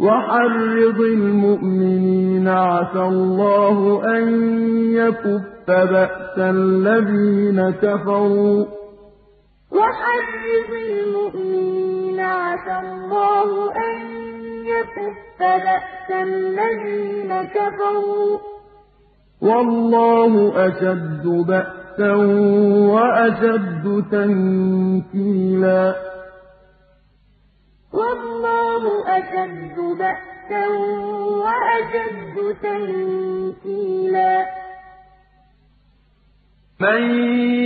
وَحَرِّضِ 0.00 1.00
الْمُؤْمِنِينَ 1.00 2.46
ۖ 2.46 2.50
عَسَى 2.50 3.02
اللَّهُ 3.02 3.78
أَن 4.16 4.24
يَكُفَّ 5.00 5.66
بَأْسَ 5.68 6.36
الَّذِينَ 6.38 7.70
كَفَرُوا 7.70 8.64
ۚ. 8.64 8.68
عَسَى 12.20 12.76
اللَّهُ 12.84 13.50
أَن 13.88 13.96
يَكُفَّ 14.74 15.38
بَأْسَ 15.40 16.08
الَّذِينَ 16.10 17.30
كَفَرُوا 17.56 18.38
ۚ. 18.38 18.57
وَاللَّهُ 19.40 20.52
أَشَدُّ 20.66 21.24
بَأْسًا 21.24 22.12
وَأَشَدُّ 22.94 24.04
تَنكِيلًا. 24.12 25.94
وَاللَّهُ 27.92 28.84
أَشَدُّ 29.06 29.76
بَأْسًا 29.98 30.66
وَأَشَدُّ 31.44 32.56
تَنكِيلًا. 32.62 34.46
مَّن 36.80 37.02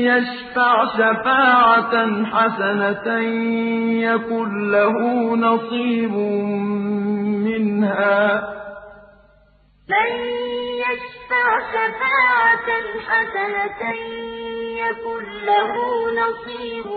يَشْفَعْ 0.05 0.85
شَفَاعَةً 0.85 2.25
حَسَنَةً 2.25 3.19
يَكُن 4.03 4.71
لَّهُ 4.71 4.97
نَصِيبٌ 5.37 6.13
مِّنْهَا 7.49 8.39
ۖ. 8.39 8.45
مَن 9.89 10.33
يَشْفَعْ 10.87 11.47
شَفَاعَةً 11.75 12.69
حَسَنَةً 13.07 13.83
يَكُن 14.83 15.23
لَّهُ 15.49 15.73
نَصِيبٌ 16.21 16.89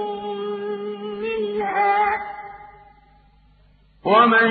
مِّنْهَا 1.25 1.97
ۖ. 2.17 2.19
وَمَن 4.05 4.49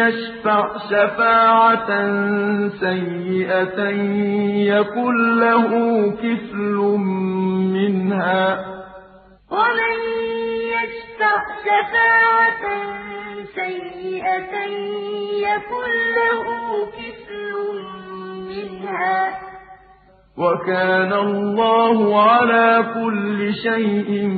يَشْفَعْ 0.00 0.62
شَفَاعَةً 0.90 1.90
سَيِّئَةً 2.80 3.80
يَكُن 4.72 5.14
لَّهُ 5.40 5.70
كِفْلٌ 6.22 6.76
مِّنْهَا 7.76 8.44
ۗ. 8.56 8.58
وَمَن 9.56 9.96
يَشْفَعْ 10.76 11.36
شَفَاعَةً 11.66 12.64
سَيِّئَةً 13.58 14.54
يَكُن 15.48 15.90
لَّهُ 16.18 16.44
كِفْلٌ 16.98 17.52
مِّنْهَا 17.72 18.02
ۗ 18.02 18.05
وَكَانَ 20.38 21.12
اللَّهُ 21.12 22.22
عَلَىٰ 22.22 22.84
كُلِّ 22.94 23.54
شَيْءٍ 23.54 24.28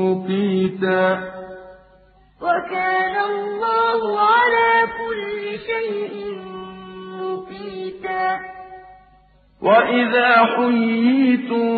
مُّقِيتًا. 0.00 1.18
وَكَانَ 2.42 3.16
اللَّهُ 3.30 4.20
عَلَىٰ 4.20 4.86
كُلِّ 4.98 5.58
شَيْءٍ 5.66 6.14
مُّقِيتًا. 7.22 8.38
وَإِذَا 9.62 10.36
حُيِّيتُم 10.36 11.68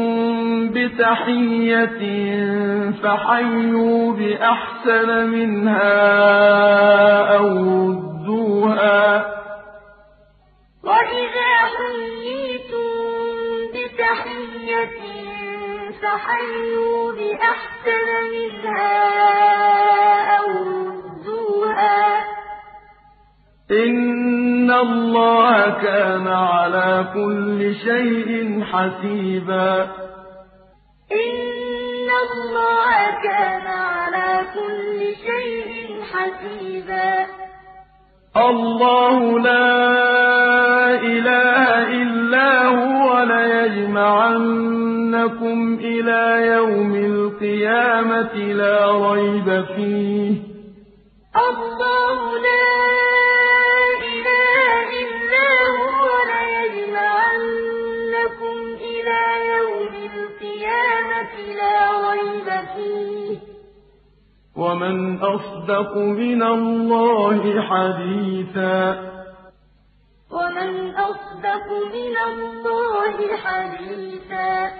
بِتَحِيَّةٍ 0.68 2.02
فَحَيُّوا 3.02 4.12
بِأَحْسَنَ 4.12 5.26
مِنْهَا 5.26 5.96
أَوْ 7.36 7.46
رُدُّوهَا 7.88 9.36
ۗ. 9.36 9.39
وَإِذَا 10.84 11.52
حُيِّيتُم 11.76 12.90
بِتَحِيَّةٍ 13.74 15.00
فَحَيُّوا 16.02 17.12
بِأَحْسَنَ 17.12 18.08
مِنْهَا 18.32 18.96
أَوْ 20.38 20.46
رُدُّوهَا 20.68 22.20
ۗ 22.20 22.24
إِنَّ 23.70 24.70
اللَّهَ 24.70 25.70
كَانَ 25.82 26.26
عَلَىٰ 26.28 27.10
كُلِّ 27.14 27.74
شَيْءٍ 27.74 28.30
حَسِيبًا 28.72 29.72
إِنَّ 31.12 32.08
اللَّهَ 32.26 32.92
كَانَ 33.26 33.66
عَلَىٰ 33.66 34.34
كُلِّ 34.56 35.00
شَيْءٍ 35.28 36.02
حَسِيبًا 36.12 37.10
اللَّهُ 38.36 39.38
لَا 39.38 39.66
إِلَٰهَ 41.02 41.82
إِلَّا 42.02 42.66
هُوَ 42.66 43.08
ۖ 43.20 43.22
لَيَجْمَعَنَّكُمْ 43.32 44.58
إِلَىٰ 45.80 46.46
يَوْمِ 46.54 46.92
الْقِيَامَةِ 46.94 48.34
لَا 48.34 48.78
رَيْبَ 49.12 49.48
فِيهِ 49.74 50.30
ۗ. 50.34 50.40
اللَّهُ 51.46 52.20
لَا 52.46 52.70
يَوْمِ 59.54 59.94
الْقِيَامَةِ 60.14 61.34
لَا 61.60 61.78
رَيْبَ 62.10 62.48
فِيهِ 62.74 63.30
ۗ. 63.36 63.40
وَمَنْ 64.56 65.18
أَصْدَقُ 65.22 65.96
مِنَ 65.96 66.42
اللَّهِ 66.42 67.60
حَدِيثًا 67.60 69.10
وَمَنْ 70.30 70.94
أَصْدَقُ 70.94 71.66
مِنَ 71.94 72.16
اللَّهِ 72.32 73.16
حَدِيثًا 73.44 74.70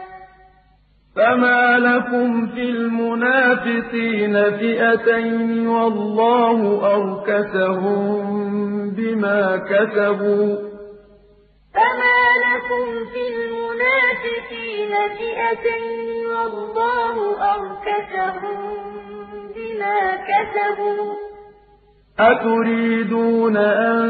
فَمَا 1.17 1.79
لَكُمْ 1.79 2.47
فِي 2.47 2.63
الْمُنَافِقِينَ 2.63 4.35
فِئَتَيْنِ 4.59 5.69
وَاللَّهُ 5.69 6.59
أَرْكَسَهُم 6.97 8.11
بِمَا 8.91 9.57
كَسَبُوا 9.57 10.55
ۚ 10.57 10.61
فَمَا 11.75 12.21
لَكُمْ 12.47 12.87
فِي 13.13 13.23
الْمُنَافِقِينَ 13.35 14.93
فِئَتَيْنِ 15.19 16.27
وَاللَّهُ 16.35 17.17
أَرْكَسَهُم 17.55 18.90
بِمَا 19.81 20.17
كَسَبُوا 20.29 21.15
ۚ. 21.15 21.19
أَتُرِيدُونَ 22.21 23.57
أَن 23.57 24.03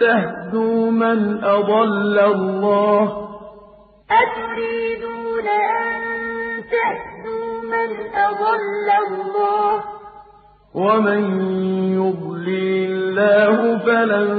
تَهْدُوا 0.00 0.90
مَنْ 0.90 1.44
أَضَلَّ 1.44 2.18
اللَّهُ 2.18 3.06
ۖ؟ 3.06 3.12
أَتُرِيدُونَ 4.22 5.48
أَن 5.48 5.96
تَهْدُوا 6.74 7.52
مَنْ 7.74 7.90
أَضَلَّ 8.28 8.88
اللَّهُ 9.08 9.80
ۖ؟ 9.80 9.84
وَمَن 10.74 11.22
يُضْلِلِ 12.00 12.58
اللَّهُ 12.90 13.78
فَلَن 13.78 14.30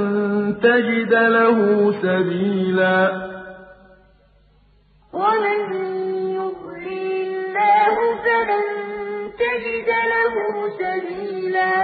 تَجِدَ 0.62 1.12
لَهُ 1.14 1.58
سَبِيلًا. 2.02 3.00
وَمَن 5.12 5.60
يُضْلِلِ 6.40 7.12
اللَّهُ 7.26 7.96
فَلَن 8.24 8.81
تَجِدَ 9.42 9.88
لَهُ 10.12 10.34
سَبِيلًا. 10.78 11.74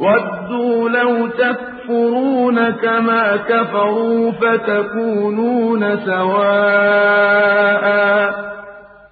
وَدُّوا 0.00 0.88
لَوْ 0.88 1.26
تَكْفُرُونَ 1.26 2.70
كَمَا 2.70 3.36
كَفَرُوا 3.36 4.32
فَتَكُونُونَ 4.32 5.82
سَوَاءً 6.06 7.84
ۖ. 8.30 8.34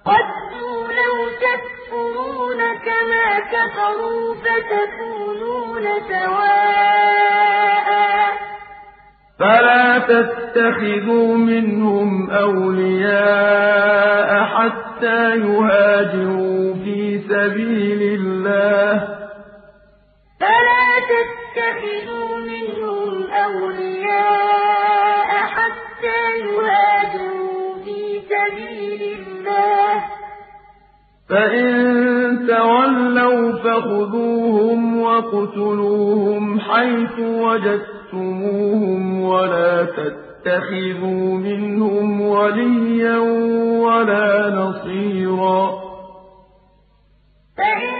وَدُّوا 0.09 0.81
لَوْ 1.01 1.15
تَكْفُرُونَ 1.45 2.61
كَمَا 2.87 3.27
كَفَرُوا 3.53 4.35
فَتَكُونُونَ 4.43 5.85
سَوَاءً 6.09 7.49
ۖ. 7.49 7.52
فَلَا 9.43 9.99
تَتَّخِذُوا 9.99 11.35
مِنْهُمْ 11.37 12.29
أَوْلِيَاءَ 12.31 13.63
حَتَّىٰ 14.43 15.25
يُهَاجِرُوا 15.35 16.73
فِي 16.83 16.99
سَبِيلِ 17.29 18.01
اللَّهِ 18.19 18.93
ۚ. 18.99 19.01
فَلَا 20.41 20.87
تَتَّخِذُوا 21.11 22.29
مِنْهُمْ 22.51 23.11
أَوْلِيَاءَ 23.45 25.29
حَتَّىٰ 25.55 26.25
يُهَاجِرُوا 26.47 27.67
فِي 27.85 27.99
سَبِيلِ 28.33 29.01
اللَّهِ 29.19 29.93
ۚ. 29.99 30.01
فَإِن 31.29 31.67
تَوَلَّوْا 32.47 33.45
فَخُذُوهُمْ 33.63 34.79
وَاقْتُلُوهُمْ 35.01 36.43
حَيْثُ 36.59 37.15
وَجَدتُّمُوهُمْ 38.13 39.21
وَلَا 39.23 39.85
تَتَّخِذُوا 39.85 41.37
مِنْهُمْ 41.37 42.21
وَلِيًّا 42.21 43.17
وَلَا 43.85 44.49
نَصِيرًا 44.49 45.61
فَإِن 47.57 47.93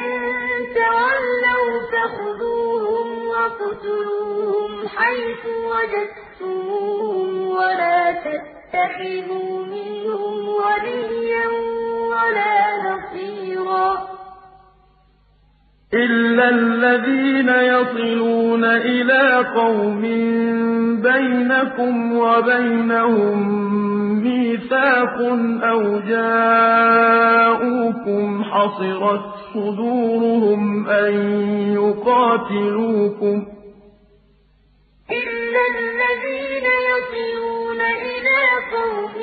تَوَلَّوْا 0.79 1.71
فَخُذُوهُمْ 1.93 3.07
وَاقْتُلُوهُمْ 3.27 4.87
حَيْثُ 4.87 5.43
وَجَدتُّمُوهُمْ 5.71 7.47
وَلَا 7.47 8.11
تَتَّخِذُوا 8.11 9.65
مِنْهُمْ 9.65 10.35
وَلِيًّا 10.61 11.47
وَلَا 12.13 12.57
نَصِيرًا 12.87 14.13
إِلَّا 15.93 16.49
الَّذِينَ 16.49 17.49
يَصِلُونَ 17.49 18.63
إِلَىٰ 18.63 19.45
قَوْمٍ 19.55 20.01
بَيْنَكُمْ 21.01 22.17
وَبَيْنَهُم 22.17 23.37
مِّيثَاقٌ 24.23 25.17
أَوْ 25.63 25.99
جَاءُوكُمْ 26.09 27.23
حَصِرَتْ 28.43 29.21
صُدُورُهُمْ 29.53 30.87
أَن 30.89 31.13
يُقَاتِلُوكُمْ 31.73 33.41
ۖ 33.41 33.45
إِلَّا 35.11 35.63
الَّذِينَ 35.75 36.65
يَصِلُونَ 36.91 37.81
إِلَىٰ 38.09 38.43
قَوْمٍ 38.75 39.15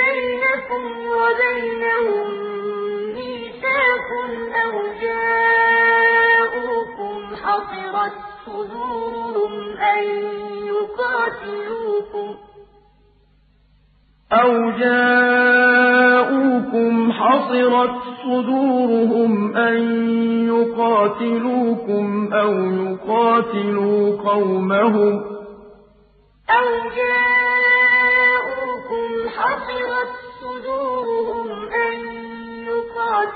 بَيْنَكُمْ 0.00 0.84
وَبَيْنَهُم 1.18 2.57
مِّيثَاقٌ 3.88 4.10
أَوْ 4.64 4.74
جَاءُوكُمْ 5.02 6.56
حَصِرَتْ 7.42 8.16
صُدُورُهُمْ 8.46 9.52
أَن 9.76 10.02
يُقَاتِلُوكُمْ 10.72 12.28
ۖ 12.34 12.36
أَوْ 14.32 14.70
جَاءُوكُمْ 14.80 15.72
حَصِرَتْ 17.12 17.96
صدورهم 18.24 19.56
أن 19.56 19.76
يقاتلوكم 20.46 22.32
أو 22.32 22.52
يقاتلوا 22.52 24.22
قومهم 24.22 25.37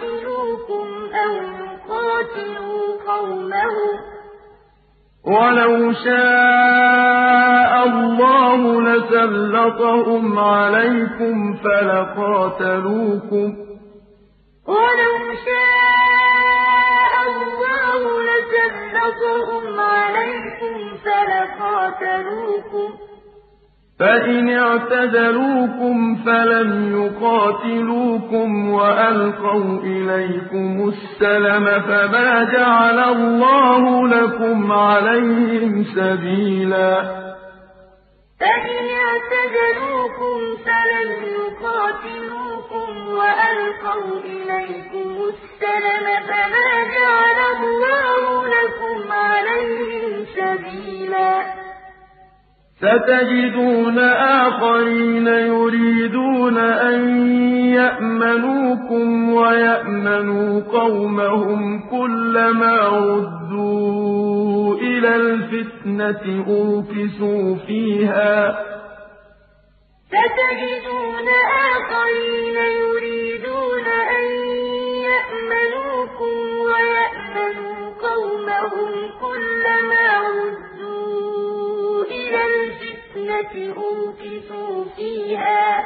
يقاتلوكم 0.02 0.86
أو 1.14 1.32
يقاتلوا 1.32 2.86
قومهم 3.06 3.96
ولو 5.24 5.92
شاء 5.92 7.72
الله 7.86 8.82
لسلطهم 8.82 10.38
عليكم 10.38 11.54
فلقاتلوكم. 11.64 13.48
ولو 14.66 15.14
شاء 15.46 17.14
الله 17.28 18.02
لسلطهم 18.28 19.64
عليكم 19.80 20.76
فلقاتلوكم. 21.04 22.88
فإن 24.02 24.48
اعتزلوكم 24.48 26.16
فلم 26.26 26.70
يقاتلوكم 27.02 28.70
وألقوا 28.70 29.80
إليكم 29.82 30.88
السلم 30.88 31.64
فما 31.64 32.44
جعل 32.52 32.98
الله 32.98 34.08
لكم 34.08 34.72
عليهم 34.72 35.84
سبيلا. 35.84 37.02
فإن 38.40 38.84
اعتزلوكم 39.06 40.38
فلم 40.66 41.10
يقاتلوكم 41.38 43.08
وألقوا 43.08 44.20
إليكم 44.24 45.08
السلم 45.32 46.06
فما 46.28 46.70
جعل 46.96 47.38
الله 47.56 48.46
لكم 48.46 49.12
عليهم 49.12 50.26
سبيلا. 50.36 51.61
ستجدون 52.82 53.98
آخرين 53.98 55.26
يريدون 55.26 56.58
أن 56.58 57.26
يأمنوكم 57.74 59.34
ويأمنوا 59.34 60.60
قومهم 60.60 61.80
كلما 61.90 62.88
ردوا 62.88 64.74
إلى 64.76 65.16
الفتنة 65.16 66.44
أركسوا 66.48 67.56
فيها. 67.66 68.58
ستجدون 70.08 71.28
آخرين 71.72 72.56
يريدون 72.56 73.86
أن 74.18 74.26
يأمنوكم 75.08 76.36
ويأمنوا 76.66 77.90
قومهم 78.06 78.90
كلما 79.20 80.06
ردوا 80.28 80.71
الفتنة 82.34 83.74
فيها. 84.96 85.84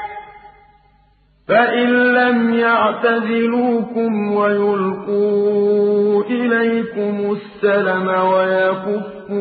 فإن 1.48 1.88
لم 2.14 2.54
يعتزلوكم 2.54 4.34
ويلقوا 4.34 6.22
إليكم 6.22 7.36
السلم 7.36 8.08
ويكفوا 8.08 9.36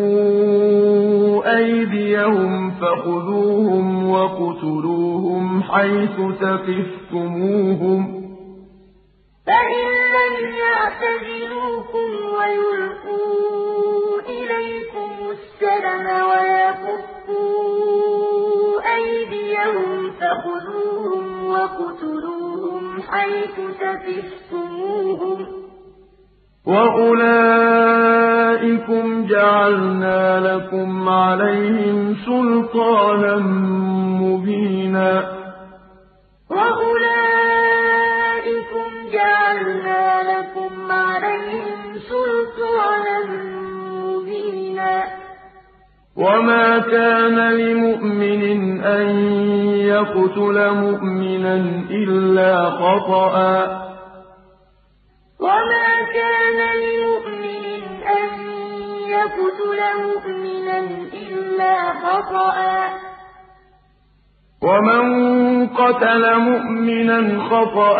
أيديهم 1.57 2.71
فخذوهم 2.71 4.09
وقتلوهم 4.09 5.63
حيث 5.63 6.17
ثقفتموهم. 6.41 8.25
فإن 9.47 9.85
لم 10.17 10.35
يعتزلوكم 10.55 12.07
ويلقوا 12.35 14.21
إليكم 14.29 14.94
السلم 15.55 16.07
ويكفوا 16.29 17.45
أيديهم 18.95 20.11
فخذوهم 20.11 21.25
وقتلوهم 21.47 23.01
حيث 23.01 23.55
ثقفتموهم 23.79 25.39
وأولئكم 26.67 27.45
جعلنا 29.27 30.39
لكم 30.39 31.09
عليهم 31.09 32.15
سلطانا 32.25 33.35
مبينا. 34.21 35.35
وأولئكم 36.49 37.05
جعلنا 39.13 40.03
لكم 40.31 40.91
عليهم 40.91 41.79
سلطانا 42.09 43.14
وما 46.17 46.79
كان 46.79 47.49
لمؤمن 47.53 48.81
أن 48.83 49.07
يقتل 49.77 50.71
مؤمنا 50.71 51.55
إلا 51.91 52.69
خطأ. 52.69 53.35
وما 55.39 55.91
كان 56.13 56.59
لمؤمن 56.83 57.65
أن 58.07 58.29
يقتل 59.09 59.81
مؤمنا 60.03 60.79
إلا 61.13 61.93
خطأ. 61.93 63.04
ومن 64.65 65.05
قتل 65.67 66.39
مؤمنا 66.39 67.39
خطأ 67.49 67.97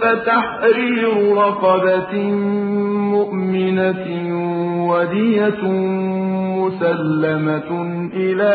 فتحرير 0.00 1.36
رقبة 1.36 2.14
مؤمنة 3.16 4.04
ودية 4.90 5.62
مسلمة 6.60 7.70
إلى 8.14 8.54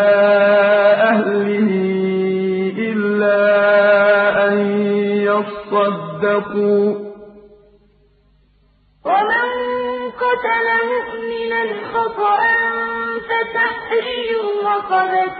أهله 1.12 1.72
إلا 2.78 3.42
أن 4.48 4.58
يصدقوا 5.30 6.86
ومن 9.06 9.50
قتل 10.24 10.68
مؤمنا 10.94 11.64
خطأ 11.94 12.42
فتحرير 13.30 14.44
رقبة 14.66 15.40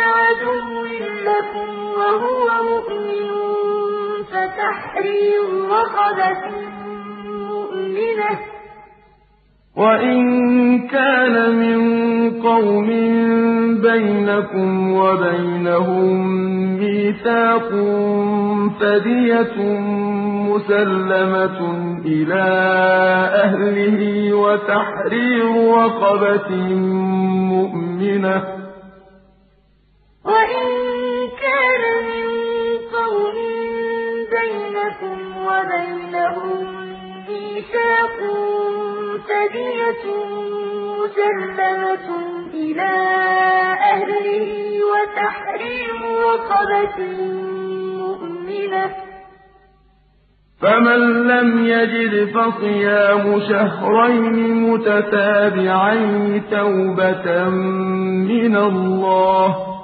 عدو 0.00 0.84
لكم 1.26 1.68
وهو 1.98 2.46
مؤمن 2.64 3.26
فتحرير 4.32 5.48
رقبة 5.70 6.38
مؤمنة 7.50 8.38
وإن 9.76 10.88
كان 10.88 11.54
من 11.54 11.80
قوم 12.42 12.86
بينكم 13.80 14.92
وبينهم 14.92 16.26
ميثاق 16.78 17.68
فدية 18.80 19.56
مسلمة 20.48 21.60
إلى 22.04 22.44
أهله 23.44 24.32
وتحرير 24.34 25.74
رقبة 25.76 26.50
مؤمنة 27.52 28.42
وإن 30.26 30.68
كان 31.42 31.82
من 32.10 32.26
قوم 32.96 33.36
بينكم 34.34 35.18
وبينهم 35.46 36.66
ميثاق 37.28 38.18
فدية 39.28 40.04
مسلمة 41.00 42.08
إلى 42.54 42.92
أهله 43.92 44.48
وتحرير 44.90 45.98
رقبة 46.26 46.98
مؤمنة. 48.02 48.90
فمن 50.60 51.26
لم 51.26 51.48
يجد 51.66 52.14
فصيام 52.34 53.40
شهرين 53.40 54.36
متتابعين 54.70 56.42
توبة 56.50 57.48
من 58.28 58.56
الله 58.56 59.75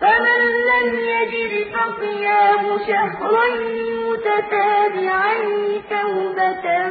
فمن 0.00 0.40
لم 0.70 0.98
يجد 0.98 1.66
فصيام 1.74 2.78
شهرين 2.86 3.78
متتابعين 4.06 5.82
توبة 5.90 6.88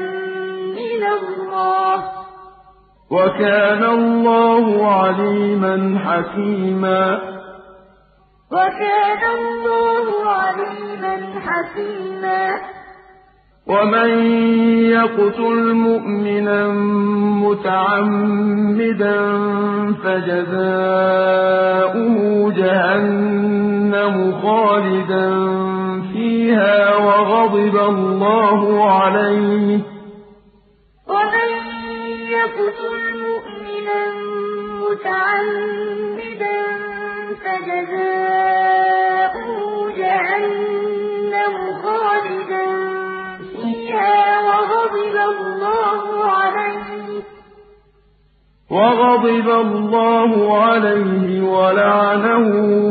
من 0.77 1.03
الله. 1.03 2.03
وكان 3.11 3.83
الله 3.83 4.91
عليما 4.91 5.99
حكيما. 6.05 7.19
وكان 8.51 9.23
الله 9.39 10.29
عليما 10.29 11.39
حكيما. 11.47 12.55
ومن 13.67 14.09
يقتل 15.07 15.73
مؤمنا 15.73 16.67
متعمدا 17.47 19.19
فجزاؤه 20.03 21.27
جهنم 22.57 24.15
خالدا 24.41 25.27
فيها 26.13 26.95
وغضب 26.95 27.75
الله 27.77 28.59
عليه. 28.91 29.79
ومن 31.07 31.51
يقتل 32.37 33.01
مؤمنا 33.27 34.01
متعمدا 34.83 36.59
فجزاؤه 37.43 38.16
وغضب 48.71 49.49
الله 49.49 50.57
عليه 50.63 51.41
ولعنه 51.41 52.47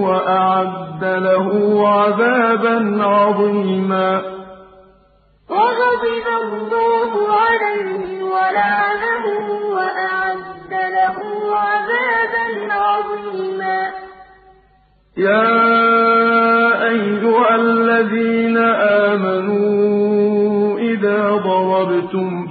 وأعد 0.08 1.04
له 1.04 1.48
عذابا 1.88 3.04
عظيما. 3.04 4.22
وغضب 5.50 6.26
الله 6.42 7.12
عليه 7.40 8.22
ولعنه 8.22 9.36
وأعد 9.76 10.72
له 10.72 11.16
عذابا 11.56 12.46
عظيما. 12.72 13.78
يا 15.16 15.52
أيها 16.88 17.54
الذين 17.54 18.56
آمنوا 19.08 20.78
إذا 20.78 21.30
ضربتم 21.30 22.45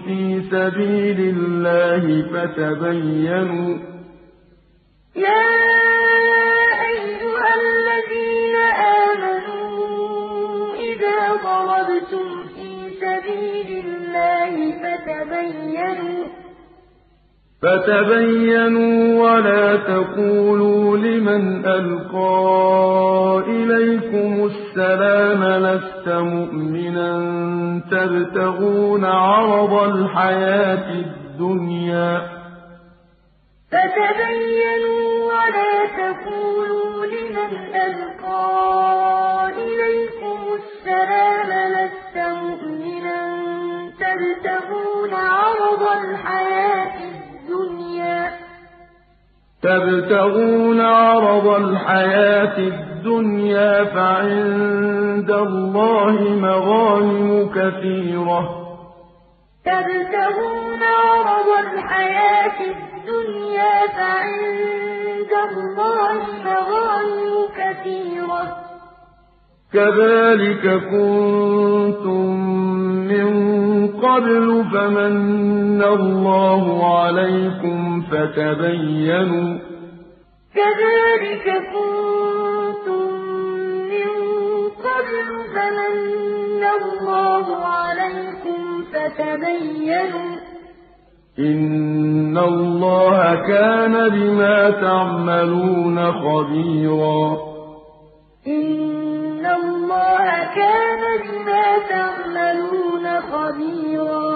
سبيل 0.55 1.19
الله 1.35 2.03
فتبينوا. 2.31 3.71
يا 5.15 5.47
أيها 6.91 7.49
الذين 7.61 8.55
آمنوا 9.05 10.73
إذا 10.89 11.19
ضربتم 11.47 12.27
في 12.55 12.69
سبيل 13.03 13.69
الله 13.85 14.53
فتبينوا. 14.81 16.44
فتبينوا 17.65 19.23
ولا 19.23 19.75
تقولوا 19.75 20.97
لمن 20.97 21.65
ألقى 21.65 23.43
إليكم 23.47 24.45
السلام 24.51 25.43
لست 25.43 26.07
مؤمنا 26.09 27.11
تبتغون 27.91 29.05
عرض 29.05 29.73
الحياة 29.73 30.91
الدنيا 30.91 32.21
فتبينوا 33.71 35.33
ولا 35.33 35.85
تقولوا 35.97 37.05
لمن 37.05 37.51
ألقى 37.75 38.45
إليكم 39.57 40.37
السلام 40.61 41.49
لست 41.73 42.17
مؤمنا 42.17 43.25
تبتغون 43.99 45.13
عرض 45.13 45.81
الحياة 46.03 47.04
تبتغون 49.65 50.81
عرض 50.81 51.47
الحياة 51.47 52.57
الدنيا 52.57 53.83
فعند 53.83 55.31
الله 55.31 56.17
مغانم 56.21 57.49
كثيرة. 57.55 58.41
تبتغون 59.65 60.83
عرض 60.83 61.49
الحياة 61.65 62.59
الدنيا 62.73 63.75
فعند 63.97 65.33
الله 65.51 66.21
مغانم 66.45 67.33
كثيرة. 67.57 68.43
كذلك 69.73 70.65
كنتم 70.91 72.29
من 73.07 73.54
قبل 74.05 74.65
فمن 74.73 75.83
الله 75.83 76.95
عليكم 76.97 78.01
فتبينوا. 78.01 79.57
كذلك 80.55 81.45
كنتم 81.73 83.07
من 83.91 84.09
قبل 84.85 85.27
فمن 85.55 86.63
الله 86.81 87.55
عليكم 87.55 88.83
فتبينوا. 88.93 90.35
إن 91.39 92.37
الله 92.37 93.35
كان 93.35 94.09
بما 94.09 94.69
تعملون 94.69 96.11
خبيرا. 96.11 97.37
الله 99.95 100.27
كان 100.55 101.03
بما 101.23 101.65
تعملون 101.89 103.05
خبيرا. 103.31 104.29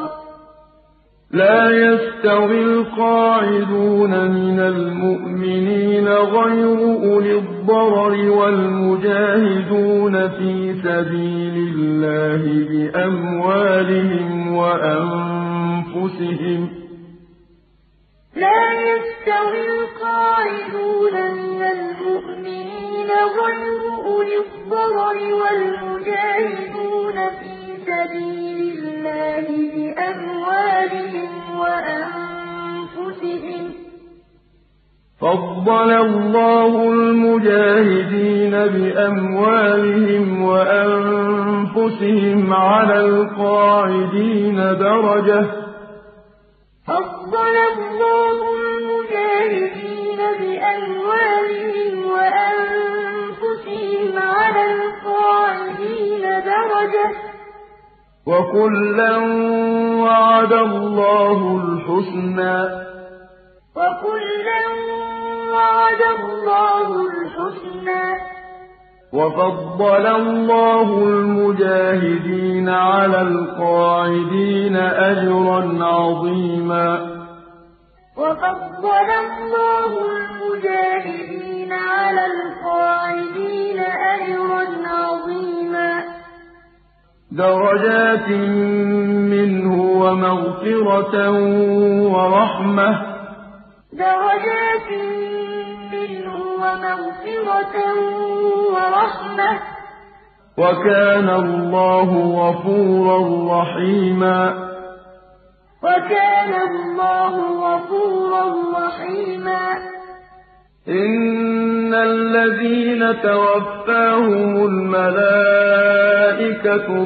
لا 1.31 1.69
يستوي 1.69 2.63
القاعدون 2.63 4.31
من 4.31 4.59
المؤمنين 4.59 6.07
غير 6.07 6.77
أولي 7.03 7.37
الضرر 7.37 8.31
والمجاهدون 8.31 10.29
في 10.29 10.73
سبيل 10.83 11.55
الله 11.75 12.43
بأموالهم 12.69 14.55
وأنفسهم. 14.55 16.61
لا 18.35 18.61
يستوي 18.89 19.61
القاعدون 19.69 21.15
من 21.33 21.61
المؤمنين 21.61 22.88
غير 23.09 23.81
أولي 24.05 24.37
الضرر 24.37 25.17
والمجاهدون 25.41 27.17
في 27.39 27.55
سبيل 27.85 28.59
الله 28.77 29.45
بأموالهم 29.75 31.31
وأنفسهم. 31.59 33.63
فضل 35.21 35.89
الله 35.91 36.71
المجاهدين 36.83 38.51
بأموالهم 38.51 40.43
وأنفسهم 40.43 42.39
على 42.53 42.99
القاعدين 43.05 44.55
درجة. 44.55 45.45
فضل 46.87 47.55
الله 47.73 48.37
المجاهدين 48.55 50.19
بأموالهم 50.39 51.93
وأنفسهم. 52.11 52.68
درجة. 56.45 57.11
وكلا 58.27 59.17
وعد 60.03 60.53
الله 60.53 61.61
الحسنى. 61.63 62.63
وكلا 63.75 64.61
وعد 65.53 66.01
الله 66.19 67.07
الحسنى. 67.07 68.19
وفضل 69.13 70.07
الله 70.07 71.03
المجاهدين 71.03 72.69
على 72.69 73.21
القاعدين 73.21 74.75
أجرا 74.77 75.85
عظيما. 75.85 77.19
وفضل 78.17 79.09
الله 79.09 80.17
المجاهدين 80.17 81.58
على 81.73 82.25
القاعدين 82.25 83.79
أجرا 83.79 84.87
عظيما. 84.87 86.03
درجات 87.31 88.29
منه 89.31 89.75
ومغفرة 89.81 91.29
ورحمة. 92.13 92.91
درجات 93.93 94.89
منه 95.91 96.35
ومغفرة 96.35 97.77
ورحمة. 98.73 99.59
وكان 100.57 101.29
الله 101.29 102.09
غفورا 102.41 103.17
رحيما. 103.61 104.69
وكان 105.83 106.53
الله 106.53 107.35
غفورا 107.37 108.43
رحيما. 108.85 109.98
إن 110.89 111.93
الَّذِينَ 111.93 113.21
تَوَفَّاهُمُ 113.21 114.65
الْمَلَائِكَةُ 114.65 115.67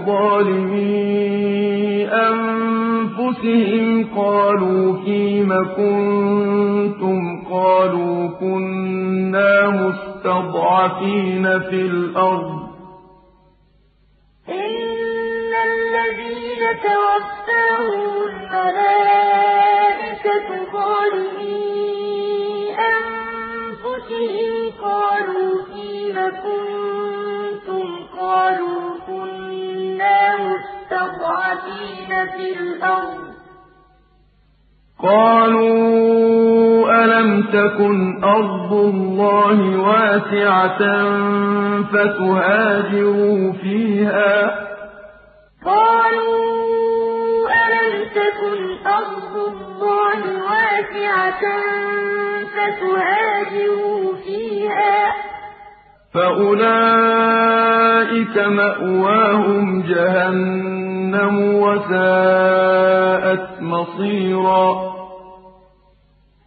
ظَالِمِي 0.06 1.34
أَنفُسِهِمْ 2.08 3.88
قَالُوا 4.16 5.04
فِيمَ 5.06 5.50
كُنتُمْ 5.78 7.44
قَالُوا 7.52 8.28
كُنَّا 8.40 9.70
مُسْتَضْعَفِينَ 9.70 11.46
فِي 11.60 11.82
الْأَرْضِ 11.92 12.60
إِنَّ 14.50 15.52
الَّذِينَ 15.70 16.64
تَوَفَّاهُمُ 16.88 18.12
الْمَلَائِكَةُ 18.30 19.28
ظَالِمِي 20.74 21.64
أَنفُسِهِمْ 22.80 23.13
قَالُوا 24.82 25.64
فِيمَ 25.74 26.18
كُنتُمْ 26.44 27.88
قَالُوا 28.20 28.82
كُنَّا 29.08 30.20
مُسْتَضْعَفِينَ 30.48 32.12
فِي 32.36 32.60
الْأَرْضِ 32.60 33.24
قَالُوا 35.04 35.84
أَلَمْ 37.04 37.44
تَكُنْ 37.44 38.24
أَرْضُ 38.24 38.74
اللَّهِ 38.74 39.58
وَاسِعَةً 39.82 40.82
فَتُهَاجِرُوا 41.92 43.54
فِيهَا 43.54 44.48
ۚ 44.48 44.52
قَالُوا 45.66 46.44
أَلَمْ 47.66 47.94
فَأُولَٰئِكَ 56.14 57.58
مَأْوَاهُمْ 58.38 59.82
جَهَنَّمُ 59.82 61.36
ۖ 61.54 61.56
وَسَاءَتْ 61.64 63.48
مَصِيرًا 63.62 64.94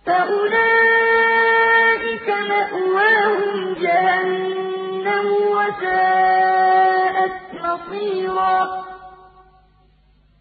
فَأُولَٰئِكَ 0.06 1.48
مَأْوَاهُمْ 2.52 3.74
جَهَنَّمُ 3.82 5.26
ۖ 5.34 5.38
وَسَاءَتْ 5.56 7.38
مَصِيرًا 7.64 8.85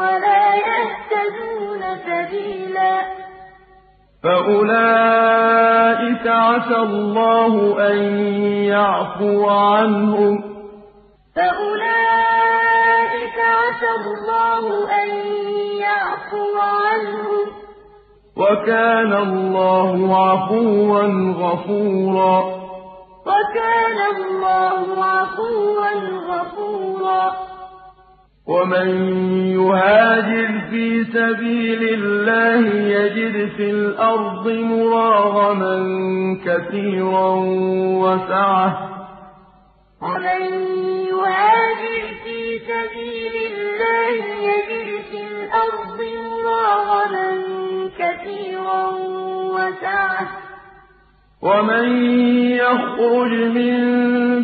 وَلَا 0.00 0.44
يَهْتَدُونَ 0.54 1.82
سَبِيلًا. 2.08 2.94
فَأُولَٰئِكَ 4.24 6.26
عَسَى 6.26 6.76
اللَّهُ 6.76 7.54
أَن 7.90 7.98
يَعْفُوَ 8.64 9.50
عَنْهُمْ 9.50 10.38
ۚ. 10.38 10.40
فَأُولَٰئِكَ 11.36 13.38
عَسَى 13.38 13.90
اللَّهُ 14.00 14.64
أَن 15.02 15.08
يَعْفُوَ 15.86 16.54
عَنْهُمْ 16.58 17.44
ۚ. 17.46 17.48
وَكَانَ 18.36 19.12
اللَّهُ 19.12 20.16
عَفُوًّا 20.26 21.04
غَفُورًا. 21.42 22.36
وَكَانَ 23.30 23.98
اللَّهُ 24.16 25.04
عَفُوًّا 25.04 25.92
غَفُورًا. 26.30 27.49
وَمَن 28.50 28.88
يُهَاجِرْ 29.58 30.48
فِي 30.70 31.04
سَبِيلِ 31.04 31.82
اللَّهِ 31.98 32.62
يَجِدْ 32.96 33.36
فِي 33.56 33.70
الْأَرْضِ 33.70 34.48
مُرَاغَمًا 34.48 35.76
كَثِيرًا 36.46 37.30
وَسَعَةً 38.04 38.68
ۚ. 38.70 38.80
وَمَن 40.02 40.42
يُهَاجِرْ 41.12 42.02
فِي 42.24 42.38
سَبِيلِ 42.70 43.34
اللَّهِ 43.52 44.20
يَجِدْ 44.50 44.88
فِي 45.10 45.20
الْأَرْضِ 45.32 45.98
مُرَاغَمًا 46.30 47.28
كَثِيرًا 48.00 48.86
وَسَعَةً 49.56 50.24
ۚ. 50.26 50.49
وَمَن 51.42 51.86
يَخْرُجْ 52.52 53.32
مِن 53.56 53.74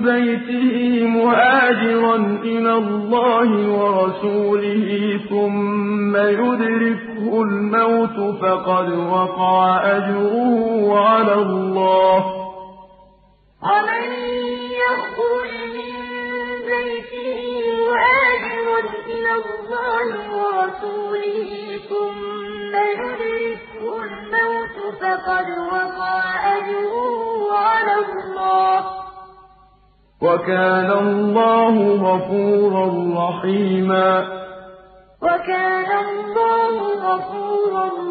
بَيْتِهِ 0.00 1.06
مُهَاجِرًا 1.06 2.16
إِلَى 2.42 2.72
اللَّهِ 2.74 3.50
وَرَسُولِهِ 3.78 5.20
ثُمَّ 5.30 6.16
يُدْرِكْهُ 6.16 7.42
الْمَوْتُ 7.42 8.16
فَقَدْ 8.40 8.88
وَقَعَ 8.92 9.80
أَجْرُهُ 9.96 11.00
عَلَى 11.08 11.34
اللَّهِ 11.34 12.20
ۗ 12.20 12.24
وَمَن 13.66 14.04
يَخْرُجْ 14.84 15.52
مِن 15.76 15.94
بَيْتِهِ 16.70 17.40
مُهَاجِرًا 17.80 18.55
اللَّهِ 19.40 20.08
وَرَسُولِهِ 20.40 21.50
ثُمَّ 21.90 22.72
يُدْرِكْهُ 23.00 23.82
الْمَوْتُ 24.04 24.76
فَقَدْ 25.00 25.46
وَقَعَ 25.72 26.22
أَجْرُهُ 26.56 27.18
عَلَى 27.52 27.94
اللَّهِ 28.06 28.80
ۗ 28.80 28.84
وَكَانَ 30.22 30.90
اللَّهُ 30.90 31.74
غَفُورًا 32.08 32.86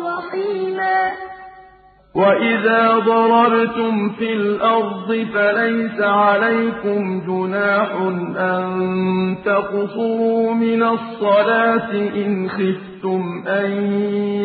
رَّحِيمًا 0.10 1.16
وَإِذَا 2.16 2.98
ضَرَبْتُمْ 2.98 4.10
فِي 4.10 4.34
الْأَرْضِ 4.34 5.28
فَلَيْسَ 5.34 6.02
عَلَيْكُمْ 6.02 7.22
جُنَاحٌ 7.28 7.90
أَن 8.38 8.66
تَقْصُرُوا 9.46 10.54
مِنَ 10.54 10.84
الصَّلَاةِ 10.84 11.92
إِنْ 11.92 12.50
خِفْتُمْ 12.50 13.44
أَن 13.48 13.72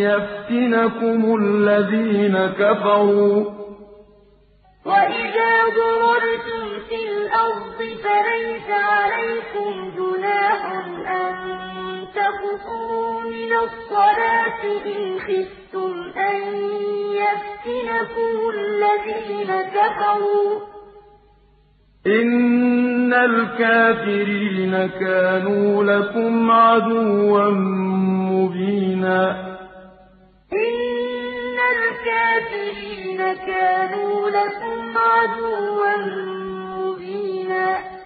يَفْتِنَكُمُ 0.07 1.37
الَّذِينَ 1.43 2.37
كَفَرُوا 2.59 3.45
ۚ. 3.45 3.47
وَإِذَا 4.87 5.53
ضَرَبْتُمْ 5.81 6.65
فِي 6.89 6.99
الْأَرْضِ 7.13 7.79
فَلَيْسَ 8.05 8.69
عَلَيْكُمْ 8.91 9.73
جُنَاحٌ 9.99 10.61
أَن 11.21 11.70
تَقْصُرُوا 12.15 13.21
مِنَ 13.21 13.53
الصَّلَاةِ 13.53 14.63
إِنْ 14.87 15.19
خِفْتُمْ 15.19 15.93
أَن 16.19 16.37
يَفْتِنَكُمُ 17.23 18.51
الَّذِينَ 18.55 19.63
كَفَرُوا 19.63 20.61
ۚ. 20.61 20.63
إِنَّ 22.07 23.13
الْكَافِرِينَ 23.13 24.87
كَانُوا 24.87 25.85
لَكُمْ 25.85 26.51
عَدُوًّا 26.51 27.51
مُّبِينًا. 28.31 29.31
إِنَّ 30.53 31.59
الْكَافِرِينَ 31.77 33.35
كَانُوا 33.47 34.31
لَكُمْ 34.31 34.99
عَدُوًّا 34.99 35.97
مُّبِينًا. 36.79 38.00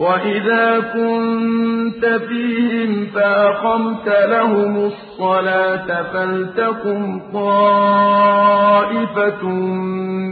وَإِذَا 0.00 0.80
كُنتَ 0.80 2.04
فِيهِمْ 2.28 3.06
فَأَقَمْتَ 3.14 4.06
لَهُمُ 4.08 4.76
الصَّلَاةَ 4.76 6.02
فَلْتَقُمْ 6.12 7.20
طَائِفَةٌ 7.32 8.62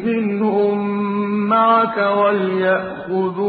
مِّنْهُم 0.09 0.79
مَّعَكَ 1.49 1.99
وَلْيَأْخُذُوا 2.19 3.49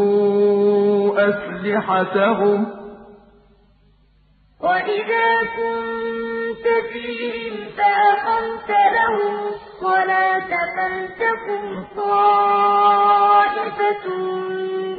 أَسْلِحَتَهُمْ 1.29 2.65
ۗ 2.65 2.67
وَإِذَا 4.63 5.29
كُنتَ 5.57 6.65
فِيهِمْ 6.91 7.53
فَأَقَمْتَ 7.77 8.69
لَهُمُ 8.97 9.35
الصَّلَاةَ 9.53 10.51
فَلْتَقُمْ 10.75 11.63
طَائِفَةٌ 11.97 13.25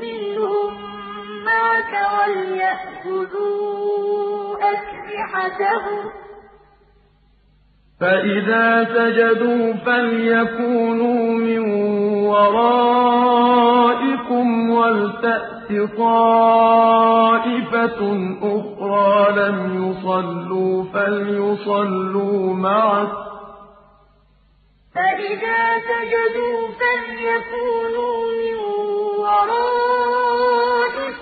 مِّنْهُم 0.03 0.90
مَّعَكَ 1.49 1.93
وَلْيَأْخُذُوا 2.17 3.59
أَسْلِحَتَهُمْ 4.73 6.03
ۗ. 6.09 6.11
فَإِذَا 8.01 8.67
سَجَدُوا 8.95 9.65
فَلْيَكُونُوا 9.73 11.23
مِن 11.49 11.63
وَرَائِكُمْ 12.33 14.47
وَلْتَأْتِ 14.71 15.69
طَائِفَةٌ 15.99 18.01
أُخْرَىٰ 18.57 19.17
لَمْ 19.41 19.59
يُصَلُّوا 19.83 20.75
فَلْيُصَلُّوا 20.95 22.41
مَعَكَ 22.55 23.09
ۖ. 23.09 23.11
فَإِذَا 24.95 25.61
سَجَدُوا 25.91 26.59
فَلْيَكُونُوا 26.81 28.17
مِن 28.41 28.57
وَرَائِكُمْ 29.25 30.30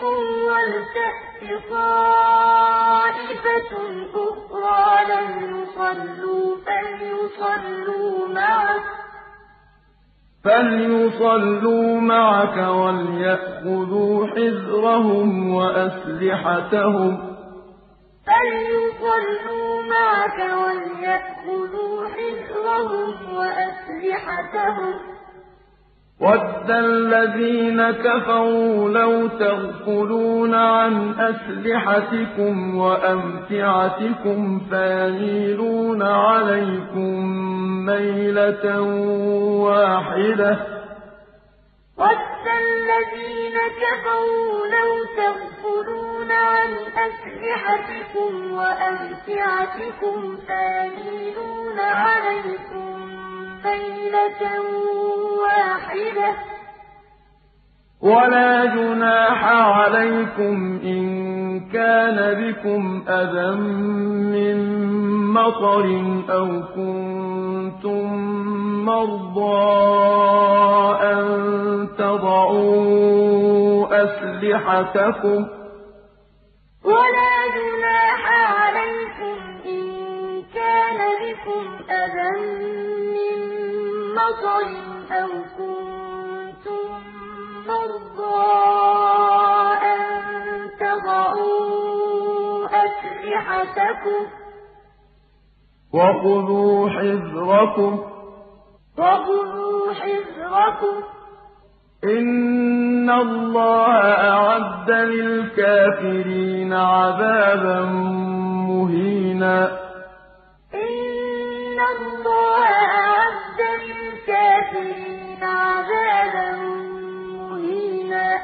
وَلْتَأْتِ 0.03 1.43
طَائِفَةٌ 1.71 2.93
أُخْرَىٰ 4.15 4.91
لَمْ 5.11 5.29
يُصَلُّوا 5.57 6.57
فَلْيُصَلُّوا 6.67 8.29
مَعَكَ. 8.29 8.87
فَلْيُصَلُّوا 10.45 12.01
مَعَكَ 12.01 12.57
وَلْيَأْخُذُوا 12.57 14.27
حِذْرَهُمْ 14.27 15.55
وَأَسْلِحَتَهُمْ 15.55 17.13
ۗ. 17.17 17.21
فَلْيُصَلُّوا 18.29 19.83
مَعَكَ 19.83 20.39
وَلْيَأْخُذُوا 20.63 22.09
حِذْرَهُمْ 22.09 23.35
وَأَسْلِحَتَهُمْ 23.37 24.93
ۗ. 24.93 25.18
وَدَّ 26.21 26.71
الَّذِينَ 26.71 27.91
كَفَرُوا 27.91 28.89
لَوْ 28.91 29.27
تَغْفُلُونَ 29.29 30.55
عَنْ 30.55 31.15
أَسْلِحَتِكُمْ 31.19 32.77
وَأَمْتِعَتِكُمْ 32.77 34.61
فَيَمِيلُونَ 34.71 36.03
عَلَيْكُم 36.03 37.15
مَّيْلَةً 37.87 38.81
وَاحِدَةً 39.67 40.55
ۚ 40.55 40.59
وَدَّ 41.99 42.47
الَّذِينَ 42.65 43.57
كَفَرُوا 43.83 44.67
لَوْ 44.77 44.91
تَغْفُلُونَ 45.23 46.31
عَنْ 46.33 46.71
أَسْلِحَتِكُمْ 47.07 48.53
وَأَمْتِعَتِكُمْ 48.59 50.37
فَيَمِيلُونَ 50.49 51.79
عَلَيْكُم 51.81 52.88
مَّيْلَةً 53.65 54.43
وَاحِدَةً 55.43 56.31
ۚ. 56.33 56.39
وَلَا 58.01 58.65
جُنَاحَ 58.65 59.45
عَلَيْكُمْ 59.45 60.81
إِن 60.85 61.03
كَانَ 61.71 62.19
بِكُمْ 62.41 63.05
أَذًى 63.09 63.51
مِّن 64.35 64.59
مَّطَرٍ 65.35 65.85
أَوْ 66.31 66.49
كُنتُم 66.75 68.05
مَّرْضَىٰ 68.85 69.79
أَن 71.03 71.25
تَضَعُوا 71.99 73.87
أَسْلِحَتَكُمْ 74.05 75.45
ۖ. 75.45 75.49
وَلَا 76.85 77.35
جُنَاحَ 77.57 78.23
عَلَيْكُمْ 78.61 79.48
كَانَ 80.55 80.99
بِكُمْ 81.23 81.65
أَذًى 81.91 82.31
مِّن 83.17 83.39
مَّطَرٍ 84.15 84.67
أَوْ 85.21 85.31
كُنتُم 85.59 86.89
مَّرْضَىٰ 87.69 88.53
أَن 89.93 90.01
تَضَعُوا 90.81 92.67
أَسْلِحَتَكُمْ 92.67 94.23
ۖ 94.27 94.29
وَخُذُوا 95.95 96.91
حِذْرَكُمْ 96.91 97.93
ۗ. 97.97 97.99
إِنَّ 102.05 103.11
اللَّهَ 103.11 103.93
أَعَدَّ 104.31 104.91
لِلْكَافِرِينَ 104.91 106.73
عَذَابًا 106.73 107.81
مُّهِينًا. 108.71 109.88
إِنَّ 111.79 111.85
اللَّهَ 112.07 112.67
أَعَدَّ 113.07 113.61
لِلْكَافِرِينَ 113.89 115.43
عَذَابًا 115.43 116.51
مُّهِينًا. 117.39 118.39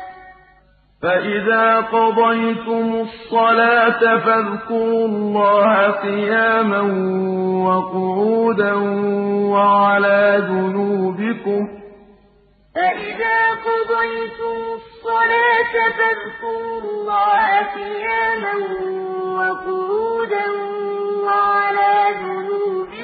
فَإِذَا 1.03 1.81
قَضَيْتُمُ 1.81 3.07
الصَّلَاةَ 3.07 4.19
فَاذْكُرُوا 4.19 5.07
اللَّهَ 5.09 5.91
قِيَامًا 5.91 6.81
وَقُعُودًا 7.69 8.75
وَعَلَىٰ 9.55 10.47
جُنُوبِكُمْ 10.49 11.63
ۚ 11.67 11.71
فَإِذَا 12.75 13.39
قَضَيْتُمُ 13.69 14.57
الصَّلَاةَ 14.79 15.75
فَاذْكُرُوا 15.99 16.81
اللَّهَ 16.85 17.49
قِيَامًا 17.79 18.55
وَقُعُودًا 19.39 20.47
وَعَلَىٰ 21.27 21.99
جُنُوبِكُمْ 22.23 23.04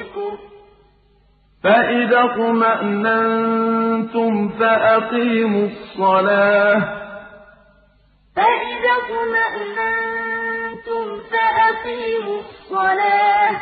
فَإِذَا 1.63 2.23
اطْمَأْنَنتُمْ 2.23 4.49
فَأَقِيمُوا 4.49 5.67
الصَّلَاةَ 5.67 6.79
ۚ. 6.79 6.83
فَإِذَا 8.35 8.91
اطْمَأْنَنتُمْ 9.01 11.05
فَأَقِيمُوا 11.31 12.39
الصَّلَاةَ 12.39 13.51
ۚ. 13.51 13.53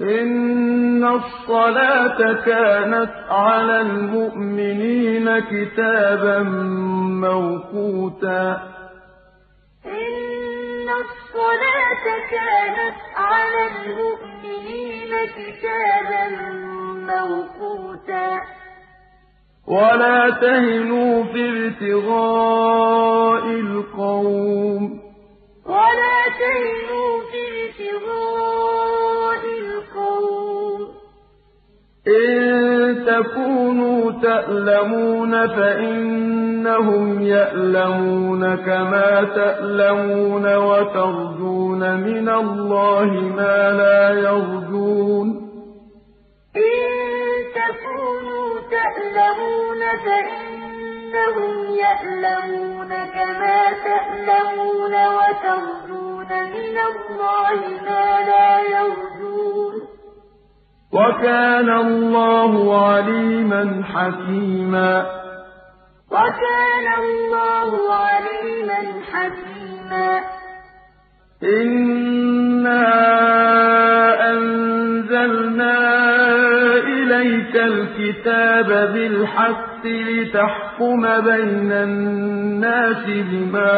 إِنَّ 0.00 1.04
الصَّلَاةَ 1.04 2.32
كَانَتْ 2.32 3.14
عَلَى 3.28 3.80
الْمُؤْمِنِينَ 3.80 5.38
كِتَابًا 5.38 6.38
مَّوْقُوتًا. 7.26 8.71
الصَّلَاةَ 11.02 12.04
كَانَتْ 12.30 12.98
عَلَى 13.16 13.62
الْمُؤْمِنِينَ 13.66 15.12
كِتَابًا 15.36 16.24
مَّوْقُوتًا. 17.10 18.28
وَلَا 19.66 20.30
تَهِنُوا 20.40 21.24
فِي 21.24 21.42
ابْتِغَاءِ 21.66 23.44
الْقَوْمِ 23.44 24.82
ۖ. 24.88 24.92
وَلَا 25.66 26.18
تَهِنُوا 26.42 27.12
فِي 27.30 27.42
ابْتِغَاءِ 27.64 29.42
الْقَوْمِ 29.44 30.58
ۖ. 30.58 30.61
إِن 32.08 33.04
تَكُونُوا 33.06 34.12
تَأْلَمُونَ 34.22 35.46
فَإِنَّهُمْ 35.48 37.22
يَأْلَمُونَ 37.22 38.56
كَمَا 38.56 39.24
تَأْلَمُونَ 39.34 40.54
وَتَرْجُونَ 40.56 42.00
مِنَ 42.00 42.28
اللَّهِ 42.28 43.06
مَا 43.36 43.70
لَا 43.80 44.10
يَرْجُونَ. 44.20 45.28
إِن 46.56 46.82
تَكُونُوا 47.60 48.50
تَأْلَمُونَ 48.76 49.80
فَإِنَّهُمْ 50.06 51.54
يَأْلَمُونَ 51.84 52.88
كَمَا 53.16 53.60
تَأْلَمُونَ 53.88 54.94
وَتَرْجُونَ 55.18 56.30
مِنَ 56.54 56.76
اللَّهِ 56.90 57.58
مَا 57.86 58.06
لَا 58.30 58.48
يَرْجُونَ 58.74 59.74
ۗ. 59.80 59.91
وَكَانَ 60.92 61.70
اللَّهُ 61.70 62.86
عَلِيمًا 62.86 63.82
حَكِيمًا. 63.94 65.06
وَكَانَ 66.10 66.86
اللَّهُ 66.98 67.94
عَلِيمًا 67.94 68.80
حَكِيمًا. 69.12 70.20
إِنَّا 71.42 72.84
أَنزَلْنَا 74.30 75.78
إِلَيْكَ 76.76 77.56
الْكِتَابَ 77.56 78.66
بِالْحَقِّ 78.66 79.84
لِتَحْكُمَ 79.84 81.20
بَيْنَ 81.20 81.72
النَّاسِ 81.72 83.04
بِمَا 83.06 83.74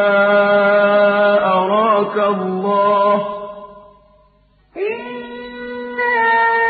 أَرَاكَ 1.53 2.17
اللَّهُ 2.17 3.17
ۚ. 3.17 3.27
إِنَّا 4.77 6.64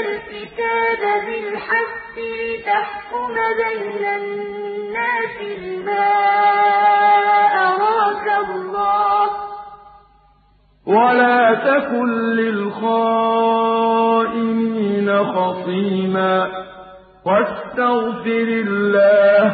الْكِتَابَ 0.00 1.02
بِالْحَقِّ 1.26 2.16
لِتَحْكُمَ 2.18 3.34
بَيْنَ 3.34 4.04
النَّاسِ 4.04 5.36
بِمَا 5.60 6.08
أَرَاكَ 7.68 8.26
اللَّهُ 8.48 9.26
ۚ. 9.26 9.30
وَلَا 10.86 11.54
تَكُن 11.54 12.08
لِّلْخَائِنِينَ 12.36 13.08
خَصِيمًا. 15.24 16.36
وَاسْتَغْفِرِ 17.26 18.48
اللَّهَ 18.66 19.48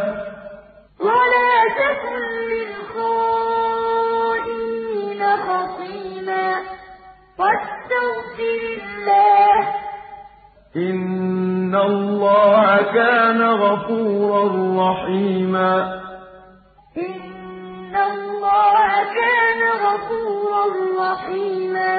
ۖ. 9.67 9.90
إِنَّ 10.77 11.75
اللَّهَ 11.75 12.77
كَانَ 12.95 13.43
غَفُورًا 13.43 14.45
رَّحِيمًا 14.83 15.75
إِنَّ 16.97 17.95
اللَّهَ 17.97 18.89
كَانَ 19.19 19.63
غَفُورًا 19.87 20.65
رَّحِيمًا 21.03 21.95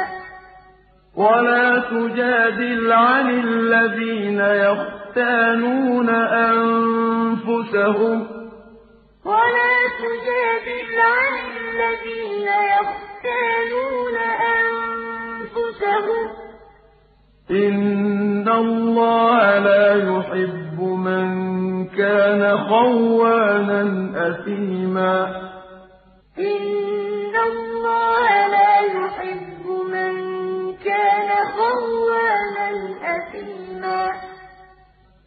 وَلَا 1.15 1.79
تُجَادِلْ 1.91 2.91
عَنِ 2.91 3.29
الَّذِينَ 3.29 4.39
يَخْتَانُونَ 4.39 6.09
أَنفُسَهُمْ 6.49 8.17
ۚ 8.23 8.27
وَلَا 9.25 9.75
تُجَادِلْ 10.03 10.89
عَنِ 11.15 11.33
الَّذِينَ 11.59 12.47
يَخْتَانُونَ 12.75 14.17
أَنفُسَهُمْ 14.57 16.23
ۚ 16.27 16.31
إِنَّ 17.51 18.20
اللَّهَ 18.59 19.59
لَا 19.59 19.95
يُحِبُّ 19.95 20.81
مَن 20.81 21.27
كَانَ 21.85 22.57
خَوَّانًا 22.57 23.83
أَثِيمًا. 24.27 25.41
إِنَّ 26.39 27.35
اللَّهَ 27.51 28.47
لَا 28.47 28.79
يُحِبُّ 28.79 29.65
مَن 29.93 30.13
كَانَ 30.73 31.29
خَوَّانًا 31.57 32.69
أَثِيمًا. 33.15 34.30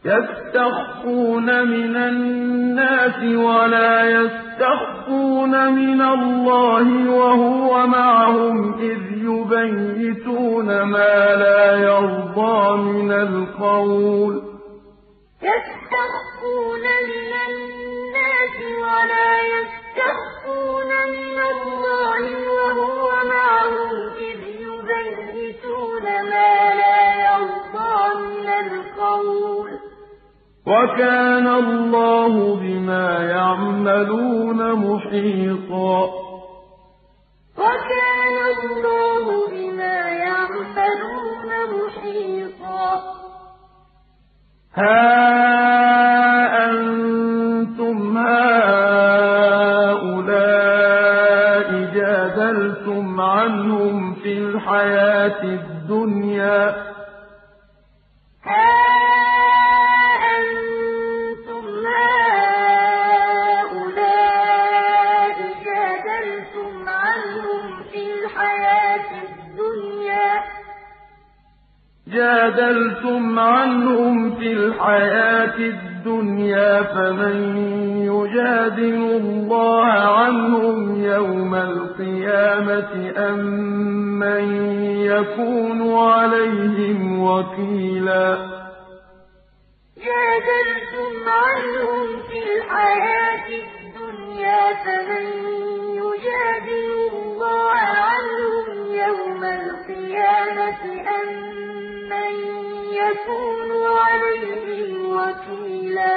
يَسْتَخْفُونَ 0.05 1.47
مِنَ 1.69 1.97
النَّاسِ 1.97 3.19
وَلَا 3.25 4.05
يَسْتَخْفُونَ 4.11 5.73
مِنَ 5.73 6.01
اللَّهِ 6.03 7.11
وَهُوَ 7.11 7.87
مَعَهُمْ 7.87 8.75
إِذْ 8.79 9.01
يُبَيِّتُونَ 9.29 10.83
مَا 10.83 11.17
لَا 11.45 11.65
يَرْضَىٰ 11.89 12.77
مِنَ 12.77 13.13
الْقَوْلِ 13.13 14.35
ۚ. 14.41 14.45
يَسْتَخْفُونَ 15.51 16.85
مِنَ 17.11 17.33
النَّاسِ 17.49 18.57
وَلَا 18.87 19.31
يَسْتَخْفُونَ 19.55 20.91
مِنَ 21.17 21.39
اللَّهِ 21.55 22.25
وَهُوَ 22.59 23.09
مَعَهُمْ 23.35 23.91
إِذْ 24.29 24.41
يُبَيِّتُونَ 24.69 26.05
مَا 26.33 26.53
لَا 26.83 27.01
يَرْضَىٰ 27.27 28.03
مِنَ 28.21 28.49
الْقَوْلِ 28.65 29.53
ۚ. 29.53 29.54
وَكَانَ 30.67 31.47
اللَّهُ 31.47 32.57
بِمَا 32.57 33.19
يَعْمَلُونَ 33.19 34.73
مُحِيطًا. 34.73 35.99
وَكَانَ 37.59 38.37
اللَّهُ 38.57 39.25
بِمَا 39.51 39.99
يَعْمَلُونَ 40.09 41.51
مُحِيطًا. 41.75 42.89
هَا 44.75 45.07
أَنتُمْ 46.71 48.19
هَٰؤُلَاءِ 48.19 48.75
جَادَلْتُمْ 51.95 53.21
عَنْهُمْ 53.21 54.15
فِي 54.15 54.39
الْحَيَاةِ 54.39 55.43
الدُّنْيَا. 55.45 56.94
جَادَلْتُمْ 72.55 73.39
عَنْهُمْ 73.39 74.35
فِي 74.37 74.53
الْحَيَاةِ 74.53 75.59
الدُّنْيَا 75.59 76.83
فَمَن 76.83 77.37
يُجَادِلُ 78.07 78.95
اللَّهَ 78.95 79.87
عَنْهُمْ 79.87 81.05
يَوْمَ 81.05 81.55
الْقِيَامَةِ 81.55 83.13
أَم 83.17 83.39
مَّن 84.19 84.45
يَكُونُ 85.13 85.95
عَلَيْهِمْ 85.99 87.23
وَكِيلًا؟ 87.23 88.27
جَادَلْتُمْ 90.07 91.13
عَنْهُمْ 91.43 92.07
فِي 92.29 92.39
الْحَيَاةِ 92.49 93.49
الدُّنْيَا 93.63 94.63
فَمَن 94.85 95.27
يُجَادِلُ 96.03 96.91
اللَّهَ 97.15 97.81
عَنْهُمْ 98.11 98.69
يَوْمَ 99.05 99.43
الْقِيَامَةِ 99.45 100.83
أَم 101.19 101.74
مَّن 102.13 102.33
يَكُونُ 103.03 103.71
عَلَيْهِمْ 103.99 104.93
وَكِيلًا 105.19 106.17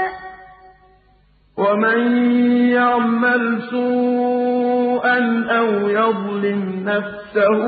وَمَن 1.57 1.99
يَعْمَلْ 2.71 3.61
سُوءًا 3.71 5.19
أَوْ 5.59 5.69
يَظْلِمْ 5.89 6.61
نَفْسَهُ 6.85 7.59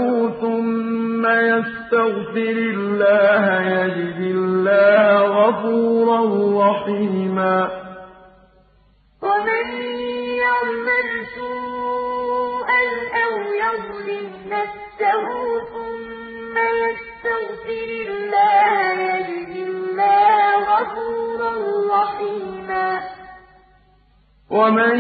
ثُمَّ 0.41 1.23
يَسْتَغْفِرِ 1.25 2.57
اللَّهَ 2.75 3.43
يَجِدِ 3.79 4.19
اللَّهَ 4.35 5.05
غَفُورًا 5.39 6.21
رَّحِيمًا 6.63 7.57
وَمَن 9.23 9.65
يَعْمَلْ 10.45 11.07
سُوءًا 11.37 12.83
أَوْ 13.23 13.33
يَظْلِمْ 13.65 14.25
نَفْسَهُ 14.55 15.25
ثُمَّ 15.73 16.55
يَسْتَغْفِرِ 16.81 17.08
اللَّهَ 18.07 18.91
يَجِدِ 18.91 19.67
اللَّهَ 19.67 20.55
غَفُورًا 20.55 21.51
رَّحِيمًا. 22.01 22.99
وَمَن 24.51 24.97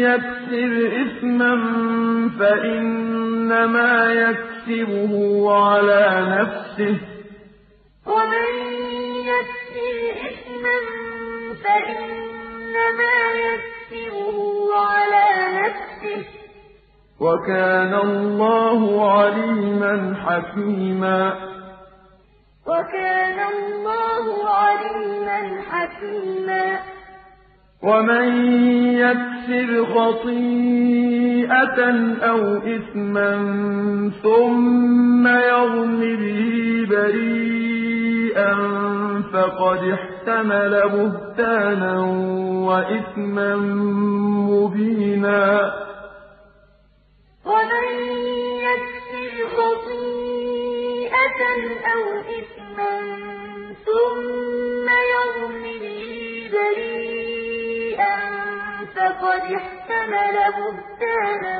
يَكْسِبْ 0.00 0.72
إِثْمًا 1.06 1.54
فَإِنَّمَا 2.40 4.12
يَكْسِبُهُ 4.12 5.12
عَلَىٰ 5.52 6.06
نَفْسِهِ 6.38 6.94
ۚ. 6.98 7.02
وَمَن 8.06 8.50
يَكْسِبْ 9.32 9.96
إِثْمًا 10.30 10.78
فَإِنَّمَا 11.64 13.16
يَكْسِبُهُ 13.46 14.36
عَلَىٰ 14.76 15.30
نَفْسِهِ 15.60 16.22
ۚ. 16.22 16.39
وَكَانَ 17.20 17.94
اللَّهُ 17.94 19.10
عَلِيمًا 19.12 20.14
حَكِيمًا. 20.26 21.32
وَكَانَ 22.66 23.38
اللَّهُ 23.54 24.48
عَلِيمًا 24.48 25.60
حَكِيمًا. 25.70 26.78
وَمَن 27.82 28.52
يَكْسِبْ 28.94 29.84
خَطِيئَةً 29.84 31.80
أَوْ 32.22 32.56
إِثْمًا 32.56 33.32
ثُمَّ 34.22 35.28
يَرْمِ 35.28 36.00
بِهِ 36.00 36.86
بَرِيئًا 36.90 38.54
فَقَدِ 39.32 39.98
احْتَمَلَ 39.98 40.82
بُهْتَانًا 40.88 42.00
وَإِثْمًا 42.66 43.56
مُّبِينًا. 44.50 45.89
وَمَن 47.44 47.88
يَكْسِبْ 48.68 49.48
خَطِيئَةً 49.56 51.40
أَوْ 51.92 52.02
إِثْمًا 52.20 52.94
ثُمَّ 53.86 54.88
يَرْمِ 54.88 55.62
بِهِ 55.62 56.04
بَرِيئًا 56.52 58.16
فَقَدِ 58.96 59.44
احْتَمَلَ 59.52 60.36
بُهْتَانًا 60.58 61.56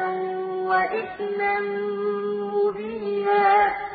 وَإِثْمًا 0.71 1.61
مُّبِينًا. 2.55 3.90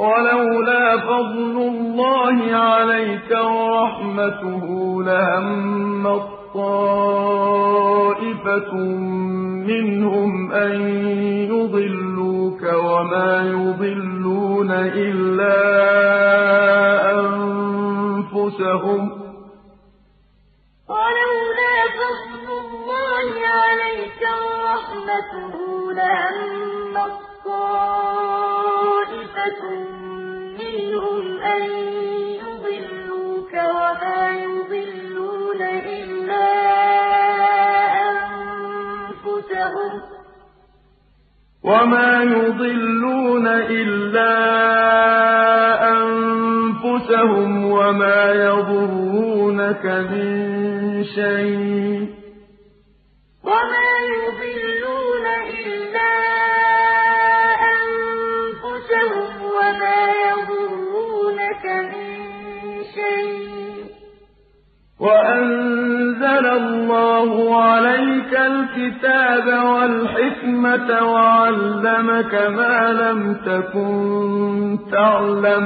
وَلَوْلَا 0.00 0.96
فَضْلُ 0.96 1.56
اللَّهِ 1.72 2.56
عَلَيْكَ 2.56 3.30
وَرَحْمَتُهُ 3.30 4.64
لَهَمَّت 5.02 6.26
طَّائِفَةٌ 6.54 7.90
مِّنْهُمْ 9.70 10.52
أَن 10.52 10.72
يُضِلُّوكَ 11.52 12.62
وَمَا 12.62 13.30
يُضِلُّونَ 13.56 14.70
إِلَّا 15.04 15.60
أَنفُسَهُمْ 17.20 19.00
ۖ. 19.10 19.12
وَلَوْلَا 20.92 21.76
فَضْلُ 22.00 22.46
اللَّهِ 22.64 23.28
عَلَيْكَ 23.60 24.22
وَرَحْمَتُهُ 24.44 25.54
لَهَمَّت 26.00 27.29
طَّائِفَةٌ 27.44 29.20
مِّنْهُمْ 30.60 31.22
أَن 31.54 31.62
يُضِلُّوكَ 32.42 33.54
وَمَا 33.54 34.20
يُضِلُّونَ 34.46 35.60
إِلَّا 35.98 36.48
أَنفُسَهُمْ 38.10 39.92
ۖ 40.00 40.02
وَمَا 41.64 42.22
يُضِلُّونَ 42.22 43.46
إِلَّا 43.46 44.60
أنفسهم 46.90 47.64
وما 47.64 48.32
يضرونك 48.32 49.84
من 49.86 51.04
شيء 51.04 52.08
وما 53.44 53.90
يضلون 54.16 55.26
إلا 55.66 56.59
يضرونك 60.28 61.66
من 61.66 62.04
شيء. 62.84 63.84
وأنزل 65.00 66.46
الله 66.46 67.62
عليك 67.62 68.34
الكتاب 68.34 69.46
والحكمة 69.46 71.12
وعلمك 71.12 72.34
ما 72.34 72.92
لم 72.92 73.34
تكن 73.34 74.78
تعلم. 74.92 75.64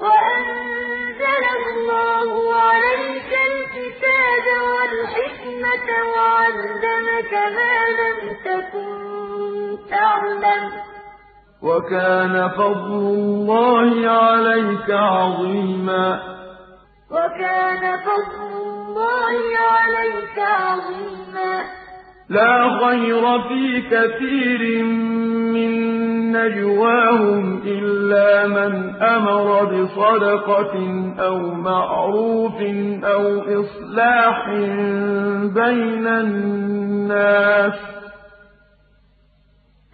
وأنزل 0.00 1.44
الله 1.66 2.54
عليك 2.54 3.32
الكتاب 3.50 4.46
والحكمة 4.72 5.88
وعلمك 6.16 7.32
ما 7.32 7.74
لم 8.00 8.18
تكن 8.44 8.92
تعلم. 9.90 10.91
وكان 11.62 12.48
فضل 12.48 12.92
الله 12.92 14.10
عليك 14.10 14.90
عظيما. 14.90 16.20
وكان 17.10 17.96
فضل 17.98 18.42
الله 18.52 19.34
عليك 19.72 20.38
عظيما. 20.38 21.62
لا 22.28 22.78
خير 22.78 23.40
في 23.48 23.82
كثير 23.90 24.84
من 25.54 25.72
نجواهم 26.32 27.62
إلا 27.64 28.46
من 28.46 28.94
أمر 29.02 29.64
بصدقة 29.64 30.74
أو 31.18 31.38
معروف 31.54 32.60
أو 33.04 33.40
إصلاح 33.40 34.48
بين 35.54 36.06
الناس. 36.06 38.01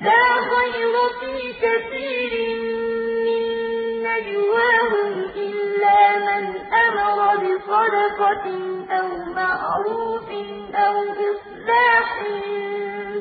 لا 0.00 0.24
خير 0.52 0.94
في 1.20 1.34
كثير 1.62 2.32
من 3.26 3.44
نجواهم 4.06 5.12
إلا 5.36 6.00
من 6.18 6.44
أمر 6.86 7.18
بصدقة 7.42 8.46
أو 8.90 9.08
معروف 9.34 10.28
أو 10.74 10.94
إصلاح 11.28 12.08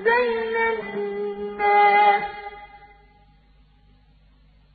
بين 0.05 0.55
الناس. 0.73 2.23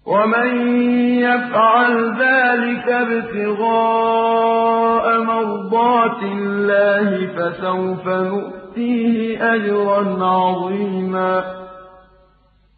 ومن 0.06 0.50
يفعل 1.20 1.94
ذلك 2.20 2.86
ابتغاء 2.88 4.24
مرضات 5.22 6.22
الله 6.22 7.06
فسوف 7.36 8.04
نؤتيه 8.08 9.54
أجرا 9.54 10.02
عظيما. 10.26 11.61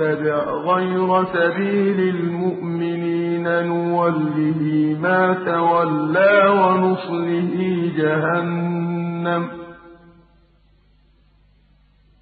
غير 0.00 1.24
سبيل 1.24 2.00
المؤمنين 2.16 3.46
نوله 3.66 4.60
ما 5.00 5.22
تولى 5.46 6.34
ونصله 6.60 7.54
جهنم. 7.98 9.42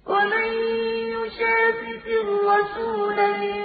ومن 0.07 0.47
يشاقق 1.15 2.05
الرسول 2.25 3.17
من 3.41 3.59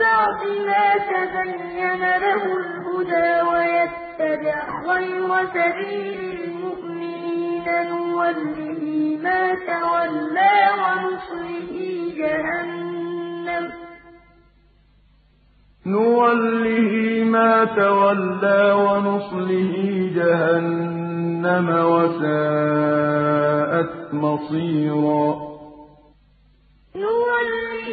بعد 0.00 0.40
ما 0.66 0.86
تبين 1.10 2.02
له 2.24 2.42
الهدى 2.60 3.30
ويتبع 3.50 4.58
غير 4.86 5.28
سبيل 5.56 6.20
المؤمنين 6.44 7.66
نوله 7.90 8.58
ما 9.22 9.42
تولى 9.54 10.56
ونصله 10.80 11.72
جهنم. 12.16 12.89
نوله 15.86 17.24
ما 17.24 17.64
تولى 17.64 18.72
ونصله 18.72 19.74
جهنم 20.14 21.68
وساءت 21.94 23.92
مصيرا. 24.12 25.36
نوله 26.96 27.88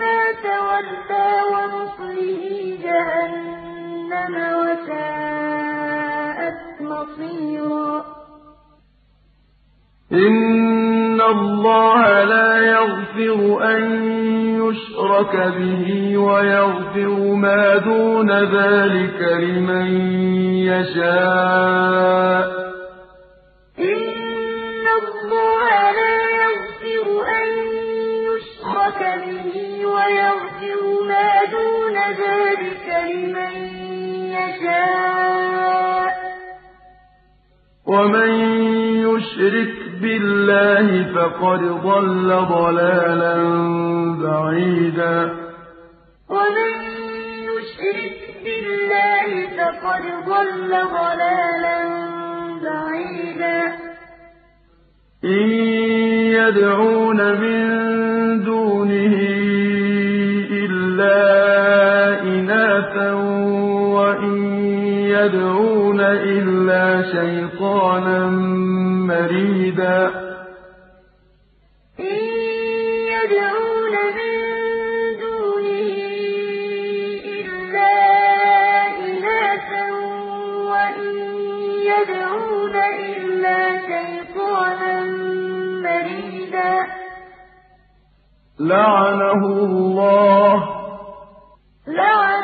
ما 0.00 0.20
تولى 0.48 1.28
ونصله 1.52 2.42
جهنم 2.84 4.34
وساءت 4.60 6.60
مصيرا. 6.80 8.17
إن 10.12 11.20
الله 11.20 12.24
لا 12.24 12.58
يغفر 12.58 13.62
أن 13.76 13.82
يشرك 14.64 15.36
به 15.36 16.18
ويغفر 16.18 17.34
ما 17.34 17.76
دون 17.76 18.30
ذلك 18.30 19.20
لمن 19.22 19.86
يشاء 20.64 22.44
إن 23.78 24.86
الله 25.02 25.68
لا 26.00 26.18
يغفر 26.42 27.06
أن 27.28 27.48
يشرك 28.28 29.00
به 29.26 29.86
ويغفر 29.86 30.82
ما 31.08 31.30
دون 31.52 31.96
ذلك 32.24 32.86
لمن 33.12 33.54
يشاء 34.32 36.08
ومن 37.86 38.30
يشرك 39.06 39.77
بالله 40.02 41.04
فقد 41.14 41.60
ضل 41.60 42.28
ضلالا 42.48 43.36
بعيدا. 44.22 45.16
ومن 46.30 46.72
يشرك 47.48 48.18
بالله 48.44 49.28
فقد 49.58 50.02
ضل 50.28 50.70
ضلالا 50.98 51.78
بعيدا. 52.64 53.62
إن 55.24 55.48
يدعون 56.38 57.20
من 57.40 57.64
دونه 58.44 59.14
إلا 60.50 61.18
إناثا 62.22 63.12
وإن 63.98 64.36
يدعون 65.16 66.00
إلا 66.00 67.02
شيطانا 67.02 68.28
مريدا. 69.08 70.06
إن 72.00 72.22
يدعون 73.14 73.94
من 74.18 74.32
دونه 75.20 75.90
إلا 77.40 77.94
إناثا 79.06 79.86
وإن 80.70 81.14
يدعون 81.92 82.76
إلا 82.76 83.58
شيطانا 83.86 84.94
مريدا. 85.84 86.86
لعنه 88.60 89.42
الله. 89.46 90.54
لعنه 91.86 92.18
الله 92.18 92.37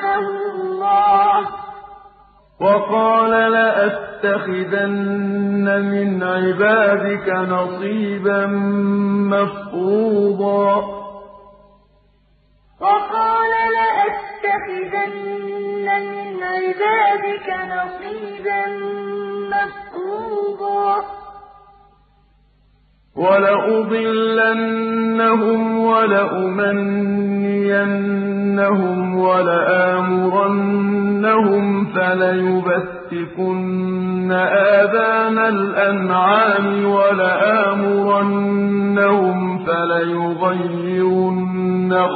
وقال 2.60 3.31
لأتخذن 3.52 4.94
من 5.82 6.22
عبادك 6.22 7.28
نصيبا 7.28 8.47
مفروضا. 9.32 10.74
وقال 12.81 13.51
لأتخذن 13.76 15.16
من 15.86 16.43
عبادك 16.43 17.48
نصيبا 17.74 18.62
مفروضا. 19.55 21.23
ولأضلنهم 23.16 24.78
ولأمنينهم 25.78 27.15
ولآمرنهم 29.19 30.74
فليبتكن 31.95 33.65
آذان 34.32 35.39
الأنعام 35.39 36.85
ولآمرنهم 36.85 38.35
فليغيرن 39.66 41.24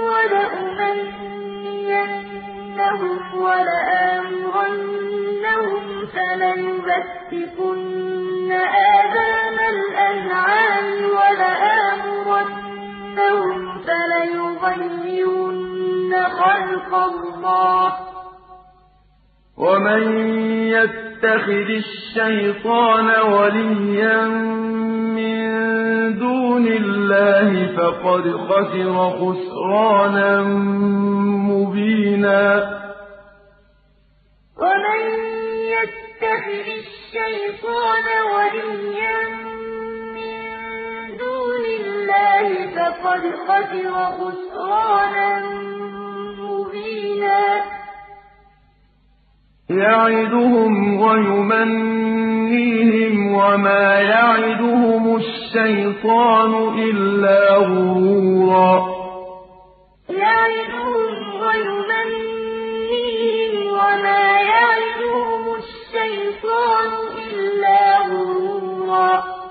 ولأمنينهم 0.08 1.32
ولآمرنهم 4.72 6.06
فليبتكن 6.14 7.72
آذان 8.52 9.58
الأنعام 9.74 10.86
ولآمرنهم 11.16 12.68
فليغيرن 13.86 15.32
خلق 16.30 16.90
الله 16.94 18.11
ومن 19.56 20.02
يتخذ 20.68 21.68
الشيطان 21.84 23.08
وليا 23.32 24.26
من 25.16 26.18
دون 26.18 26.66
الله 26.66 27.76
فقد 27.76 28.32
خسر 28.48 29.10
خسرانا 29.10 30.42
مبينا 31.52 32.42
ومن 34.58 35.00
يتخذ 35.76 36.66
الشيطان 36.82 38.06
وليا 38.34 39.18
من 40.16 40.36
دون 41.18 41.64
الله 41.80 42.46
فقد 42.76 43.22
خسر 43.48 43.94
خسرانا 44.18 45.42
مبينا 46.38 47.42
يعدهم 49.78 51.00
ويمنيهم 51.00 52.34
وما 53.34 54.00
يعدهم 54.00 55.16
الشيطان 55.16 56.52
إلا 56.78 57.56
غرورا. 57.56 58.86
يعدهم 60.10 61.40
ويمنيهم 61.42 62.72
وما 63.72 64.24
يعدهم 64.40 65.42
الشيطان 65.54 66.90
إلا 67.32 67.80
غرورا. 67.98 69.41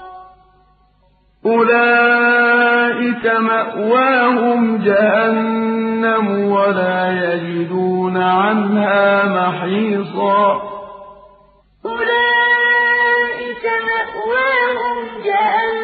أولئك 1.45 3.25
مأواهم 3.25 4.77
جهنم 4.77 6.51
ولا 6.51 7.33
يجدون 7.33 8.17
عنها 8.17 9.25
محيصا. 9.25 10.61
أولئك 11.85 13.65
مأواهم 13.65 14.97
جهنم 15.25 15.80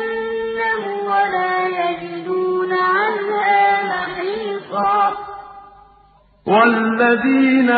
والذين 6.47 7.69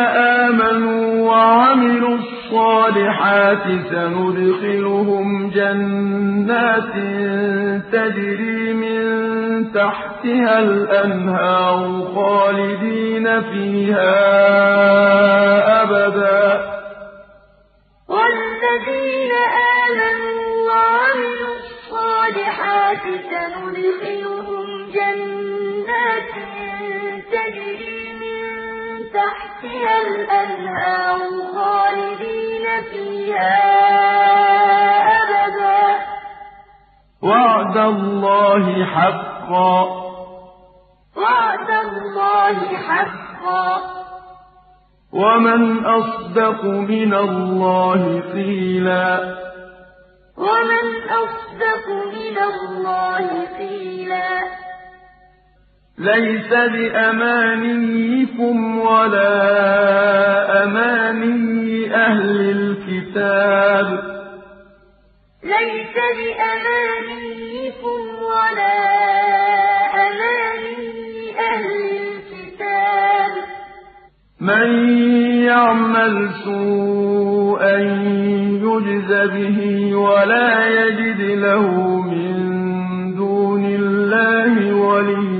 آمنوا 0.42 1.30
وعملوا 1.30 2.18
الصالحات 2.18 3.64
سندخلهم 3.90 5.50
جنات 5.50 6.94
تجري 7.92 8.72
من 8.72 9.02
تحتها 9.72 10.58
الأنهار 10.58 11.80
خالدين 12.14 13.40
فيها 13.40 14.16
أبدا. 15.82 16.60
والذين 18.08 19.32
آمنوا 19.82 20.42
وعملوا 20.68 21.54
الصالحات 21.62 23.04
سندخلهم 23.30 24.66
جنات 24.94 26.32
تجري 27.32 27.89
تحتها 29.14 30.02
الأنهار 30.02 31.18
خالدين 31.54 32.82
فيها 32.90 33.62
أبدا. 35.22 35.98
وعد 37.22 37.76
الله 37.76 38.84
حقا. 38.84 39.82
وعد 41.16 41.70
الله 41.70 42.76
حقا. 42.76 43.80
ومن 45.12 45.86
أصدق 45.86 46.64
من 46.64 47.14
الله 47.14 48.20
قيلا. 48.32 49.34
ومن 50.38 51.08
أصدق 51.10 51.88
من 51.88 52.38
الله 52.38 53.46
قيلا. 53.58 54.69
ليس 56.00 56.48
بأمانيكم 56.72 58.56
ولا 58.78 60.64
أماني 60.64 61.94
أهل 61.94 62.40
الكتاب. 62.40 63.86
ليس 65.44 65.96
بأمانيكم 66.16 68.00
ولا 68.32 68.78
أماني 70.06 71.38
أهل 71.38 71.80
الكتاب. 72.06 73.32
من 74.40 74.68
يعمل 75.44 76.14
سوءا 76.44 77.76
يجز 78.64 79.10
به 79.34 79.58
ولا 79.96 80.48
يجد 80.66 81.20
له 81.20 81.66
من 82.02 82.34
دون 83.16 83.64
الله 83.64 84.74
وليا. 84.74 85.39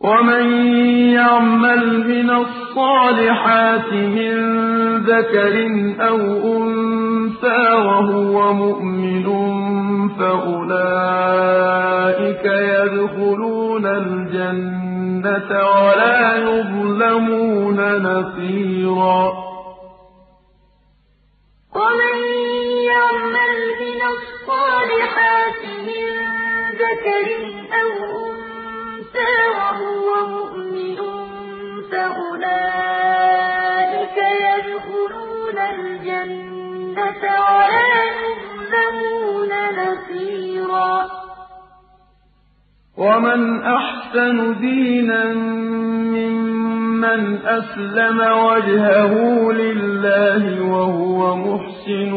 ومن 0.00 0.46
يعمل 1.12 2.08
من 2.08 2.30
الصالحات 2.30 3.92
من 3.92 4.34
ذكر 4.96 5.54
أو 6.08 6.16
أنثى 6.56 7.74
وهو 7.74 8.52
مؤمن 8.52 9.26
فأولئك 10.18 11.60
يدخلون 12.44 13.86
الجنة 13.86 15.50
ولا 15.50 16.36
يظلمون 16.36 17.78
نصيرا 18.02 19.32
ومن 21.74 22.16
يعمل 22.84 23.54
من 23.80 24.00
الصالحات 24.16 25.60
من 25.86 26.04
ذكر 26.72 27.26
أو 27.80 27.90
أنثى 28.04 28.29
وهو 29.58 30.06
مؤمن 30.28 30.98
فأولئك 31.90 33.36
يدخلون 34.46 35.58
الجنة 35.58 37.22
ولا 37.22 38.00
يظلمون 38.22 39.52
نصيرا. 39.80 40.94
ومن 42.98 43.40
أحسن 43.62 44.36
دينا 44.60 45.24
ممن 46.14 47.22
أسلم 47.46 48.18
وجهه 48.20 49.14
لله 49.52 50.42
وهو 50.62 51.36
محسن 51.36 52.12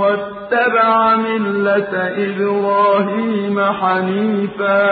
واتبع 0.00 1.16
ملة 1.16 1.92
إبراهيم 2.26 3.56
حنيفا. 3.60 4.84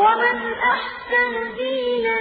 ومن 0.00 0.52
أحسن 0.52 1.54
دينا 1.56 2.20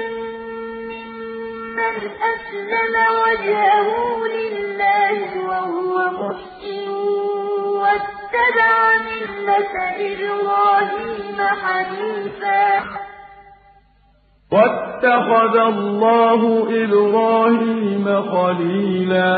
ممن 0.89 1.95
أسلم 2.31 2.95
وجهه 3.23 3.87
لله 4.27 5.47
وهو 5.47 5.95
محسن 6.11 6.89
واتبع 7.79 8.95
ملة 9.09 9.75
إبراهيم 10.11 11.39
حنيفا. 11.39 12.83
واتخذ 14.51 15.55
الله 15.57 16.41
إبراهيم 16.83 18.05
خليلا. 18.31 19.31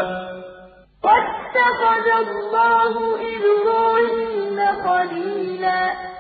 واتخذ 1.04 2.08
الله 2.28 2.94
إبراهيم 3.36 4.58
خليلا. 4.88 6.11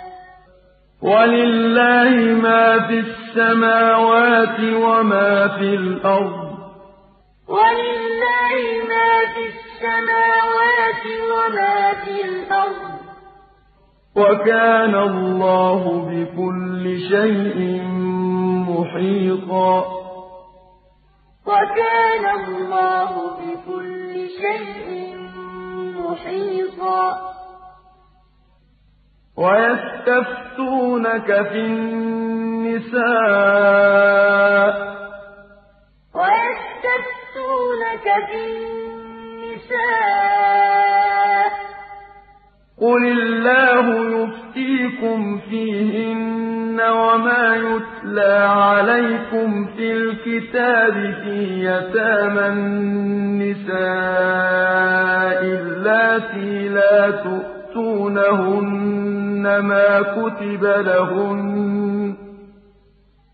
وَلِلَّهِ 1.01 2.09
مَا 2.41 2.87
فِي 2.87 2.99
السَّمَاوَاتِ 2.99 4.59
وَمَا 4.59 5.47
فِي 5.47 5.75
الْأَرْضِ 5.75 6.51
ۚ. 6.51 6.57
وَلِلَّهِ 7.49 8.53
مَا 8.89 9.11
فِي 9.33 9.43
السَّمَاوَاتِ 9.53 11.05
وَمَا 11.31 11.93
فِي 12.03 12.25
الْأَرْضِ 12.25 12.91
ۚ. 13.01 13.05
وَكَانَ 14.15 14.95
اللَّهُ 14.95 15.81
بِكُلِّ 16.09 16.99
شَيْءٍ 17.09 17.81
مُّحِيطًا. 18.69 19.73
وَكَانَ 21.47 22.25
اللَّهُ 22.45 23.11
بِكُلِّ 23.41 24.27
شَيْءٍ 24.41 25.15
مُّحِيطًا. 25.99 27.30
وَيَسْتَفْتُونَكَ 29.41 31.29
فِي 31.51 31.61
النِّسَاءِ 31.65 33.01
ۖ. 34.71 34.73
قُلِ 42.81 43.03
اللَّهُ 43.17 43.87
يُفْتِيكُمْ 44.17 45.19
فِيهِنَّ 45.49 46.79
وَمَا 46.81 47.45
يُتْلَىٰ 47.55 48.37
عَلَيْكُمْ 48.47 49.65
فِي 49.65 49.93
الْكِتَابِ 49.93 50.93
فِي 51.23 51.65
يَتَامَى 51.65 52.47
النِّسَاءِ 52.47 53.81
اللَّاتِي 55.43 56.69
لَا 56.69 57.11
تُؤْتُونَهُنَّ 57.73 59.43
ما 59.59 60.01
كتب 60.01 60.63
لهن 60.63 62.15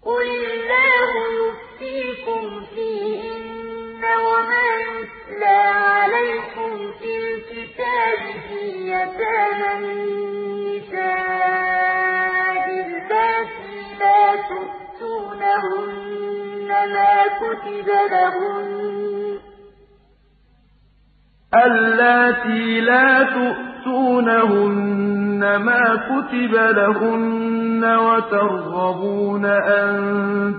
قل 0.06 0.28
الله 0.54 1.12
يفتيكم 1.42 2.62
فيهن 2.76 4.04
وما 4.28 4.70
يتلى 4.88 5.60
عليكم 5.74 6.72
في 7.00 7.12
الكتاب 7.18 8.20
في 8.50 8.62
يتامى 8.92 9.72
النساء 10.88 11.38
اللاتي 12.80 13.78
لا 14.00 14.24
تؤتونهن 14.50 15.90
ما 16.94 17.16
كتب 17.42 17.88
لهن 18.12 18.70
اللاتي 21.66 22.66
لا 22.82 23.24
تؤتونهن 23.24 23.77
مَا 25.58 25.96
كُتِبَ 26.10 26.54
لَهُنَّ 26.54 27.84
وَتَرْغَبُونَ 27.86 29.46
أَن 29.46 29.96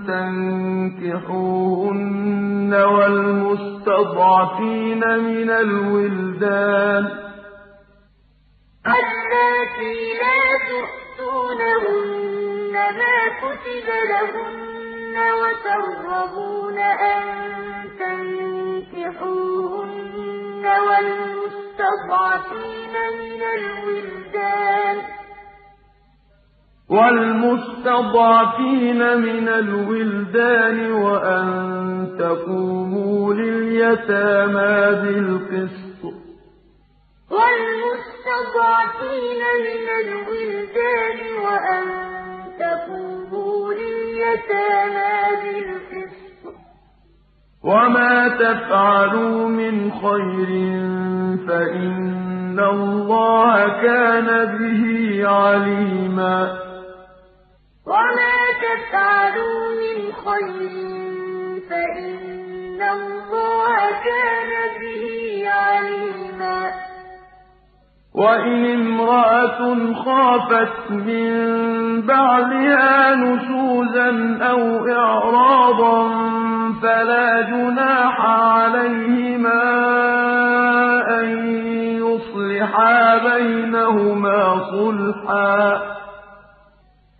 تَنكِحُوهُنَّ 0.07 1.13
وَالْمُسْتَضْعَفِينَ 2.73 4.99
مِنَ 4.99 5.49
الْوِلْدَانِ 5.49 7.03
اللَّاتِي 8.97 9.95
لَا 10.21 10.41
تُؤْتُونَهُنَّ 10.69 12.75
مَا 12.99 13.17
كُتِبَ 13.41 13.87
لَهُنَّ 14.11 15.15
وَتَرْغَبُونَ 15.41 16.77
أَن 17.13 17.23
تَنكِحُوهُنَّ 17.99 20.18
وَالْمُسْتَضْعَفِينَ 20.65 22.95
مِنَ 23.19 23.41
الْوِلْدَانِ 23.59 24.97
وَالْمُسْتَضْعَفِينَ 26.89 29.01
مِنَ 29.17 29.47
الْوِلْدَانِ 29.47 30.91
وَأَن 30.91 31.47
تَقُومُوا 32.19 33.33
لِلْيَتَامَىٰ 33.33 34.79
بِالْقِسْطِ 35.01 36.01
ۚ 36.03 36.05
وَالْمُسْتَضْعَفِينَ 37.35 39.41
مِنَ 39.67 39.87
الْوِلْدَانِ 40.03 41.19
وَأَن 41.45 41.85
تَقُومُوا 42.59 43.61
لِلْيَتَامَىٰ 43.73 45.19
بِالْقِسْطِ 45.43 45.93
ۚ 45.93 45.95
وَمَا 47.63 48.27
تَفْعَلُوا 48.27 49.47
مِنْ 49.47 49.91
خَيْرٍ 49.91 50.51
فَإِنَّ 51.47 52.59
اللَّهَ 52.59 53.67
كَانَ 53.81 54.27
بِهِ 54.57 54.83
عَلِيمًا 55.27 56.39
وَمَا 57.85 58.37
تَفْعَلُوا 58.65 59.61
مِنْ 59.83 59.97
خَيْرٍ 60.25 60.71
فَإِنَّ 61.69 62.81
اللَّهَ 62.97 63.75
كَانَ 64.07 64.51
بِهِ 64.79 65.03
عَلِيمًا 65.49 66.88
وَإِنِ 68.19 68.65
امْرَأَةٌ 68.73 69.59
خَافَتْ 70.05 70.91
مِن 70.91 71.31
بَعْلِهَا 72.01 73.15
نُشُوزًا 73.15 74.37
أَوْ 74.41 74.87
إِعْرَاضًا 74.87 76.09
فَلَا 76.81 77.41
جُنَاحَ 77.41 78.15
عَلَيْهِمَا 78.25 79.63
أَن 81.19 81.27
يُصْلِحَا 82.03 83.17
بَيْنَهُمَا 83.17 84.41
صُلْحًا 84.71 85.75
ۚ. 85.77 85.81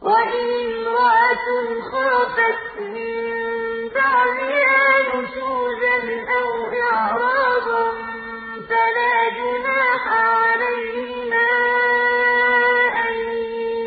وَإِنِ 0.07 0.47
امْرَأَةٌ 0.67 1.47
خَافَتْ 1.91 2.61
مِن 2.95 3.15
بَعْلِهَا 3.99 4.83
نُشُوزًا 5.15 5.97
أَوْ 6.39 6.49
إِعْرَاضًا 6.91 8.08
فَلَا 8.69 9.15
جُنَاحَ 9.39 10.03
عَلَيْهِمَا 10.07 11.51
أَن 13.07 13.15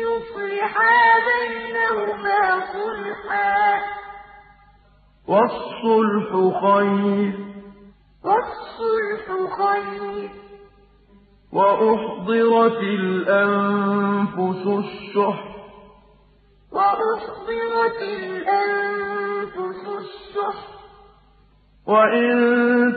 يُصْلِحَا 0.07 0.97
بَيْنَهُمَا 1.29 2.41
صُلْحًا 2.73 3.55
ۚ. 3.79 3.81
وَالصُّلْحُ 5.27 6.29
خَيْرٌ 9.59 10.03
ۗ. 10.27 10.29
وَأُحْضِرَتِ 11.53 12.81
الْأَنفُسُ 13.21 14.63
الشُّحَّ 19.99 20.72
وَإِن 21.87 22.31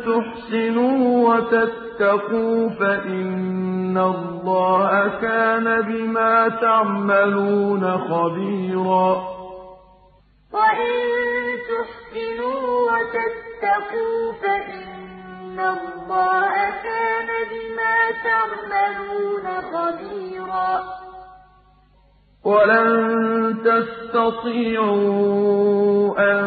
تُحْسِنُوا 0.07 1.35
وَتَتَّقُوا 1.35 2.69
فَإِنَّ 2.69 3.99
اللَّهَ 3.99 5.09
كَانَ 5.21 5.83
بِمَا 5.83 6.49
تَعْمَلُونَ 6.49 7.99
خَبِيرًا 7.99 9.09
وَإِن 10.53 10.95
تُحْسِنُوا 11.71 12.63
وَتَتَّقُوا 12.91 14.33
فَإِنَّ 14.43 15.59
اللَّهَ 15.61 16.55
كَانَ 16.87 17.29
بِمَا 17.51 17.99
تَعْمَلُونَ 18.29 19.47
خَبِيرًا 19.73 21.06
وَلَن 22.47 22.91
تَسْتَطِيعُوا 23.67 25.19
أَن 26.19 26.43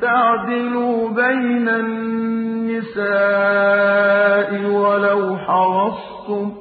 تَعْدِلُوا 0.00 1.08
بَيْنَ 1.08 1.68
النِّسَاءِ 1.82 3.10
وَلَوْ 4.66 5.36
حَرَصْتُمْ 5.36 6.50
ۖ. 6.50 6.52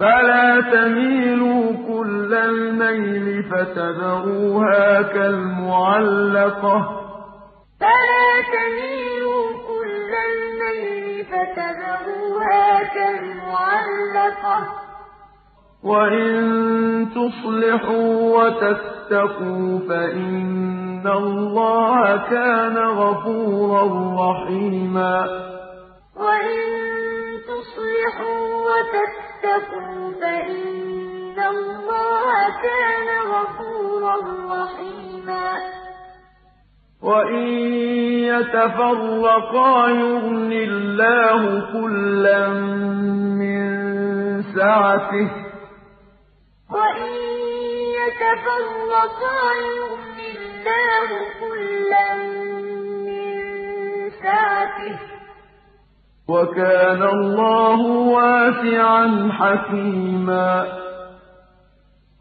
فَلَا 0.00 0.60
تَمِيلُوا 0.60 1.72
كُلَّ 1.88 2.34
الْمَيْلِ 2.34 3.42
فَتَذَرُوهَا 3.42 5.02
كَالْمُعَلَّقَةِ 5.02 6.78
ۚ. 6.82 6.88
فَلَا 7.80 8.30
تَمِيلُوا 8.56 9.46
كُلَّ 9.70 10.12
الْمَيْلِ 10.30 11.24
فَتَذَرُوهَا 11.24 12.82
كَالْمُعَلَّقَةِ 12.96 14.58
ۚ. 14.64 14.68
وَإِن 15.84 16.34
تُصْلِحُوا 17.14 18.38
وَتَتَّقُوا 18.38 19.78
فَإِنَّ 19.88 21.06
اللَّهَ 21.06 22.16
كَانَ 22.16 22.76
غَفُورًا 22.78 23.84
رَّحِيمًا. 24.20 25.26
وَإِن 26.16 27.05
تُصْلِحُوا 27.56 28.40
وَتَتَّقُوا 28.68 30.12
فَإِنَّ 30.20 31.38
اللَّهَ 31.40 32.32
كَانَ 32.62 33.08
غَفُورًا 33.32 34.16
رَّحِيمًا. 34.54 35.48
وَإِن 37.02 37.48
يَتَفَرَّقَا 38.32 39.88
يُغْنِ 39.88 40.52
اللَّهُ 40.52 41.42
كُلًّا 41.72 42.48
مِّن 43.40 43.62
سَعَتِهِ 44.56 45.28
ۚ. 45.28 45.36
وَإِن 46.70 47.12
يَتَفَرَّقَا 48.00 49.40
يُغْنِ 49.68 50.18
اللَّهُ 50.36 51.08
كُلًّا 51.40 52.08
مِّن 53.08 53.30
سَعَتِهِ 54.22 54.96
ۚ. 54.96 55.15
وَكَانَ 56.28 57.02
اللَّهُ 57.02 57.80
وَاسِعًا 57.86 59.28
حَكِيمًا. 59.32 60.66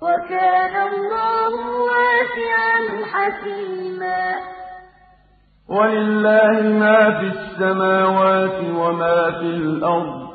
وَكَانَ 0.02 0.76
اللَّهُ 0.88 1.56
وَاسِعًا 1.92 3.06
حَكِيمًا. 3.14 4.36
وَلِلَّهِ 5.70 6.62
مَا 6.62 7.20
فِي 7.20 7.26
السَّمَاوَاتِ 7.26 8.60
وَمَا 8.76 9.32
فِي 9.32 9.50
الْأَرْضِ. 9.58 10.30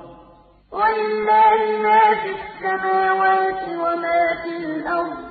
وَلِلَّهِ 0.72 1.60
مَا 1.82 2.14
فِي 2.14 2.30
السَّمَاوَاتِ 2.30 3.62
وَمَا 3.68 4.20
فِي 4.42 4.56
الْأَرْضِ 4.64 5.24
ۗ. 5.26 5.29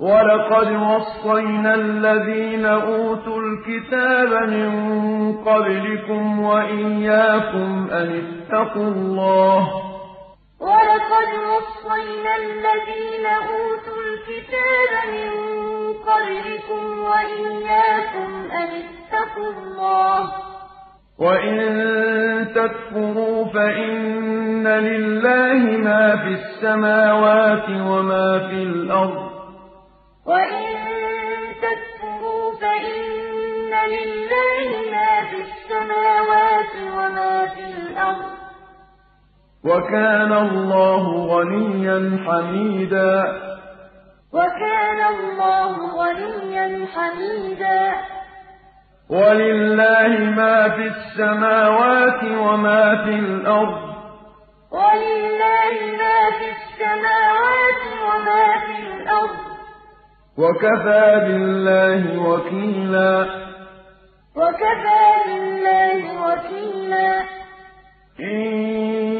وَلَقَدْ 0.00 0.68
وَصَّيْنَا 0.72 1.74
الَّذِينَ 1.74 2.66
أُوتُوا 2.66 3.38
الْكِتَابَ 3.42 4.48
مِن 4.48 4.70
قَبْلِكُمْ 5.44 6.40
وَإِيَّاكُمْ 6.42 7.88
أَنِ 7.92 8.08
اتَّقُوا 8.22 8.88
اللَّهَ 8.88 9.60
ۚ 9.66 9.72
وَلَقَدْ 10.60 11.28
وَصَّيْنَا 11.52 12.32
الَّذِينَ 12.36 13.26
أُوتُوا 13.52 14.00
الْكِتَابَ 14.08 14.92
مِن 15.14 15.30
قَبْلِكُمْ 16.10 16.82
وَإِيَّاكُمْ 17.10 18.30
أَنِ 18.60 18.68
اتَّقُوا 18.82 19.50
اللَّهَ 19.56 20.26
ۚ 20.26 20.30
وَإِن 21.18 21.58
تَكْفُرُوا 22.54 23.44
فَإِنَّ 23.44 24.68
لِلَّهِ 24.68 25.62
مَا 25.88 26.16
فِي 26.16 26.30
السَّمَاوَاتِ 26.40 27.68
وَمَا 27.70 28.38
في 28.48 28.54
الْأَرْضِ 28.62 29.30
ۚ 29.36 29.39
وَإِن 30.26 30.66
تَكْفُرُوا 31.64 32.46
فَإِنَّ 32.60 33.72
لِلَّهِ 33.94 34.68
مَا 34.92 35.12
فِي 35.30 35.38
السَّمَاوَاتِ 35.46 36.74
وَمَا 36.96 37.34
فِي 37.54 37.64
الْأَرْضِ 37.64 38.30
ۚ 38.36 38.38
وَكَانَ 39.64 40.32
اللَّهُ 40.32 41.04
غَنِيًّا 41.32 41.98
حَمِيدًا. 46.94 47.82
وَلِلَّهِ 49.10 50.12
مَا 50.40 50.56
فِي 50.68 50.84
السَّمَاوَاتِ 50.94 52.22
وَمَا 52.24 53.04
فِي 53.04 53.14
الْأَرْضِ 53.14 53.78
ۚ 59.46 59.49
وَكَفَىٰ 60.38 61.20
بِاللَّهِ 61.26 62.28
وَكِيلًا. 62.28 63.26
وَكَفَىٰ 64.36 65.12
بِاللَّهِ 65.26 66.02
وَكِيلًا. 66.26 67.22
إِن 68.20 68.40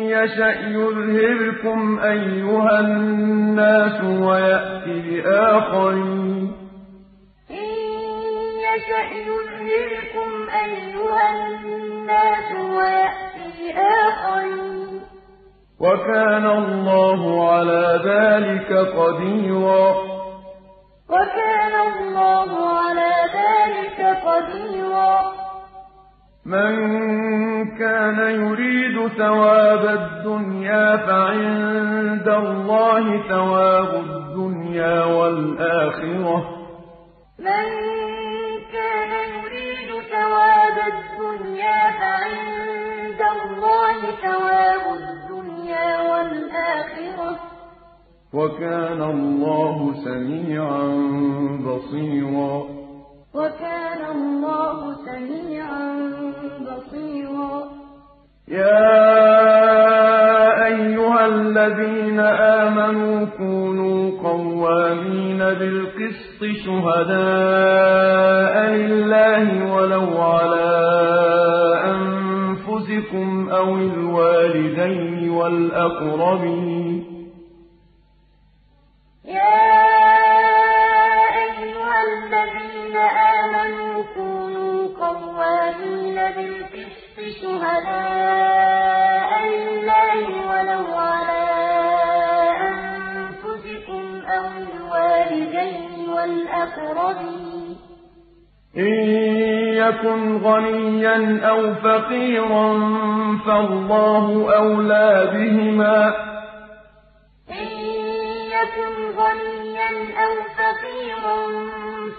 يَشَأْ 0.06 0.52
يُذْهِبْكُمْ 0.68 1.98
أَيُّهَا 1.98 2.80
النَّاسُ 2.80 4.04
وَيَأْتِ 4.04 4.84
بِآخَرِينَ. 4.86 6.52
إِن 7.50 7.68
يَشَأْ 8.68 9.04
يُذْهِبْكُمْ 9.30 10.48
أَيُّهَا 10.64 11.26
النَّاسُ 11.36 12.52
وَيَأْتِ 12.76 13.34
بِآخَرِينَ 13.58 15.00
ۚ. 15.00 15.02
وَكَانَ 15.80 16.46
اللَّهُ 16.46 17.50
عَلَىٰ 17.52 18.00
ذَٰلِكَ 18.04 18.72
قَدِيرًا. 18.72 20.19
وَكَانَ 21.10 21.74
اللَّهُ 21.88 22.50
عَلَىٰ 22.78 23.14
ذَٰلِكَ 23.38 23.98
قَدِيرًا. 24.26 25.14
مَن 26.46 26.72
كَانَ 27.78 28.18
يُرِيدُ 28.42 28.96
ثَوَابَ 29.18 29.84
الدُّنْيَا 30.00 30.96
فَعِندَ 30.96 32.28
اللَّهِ 32.28 33.04
ثَوَابُ 33.28 33.90
الدُّنْيَا 34.04 35.04
وَالْآخِرَةِ 35.04 36.38
ۚ. 47.36 47.49
وَكَانَ 48.34 49.02
اللَّهُ 49.02 49.92
سَمِيعًا 50.04 50.86
بَصِيرًا. 51.66 52.54
وَكَانَ 53.34 54.02
اللَّهُ 54.16 54.78
سَمِيعًا 54.94 55.86
بَصِيرًا. 56.68 57.62
يَا 58.48 58.86
أَيُّهَا 60.66 61.26
الَّذِينَ 61.26 62.20
آمَنُوا 62.20 63.26
كُونُوا 63.38 64.10
قَوَّامِينَ 64.22 65.38
بِالْقِسْطِ 65.38 66.40
شُهَدَاءَ 66.64 67.14
لِلَّهِ 68.70 69.46
وَلَوْ 69.74 70.08
عَلَىٰ 70.22 70.70
أَنفُسِكُمْ 71.84 73.48
أَوِ 73.50 73.74
الْوَالِدَيْنِ 73.78 75.30
وَالْأَقْرَبِينَ. 75.30 76.89
أَيُّهَا 81.42 81.98
الَّذِينَ 82.10 82.96
آمَنُوا 83.36 84.02
كُونُوا 84.14 84.76
قَوَّامِينَ 85.04 86.14
بِالْقِسْطِ 86.36 87.16
شُهَدَاءَ 87.42 89.30
لِلَّهِ 89.48 90.26
وَلَوْ 90.50 90.84
عَلَىٰ 90.98 91.48
أَنفُسِكُمْ 92.68 94.04
أَوِ 94.36 94.46
الْوَالِدَيْنِ 94.66 96.08
وَالْأَقْرَبِينَ 96.14 97.76
ۚ. 97.76 97.80
إِن 98.76 98.94
يَكُنْ 99.82 100.20
غَنِيًّا 100.46 101.18
أَوْ 101.50 101.74
فَقِيرًا 101.74 102.68
فَاللَّهُ 103.46 104.26
أَوْلَىٰ 104.56 105.10
بِهِمَا 105.34 105.98
ۖ. 106.10 106.14
إِن 107.60 107.68
يَكُنْ 108.56 108.94
غَنِيًّا 109.20 109.90
أَوْ 110.24 110.34
فَقِيرًا 110.58 111.38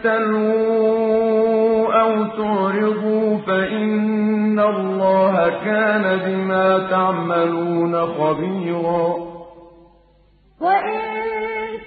تَلْوُوا 0.04 1.82
أَوْ 2.02 2.12
تُعْرِضُوا 2.40 3.28
فَإِنَّ 3.46 4.33
اللَّهَ 4.60 5.48
كَانَ 5.64 6.18
بِمَا 6.26 6.90
تَعْمَلُونَ 6.90 8.06
خَبِيرًا. 8.06 9.34
وَإِن 10.60 11.00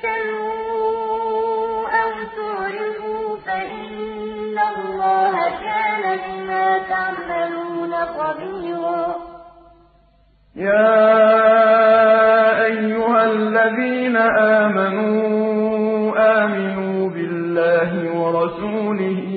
تَلْوُوا 0.03 1.87
أَوْ 2.01 2.11
تُعْرِضُوا 2.37 3.37
فَإِنَّ 3.45 4.57
اللَّهَ 4.75 5.35
كَانَ 5.65 6.03
بِمَا 6.25 6.77
تَعْمَلُونَ 6.77 7.93
خَبِيرًا. 7.95 9.15
يَا 10.55 11.05
أَيُّهَا 12.65 13.25
الَّذِينَ 13.25 14.17
آمَنُوا 14.61 16.13
آمِنُوا 16.43 17.09
بِاللَّهِ 17.09 17.91
وَرَسُولِهِ 18.19 19.36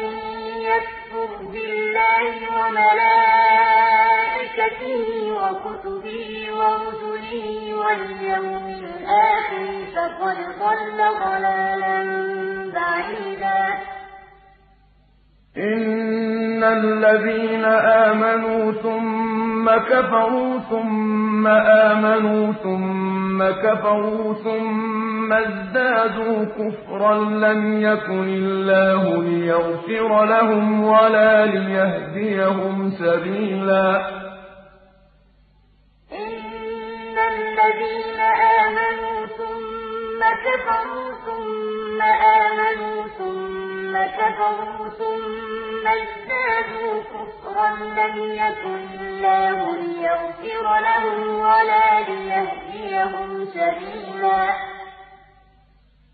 يكفر 0.70 1.30
بالله 1.52 2.34
وملائكته 2.58 4.05
وكتبه 5.32 6.48
ورسله 6.58 7.32
واليوم 7.80 8.66
الآخر 8.78 9.66
فقد 9.94 10.36
ضل 10.60 10.98
ضلالا 11.24 11.98
بعيدا. 12.74 13.62
إن 15.56 16.64
الذين 16.64 17.64
آمنوا 17.64 18.72
ثم 18.72 19.70
كفروا 19.70 20.58
ثم 20.70 21.46
آمنوا 21.46 22.52
ثم 22.52 23.44
كفروا 23.44 24.34
ثم 24.34 25.32
ازدادوا 25.32 26.44
كفرا 26.44 27.14
لم 27.24 27.80
يكن 27.80 28.28
الله 28.28 29.22
ليغفر 29.22 30.24
لهم 30.24 30.84
ولا 30.84 31.46
ليهديهم 31.46 32.90
سبيلا. 32.90 34.25
الذين 37.36 38.20
آمنوا 38.60 39.26
ثم 39.26 40.20
كفروا 40.46 41.12
ثم 41.26 42.02
آمنوا 42.02 43.06
ثم 43.18 43.92
كفروا 44.18 44.88
ثم 44.88 45.86
ازدادوا 45.86 47.02
كفرا 47.12 47.68
لم 47.98 48.16
يكن 48.32 48.80
الله 49.00 49.76
ليغفر 49.76 50.64
لهم 50.88 51.38
ولا 51.40 52.00
ليهديهم 52.08 53.44
سبيلا. 53.44 54.42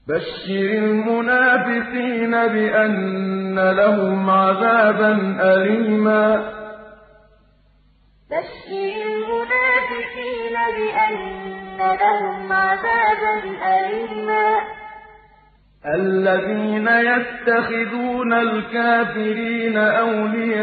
بشر 0.09 0.71
المنافقين 0.85 2.31
بأن 2.31 3.59
لهم 3.71 4.31
عذابا 4.31 5.37
أليما. 5.41 6.62
بشر 8.33 8.73
المنافقين 9.07 10.57
بأن 10.77 11.79
لهم 11.79 12.53
عذابا 12.53 13.35
أليما. 13.63 14.61
الذين 15.87 16.89
يتخذون 16.89 18.33
الكافرين 18.33 19.77
أولياء 19.77 20.63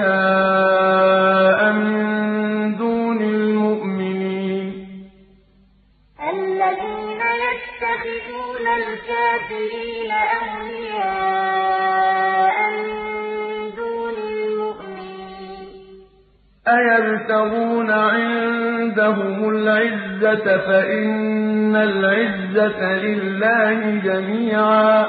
من 1.73 2.77
دون 2.77 3.21
المؤمنين. 3.21 4.69
الذين 6.33 7.21
يتخذون 7.45 8.67
الكافرين 8.67 10.11
أولياء 10.11 10.69
أيبتغون 16.69 17.91
عندهم 17.91 19.49
العزة 19.49 20.57
فإن 20.57 21.75
العزة 21.75 22.93
لله 22.93 24.01
جميعا. 24.03 25.05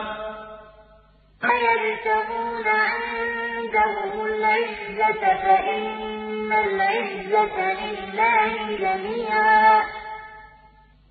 أيبتغون 1.44 2.66
عندهم 2.66 4.26
العزة 4.26 5.20
فإن 5.20 6.52
العزة 6.52 7.58
لله 7.72 8.76
جميعا. 8.76 9.99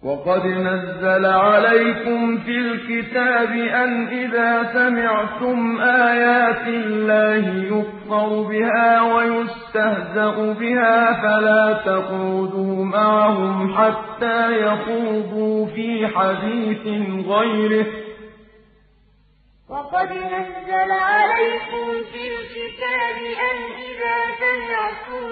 وقد 0.03 0.45
نزل 0.45 1.26
عليكم 1.26 2.38
في 2.38 2.58
الكتاب 2.58 3.52
أن 3.52 4.08
إذا 4.08 4.74
سمعتم 4.74 5.82
آيات 5.82 6.68
الله 6.68 7.48
يكفر 7.78 8.42
بها 8.42 9.02
ويستهزأ 9.02 10.53
بها 10.53 11.22
فلا 11.22 11.74
تقعدوا 11.86 12.86
معهم 12.86 13.76
حتى 13.78 14.61
يخوضوا 14.61 15.66
في 15.66 16.08
حديث 16.08 16.88
غيره. 17.28 17.86
وقد 19.69 20.11
نزل 20.11 20.92
عليكم 20.92 21.88
في 22.11 22.22
الكتاب 22.34 23.18
أن 23.50 23.58
إذا 23.90 24.18
سمعتم 24.40 25.26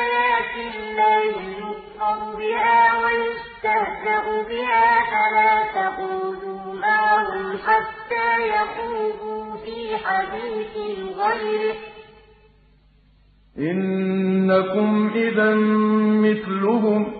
آيات 0.00 0.54
الله 0.74 1.22
يكفر 1.58 2.36
بها 2.38 2.98
ويستهزأ 3.04 3.51
بها 3.62 5.04
فلا 5.10 5.64
تقعدوا 5.74 6.74
معهم 6.74 7.58
حتى 7.58 8.48
يخوضوا 8.48 9.56
في 9.56 9.96
حديث 9.96 10.76
غيره. 11.18 11.76
إنكم 13.58 15.10
إذا 15.14 15.54
مثلهم. 16.24 17.12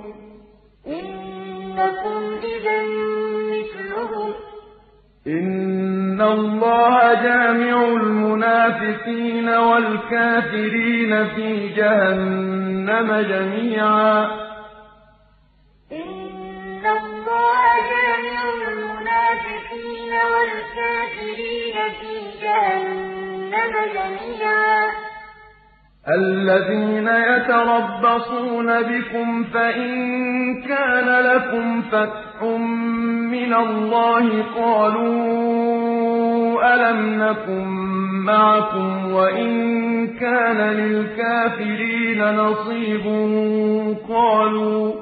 إنكم 0.86 2.38
إذا 2.42 2.82
مثلهم. 3.52 4.32
إن 5.26 6.20
الله 6.20 7.14
جامع 7.14 7.84
المنافقين 7.84 9.48
والكافرين 9.48 11.28
في 11.28 11.68
جهنم 11.68 13.14
جميعا. 13.14 14.51
المنافقين 18.68 20.12
والكافرين 20.32 21.76
في 22.00 22.12
جهنم 22.42 23.72
جميعا. 23.94 24.82
الذين 26.08 27.08
يتربصون 27.08 28.82
بكم 28.82 29.44
فإن 29.44 29.92
كان 30.62 31.08
لكم 31.24 31.82
فتح 31.82 32.42
من 33.32 33.54
الله 33.54 34.42
قالوا 34.56 35.62
ألم 36.74 37.22
نكن 37.22 37.66
معكم 38.24 39.12
وإن 39.12 39.52
كان 40.08 40.56
للكافرين 40.56 42.34
نصيب 42.36 43.04
قالوا 44.08 45.01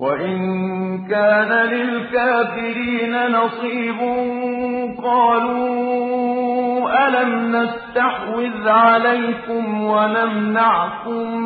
وإن 0.00 0.38
كان 1.08 1.52
للكافرين 1.52 3.26
نصيب 3.26 3.98
قالوا 5.04 7.06
ألم 7.08 7.56
نستحوذ 7.56 8.68
عليكم 8.68 9.84
ونمنعكم 9.84 11.40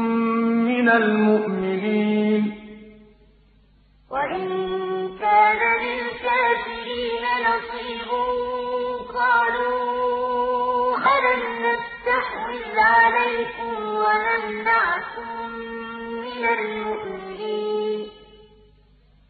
من 0.65 0.89
المؤمنين 0.89 2.55
وإن 4.11 4.49
كان 5.21 5.59
للكافرين 5.85 7.25
نصيب 7.49 8.09
قالوا 9.15 10.97
ألم 10.97 11.43
نستحوذ 11.67 12.79
عليكم 12.79 13.75
ونمنعكم 13.95 15.29
من 16.21 16.45
المؤمنين 16.59 18.09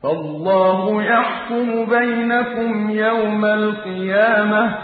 فالله 0.02 1.02
يحكم 1.02 1.84
بينكم 1.84 2.90
يوم 2.90 3.44
القيامة. 3.44 4.78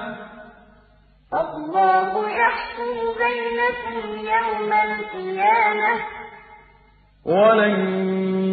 الله 1.34 2.30
يحكم 2.30 2.94
بينكم 3.18 4.18
يوم 4.18 4.72
القيامة. 4.72 6.00
ولن 7.24 7.78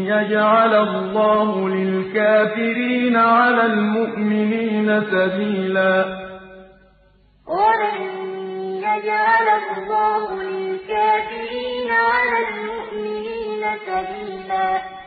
يجعل 0.05 0.75
الله 0.75 1.69
للكافرين 1.69 3.17
على 3.17 3.65
المؤمنين 3.65 5.01
سبيلا. 5.01 6.05
ولن 7.47 8.01
يجعل 8.77 9.47
الله 9.77 10.43
للكافرين 10.43 11.93
سَبِيلًا. 13.87 15.02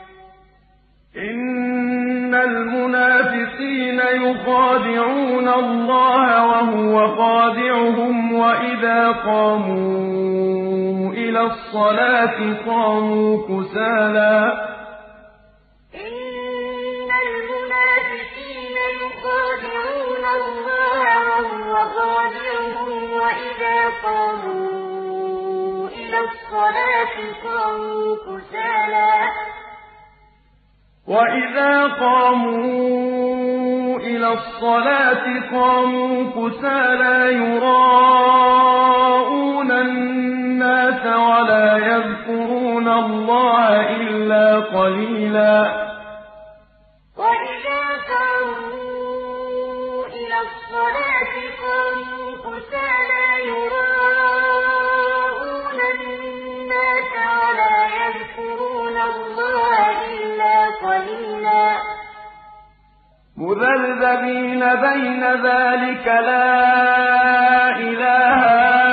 إِنَّ 1.19 2.35
الْمُنَافِقِينَ 2.35 4.01
يُخَادِعُونَ 4.01 5.49
اللَّهَ 5.49 6.47
وَهُوَ 6.47 7.17
خَادِعُهُمْ 7.17 8.33
وَإِذَا 8.33 9.09
قَامُوا 9.13 11.13
إِلَى 11.13 11.41
الصَّلَاةِ 11.41 12.57
قَامُوا 12.67 13.47
خَادِعُهُمْ 21.97 23.13
وَإِذَا 23.13 23.79
قَامُوا 24.05 25.89
إِلَى 25.89 26.19
الصَّلَاةِ 26.29 27.15
قَامُوا 27.45 28.17
وَإِذَا 31.09 31.87
قَامُوا 31.87 32.97
إِلَى 33.99 34.29
الصَّلَاةِ 34.33 35.25
قَامُوا 35.53 36.31
كُسَالَىٰ 36.35 37.35
يُرَاءُونَ 37.47 38.51
النَّاسَ 39.71 41.07
وَلَا 41.07 41.77
يَذْكُرُونَ 41.77 42.89
اللَّهَ 42.89 43.97
إِلَّا 43.97 44.61
قَلِيلًا 44.79 45.59
وَإِذَا 47.17 47.83
قَامُوا 48.13 50.07
إِلَى 50.07 50.39
الصَّلَاةِ 50.49 51.33
قَامُوا 51.63 52.27
كُسَالَىٰ 52.47 53.29
يُرَاءُونَ 53.55 54.99
النَّاسَ 55.95 57.13
وَلَا 57.43 57.77
يَذْكُرُونَ 58.01 58.66
إِلَّا 60.09 60.57
مُّذَبْذَبِينَ 63.37 64.61
بَيْنَ 64.75 65.23
ذَٰلِكَ 65.25 66.07
لَا 66.07 66.47
إِلَى 67.77 68.17
هَٰؤُلَاءِ 68.43 68.86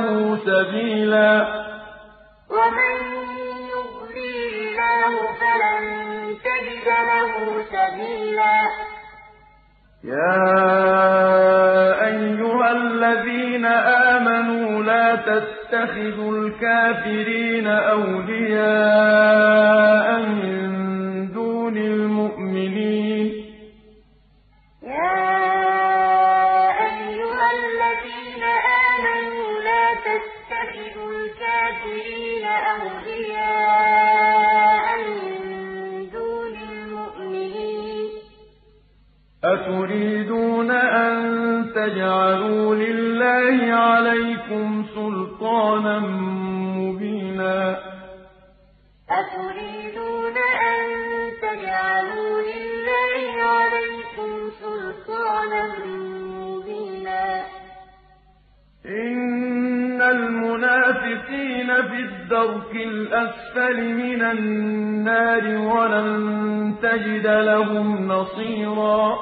لَهُ 0.00 0.36
سَبِيلًا 0.46 1.32
وَمَن 2.56 2.96
يُضْلِلِ 3.74 4.42
اللَّهُ 4.52 5.12
فَلَن 5.40 5.82
تَجِدَ 6.46 6.86
لَهُ 7.10 7.32
سَبِيلًا 7.74 8.58
يَا 10.04 10.40
أَيُّهَا 12.06 12.70
الَّذِينَ 12.72 13.66
آمَنُوا 14.16 14.82
لَا 14.82 15.16
تَتَّخِذُوا 15.16 16.32
الْكَافِرِينَ 16.38 17.66
أَوْلِيَاءَ 17.66 18.88
مِن 20.20 20.69
أَتُرِيدُونَ 39.44 40.70
أَن 40.70 41.16
تَجْعَلُوا 41.74 42.74
لِلَّهِ 42.74 43.74
عَلَيْكُمْ 43.74 44.84
سُلْطَانًا 44.94 45.98
مُّبِينًا 46.80 47.78
أَتُرِيدُونَ 49.10 50.36
أَن 50.70 50.80
تَجْعَلُوا 51.42 52.34
لِلَّهِ 52.50 53.42
عَلَيْكُمْ 53.42 54.50
سُلْطَانًا 54.60 55.64
مُّبِينًا 56.44 57.44
الْمُنَافِقِينَ 60.64 61.66
فِي 61.82 61.96
الدَّرْكِ 61.96 62.74
الْأَسْفَلِ 62.74 63.76
مِنَ 63.80 64.22
النَّارِ 64.22 65.44
وَلَن 65.58 66.74
تَجِدَ 66.82 67.26
لَهُمْ 67.26 68.12
نَصِيرًا. 68.12 69.18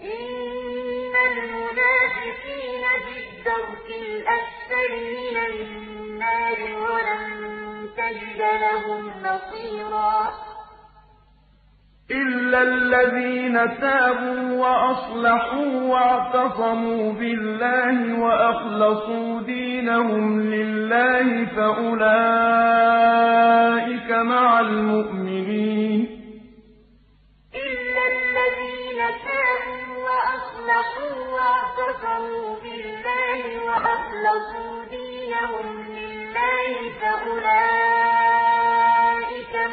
إِنَّ 0.00 1.14
الْمُنَافِقِينَ 1.30 2.84
فِي 3.04 3.14
الدَّرْكِ 3.24 3.88
الْأَسْفَلِ 4.06 4.92
مِنَ 5.18 5.36
النَّارِ 5.50 6.58
وَلَن 6.84 7.24
تَجِدَ 7.96 8.40
لَهُمْ 8.64 9.02
نَصِيرًا. 9.22 10.53
إِلَّا 12.10 12.62
الَّذِينَ 12.62 13.80
تَابُوا 13.80 14.58
وَأَصْلَحُوا 14.60 15.80
وَاعْتَصَمُوا 15.82 17.12
بِاللَّهِ 17.12 18.20
وَأَخْلَصُوا 18.20 19.40
دِينَهُمْ 19.40 20.40
لِلَّهِ 20.40 21.44
فَأُولَٰئِكَ 21.56 22.10
مَعَ 24.10 24.60
الْمُؤْمِنِينَ 24.60 26.00
إِلَّا 27.54 28.04
الَّذِينَ 28.14 29.00
تَابُوا 29.28 29.92
وَأَصْلَحُوا 30.08 31.16
وَاعْتَصَمُوا 31.36 32.48
بِاللَّهِ 32.64 33.40
وَأَخْلَصُوا 33.66 34.74
دِينَهُمْ 34.96 35.66
لِلَّهِ 35.98 36.72
فَأُولَٰئِكَ 37.00 37.54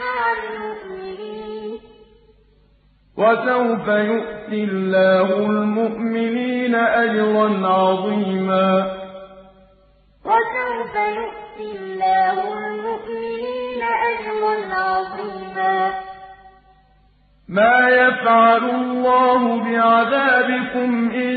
مَعَ 0.04 0.18
الْمُؤْمِنِينَ 0.38 0.88
ۖ 0.88 0.91
وَسَوْفَ 3.22 3.88
يُؤْتِ 3.88 4.52
اللَّهُ 4.54 5.38
الْمُؤْمِنِينَ 5.46 6.76
أَجْرًا 6.76 7.68
عَظِيمًا. 7.68 8.68
وَسَوْفَ 10.26 10.96
يُؤْتِ 10.96 11.58
اللَّهُ 11.60 12.36
الْمُؤْمِنِينَ 12.58 13.82
أَجْرًا 14.10 14.56
عَظِيمًا. 14.76 15.94
مَا 17.50 17.90
يَفْعَلُ 17.90 18.64
اللَّهُ 18.70 19.42
بِعَذَابِكُمْ 19.66 21.12
إِن 21.12 21.34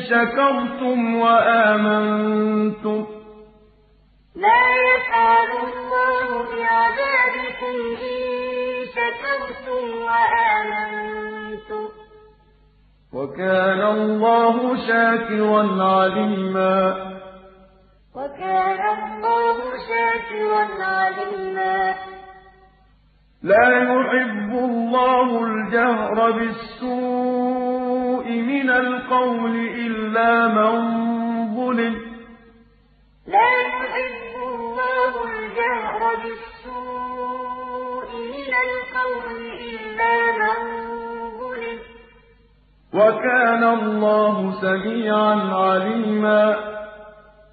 شَكَرْتُمْ 0.00 0.98
وَآمَنتُمْ 1.20 3.04
ۚ. 3.04 3.08
مَا 4.36 4.62
يَفْعَلُ 4.90 5.50
اللَّهُ 5.68 6.28
بِعَذَابِكُمْ 6.52 7.76
إِن 8.02 8.51
شَكَرْتُمْ 9.02 10.02
وَآمَنتُمْ 10.02 11.88
ۚ. 11.88 11.92
وَكَانَ 13.12 13.80
اللَّهُ 13.80 14.76
شَاكِرًا 14.86 15.62
عَلِيمًا. 15.82 16.78
وَكَانَ 18.14 18.80
اللَّهُ 18.98 19.58
شَاكِرًا 19.88 20.64
عَلِيمًا. 20.84 21.94
لَّا 23.42 23.68
يُحِبُّ 23.78 24.52
اللَّهُ 24.52 25.44
الْجَهْرَ 25.44 26.30
بِالسُّوءِ 26.30 28.26
مِنَ 28.28 28.70
الْقَوْلِ 28.70 29.56
إِلَّا 29.56 30.46
مَن 30.48 30.76
ظُلِمَ. 31.56 31.96
لَا 33.26 33.48
يُحِبُّ 33.62 34.36
اللَّهُ 34.42 35.12
الْجَهْرَ 35.24 36.14
بِالسُّوءِ 36.16 37.01
وَكَانَ 42.94 43.64
اللَّهُ 43.64 44.52
سَمِيعًا 44.60 45.34
عَلِيمًا. 45.54 46.56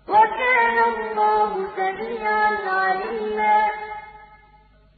وَكَانَ 0.08 0.78
اللَّهُ 0.94 1.68
سَمِيعًا 1.78 2.50
عَلِيمًا. 2.70 3.68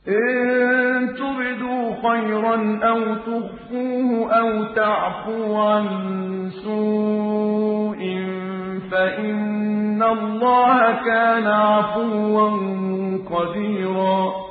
إِن 0.08 1.16
تُبْدُوا 1.16 2.10
خَيْرًا 2.10 2.80
أَوْ 2.84 3.16
تُخْفُوهُ 3.16 4.32
أَوْ 4.32 4.64
تَعْفُوا 4.64 5.72
عَن 5.72 5.88
سُوءٍ 6.50 8.02
فَإِنَّ 8.92 10.04
اللَّهَ 10.04 10.92
كَانَ 11.06 11.48
عَفُوًّا 11.48 12.50
قَدِيرًا. 13.32 14.51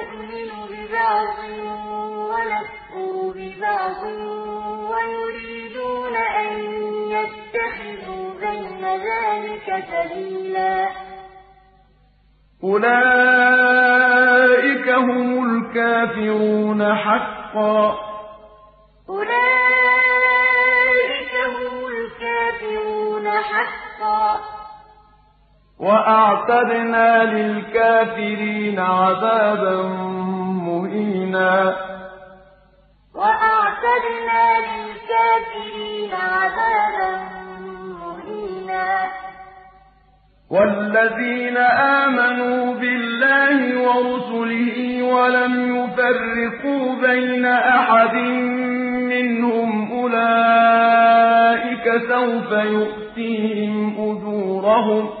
بِبَعْضٍ 1.01 1.39
وَنَكْفُرُ 2.31 3.13
بِبَعْضٍ 3.35 4.03
وَيُرِيدُونَ 4.91 6.15
أَن 6.15 6.49
يَتَّخِذُوا 7.11 8.25
بَيْنَ 8.41 8.83
ذَٰلِكَ 8.85 9.67
سَبِيلًا. 9.91 10.75
أُولَٰئِكَ 12.63 12.87
هُمُ 14.89 15.29
الْكَافِرُونَ 15.45 16.81
حَقًّا 16.95 17.91
ۚ. 24.37 24.60
وَأَعْتَدْنَا 25.81 27.23
لِلْكَافِرِينَ 27.23 28.79
عَذَابًا 28.79 29.81
مُّهِينًا. 30.67 31.75
وَأَعْتَدْنَا 33.15 34.43
لِلْكَافِرِينَ 34.67 36.13
عَذَابًا 36.13 37.11
مُّهِينًا. 38.03 38.91
وَالَّذِينَ 40.51 41.57
آمَنُوا 41.57 42.73
بِاللَّهِ 42.73 43.59
وَرُسُلِهِ 43.87 45.03
وَلَمْ 45.03 45.53
يُفَرِّقُوا 45.77 46.95
بَيْنَ 47.07 47.45
أَحَدٍ 47.45 48.15
مِّنْهُمْ 49.13 49.91
أُولَٰئِكَ 49.91 51.85
سَوْفَ 52.09 52.51
يُؤْتِيهِمْ 52.51 53.73
أُجُورَهُمْ 53.97 55.07
ۗ. 55.07 55.20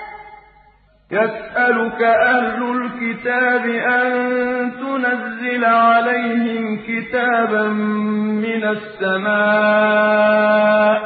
يَسْأَلُكَ 1.11 2.01
أَهْلُ 2.01 2.61
الْكِتَابِ 2.77 3.65
أَن 3.65 4.11
تُنَزِّلَ 4.79 5.65
عَلَيْهِمْ 5.65 6.77
كِتَابًا 6.87 7.67
مِّنَ 8.45 8.63
السَّمَاءِ 8.77 9.89
ۚ. 10.99 11.03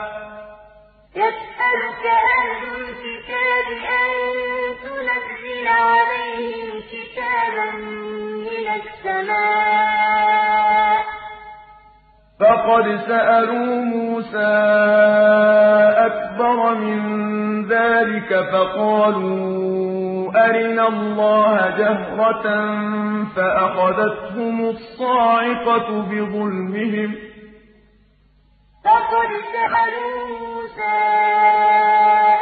يَسْأَلُكَ 1.16 2.06
أَهْلُ 2.38 2.61
الْكِتَابِ 2.82 3.67
أَن 4.00 4.09
تُنَزِّلَ 4.85 5.67
عَلَيْهِمْ 5.67 6.69
كِتَابًا 6.92 7.67
مِّنَ 8.45 8.67
السَّمَاءِ 8.82 10.16
ۚ. 11.03 11.06
فَقَدْ 12.39 12.99
سَأَلُوا 13.07 13.75
مُوسَىٰ 13.81 14.55
أَكْبَرَ 16.07 16.75
مِن 16.75 16.99
ذَٰلِكَ 17.67 18.31
فَقَالُوا 18.51 20.31
أَرِنَا 20.45 20.88
اللَّهَ 20.88 21.69
جَهْرَةً 21.77 22.47
فَأَخَذَتْهُمُ 23.35 24.69
الصَّاعِقَةُ 24.69 25.88
بِظُلْمِهِمْ 26.01 27.11
ۚ 27.15 27.17
فَقَدْ 28.85 29.30
سَأَلُوا 29.55 30.19
مُوسَىٰ 30.39 31.03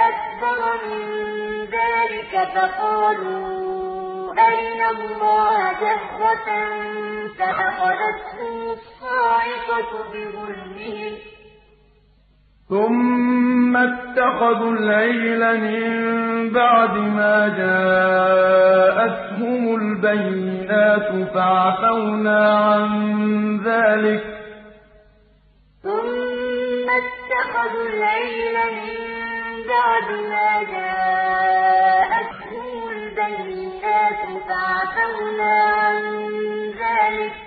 أَكْبَرَ 0.10 0.60
مِن 0.90 1.02
ذَٰلِكَ 1.78 2.34
فَقَالُوا 2.56 3.53
أَرِنَا 4.54 4.88
اللَّهَ 4.90 5.60
جَهْرَةً 5.86 6.48
فَأَخَذَتْهُمُ 7.38 8.58
الصَّاعِقَةُ 8.78 9.92
بِظُلْمِهِمْ 10.14 11.14
ۚ. 11.18 11.20
ثُمَّ 12.70 13.74
اتَّخَذُوا 13.78 14.72
الْعِجْلَ 14.72 15.42
مِن 15.66 15.84
بَعْدِ 16.54 16.94
مَا 16.98 17.38
جَاءَتْهُمُ 17.62 18.56
الْبَيِّنَاتُ 19.76 21.10
فَعَفَوْنَا 21.34 22.40
عَن 22.68 22.88
ذَٰلِكَ 23.68 24.24
ۚ. 24.24 24.26
ثُمَّ 25.84 26.88
اتَّخَذُوا 27.02 27.86
الْعِجْلَ 27.94 28.56
مِن 28.78 28.98
بَعْدِ 29.74 30.08
مَا 30.34 30.50
جَاءَتْهُمُ 30.74 32.68
الْبَيِّنَاتُ 32.96 33.73
عَن 35.44 35.96
ذَٰلِكَ 36.80 37.34
ۚ 37.34 37.44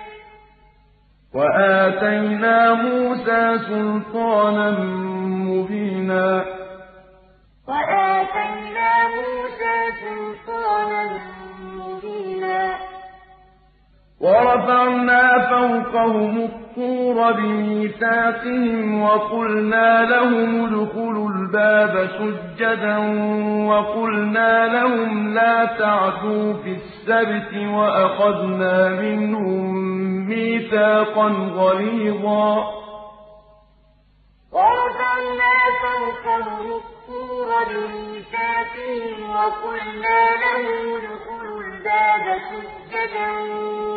وَآتَيْنَا 1.35 2.73
مُوسَىٰ 2.73 3.57
سُلْطَانًا 3.67 4.71
مُّبِينًا. 5.49 6.45
وَآتَيْنَا 7.67 8.89
مُوسَىٰ 9.15 9.79
سُلْطَانًا 10.01 11.03
مُّبِينًا. 11.61 12.86
وَرَفَعْنَا 14.21 15.49
فَوْقَهُمُ 15.49 16.37
الطُّورَ 16.37 17.31
بِمِيثَاقِهِمْ 17.31 19.01
وَقُلْنَا 19.01 20.05
لَهُمُ 20.05 20.65
ادْخُلُوا 20.65 21.29
الْبَابَ 21.29 22.09
سُجَّدًا 22.19 22.97
وَقُلْنَا 23.69 24.67
لَهُمْ 24.67 25.33
لَا 25.33 25.65
تَعْدُوا 25.65 26.53
فِي 26.53 26.71
السَّبْتِ 26.79 27.53
وَأَخَذْنَا 27.77 28.89
مِنْهُم 28.89 29.73
مِّيثَاقًا 30.29 31.27
غَلِيظًا. 31.59 32.49
وَرَفَعْنَا 34.51 35.55
فَوْقَهُمُ 35.83 36.67
الطُّورَ 36.81 37.49
بِمِيثَاقِهِمْ 37.71 39.17
وَقُلْنَا 39.35 40.19
لَهُمُ 40.43 40.83
ادْخُلُوا 40.99 41.36
الْبَابَ 41.77 42.39
سُجَّدًا 42.49 43.31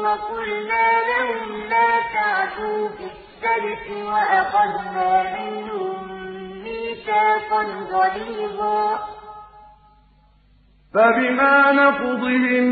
وَقُلْنَا 0.05 0.87
لَهُمْ 1.11 1.61
لَا 1.71 1.91
تَعْدُوا 2.15 2.89
فِي 2.89 3.05
السَّبْتِ 3.05 3.87
وَأَخَذْنَا 4.07 5.11
مِنْهُم 5.37 5.97
مِّيثَاقًا 6.65 7.63
غَلِيظًا. 7.93 8.99
فَبِمَا 10.95 11.73
نَقْضِهِم 11.73 12.65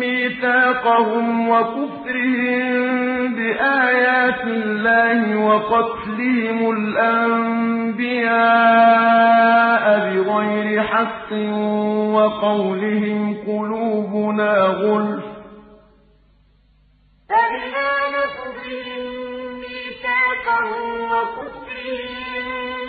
مِّيثَاقَهُمْ 0.00 1.48
وَكُفْرِهِم 1.48 3.03
بِآيَاتِ 3.36 4.40
اللَّهِ 4.40 5.20
وَقَتْلِهِمُ 5.48 6.58
الْأَنبِيَاءَ 6.76 7.84
بِغَيْرِ 10.10 10.82
حق 10.82 11.32
وقولهم 12.16 13.20
قلوبنا 13.46 14.52
غلف. 14.82 15.24
فبما 17.28 17.94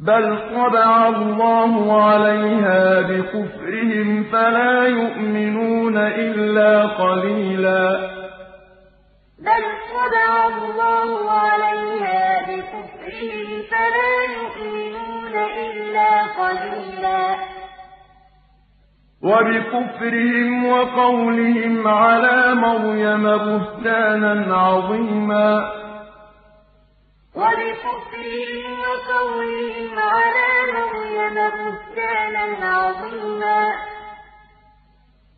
بل 0.00 0.38
طبع 0.54 1.08
الله 1.08 2.02
عليها 2.02 3.00
بكفرهم 3.00 4.24
فلا 4.32 4.82
يؤمنون 4.86 5.96
إلا 5.96 6.86
قليلا 6.86 8.10
بل 9.38 9.64
طبع 9.94 10.46
الله 10.46 11.30
عليها 11.30 12.42
بكفرهم 12.42 13.62
فلا 13.70 14.12
يؤمنون 14.36 15.34
إلا 15.64 16.22
قليلا 16.22 17.34
وبكفرهم 19.22 20.66
وقولهم 20.66 21.88
على 21.88 22.54
مريم 22.54 23.22
بهتانا 23.22 24.56
عظيما 24.56 25.83
وبكفرهم 27.36 28.80
وقولهم 28.80 29.98
على 29.98 30.50
مريم 30.74 31.34
بهتانا 31.34 32.68
عظيما. 32.68 33.72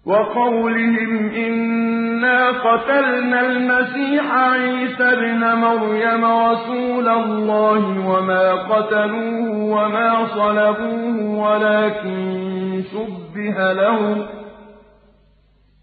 وقولهم 0.07 1.31
إنا 1.35 2.51
قتلنا 2.51 3.41
المسيح 3.41 4.33
عيسى 4.33 5.03
ابن 5.03 5.55
مريم 5.55 6.25
رسول 6.25 7.09
الله 7.09 8.09
وما 8.09 8.53
قتلوه 8.53 9.51
وما 9.75 10.27
صلبوه 10.35 11.17
ولكن 11.41 12.83
شبه 12.93 13.73
لهم. 13.73 14.27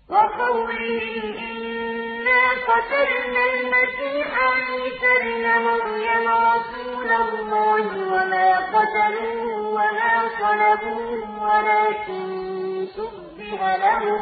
وقولهم 0.10 1.53
إنا 2.24 2.50
قتلنا 2.68 3.44
المسيح 3.54 4.28
عيسى 4.44 5.12
ابن 5.22 5.46
مريم 5.64 6.28
رسول 6.28 7.12
الله 7.12 7.86
وما 8.14 8.58
قتلوه 8.60 9.68
وما 9.68 10.14
صلبوه 10.40 11.44
ولكن 11.44 12.86
شبه 12.96 13.76
لهم 13.78 14.22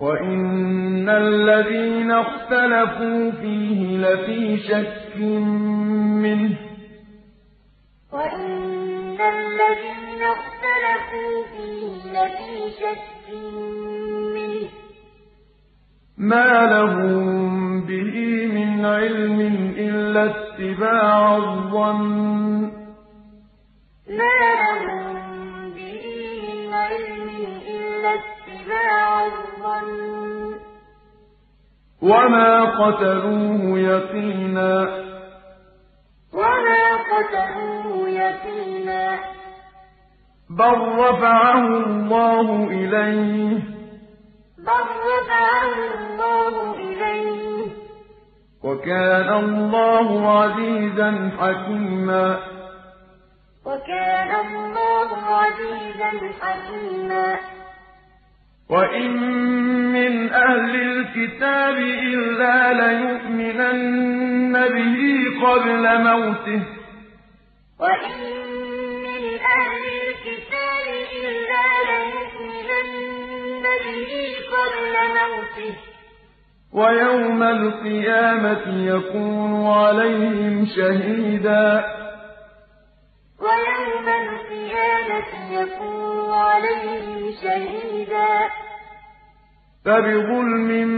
وإن 0.00 1.08
الذين 1.08 2.10
اختلفوا 2.10 3.30
فيه 3.30 3.96
لفي 3.98 4.58
شك 4.58 5.16
منه 5.16 6.56
وإن 8.12 9.18
الذين 9.20 10.22
اختلفوا 10.22 11.42
فيه 11.44 12.12
لفي 12.12 12.70
شك 12.80 13.32
منه 13.32 13.87
ما 16.18 16.66
لهم 16.66 17.80
به 17.86 18.46
من 18.54 18.84
علم 18.84 19.40
إلا 19.78 20.24
اتباع 20.24 21.36
الظن 21.36 22.60
ما 24.08 24.38
لهم 24.62 25.70
به 25.74 26.04
من 26.48 26.74
علم 26.74 27.28
إلا 27.68 28.10
اتباع 28.14 29.26
الظن 29.26 30.54
وما 32.02 32.64
قتلوه 32.64 33.78
يقينا 33.78 34.88
وما 36.32 36.84
قتلوه 37.12 38.08
يقينا 38.08 39.18
بل 40.50 40.78
رفعه 40.98 41.66
الله 41.86 42.64
إليه 42.70 43.77
بل 44.68 44.84
رفعه 45.08 45.74
الله 45.98 46.74
إليه. 46.74 47.66
وكان 48.64 49.28
الله 49.44 50.38
عزيزا 50.38 51.30
حكيما. 51.40 52.40
وكان 53.66 54.46
الله 54.46 55.08
عزيزا 55.16 56.10
حكيما. 56.40 57.36
وإن 58.70 59.12
من 59.92 60.32
أهل 60.32 60.74
الكتاب 60.76 61.76
إلا 61.78 62.72
ليؤمنن 62.72 64.52
به 64.52 64.98
قبل 65.46 65.84
موته. 66.02 66.62
وإن 67.80 68.18
من 69.06 69.22
أهل 69.58 69.84
الكتاب 70.02 70.86
إلا 71.24 71.64
ليؤمنن 71.88 73.27
به 73.62 74.34
قبل 74.52 74.94
موته. 75.14 75.74
ويوم 76.72 77.42
القيامة 77.42 78.94
يكون 78.94 79.66
عليهم 79.66 80.66
شهيدا. 80.76 81.84
ويوم 83.40 84.08
القيامة 84.08 85.52
يكون 85.60 86.30
عليهم 86.30 87.32
شهيدا. 87.42 88.67
فبظلم 89.84 90.88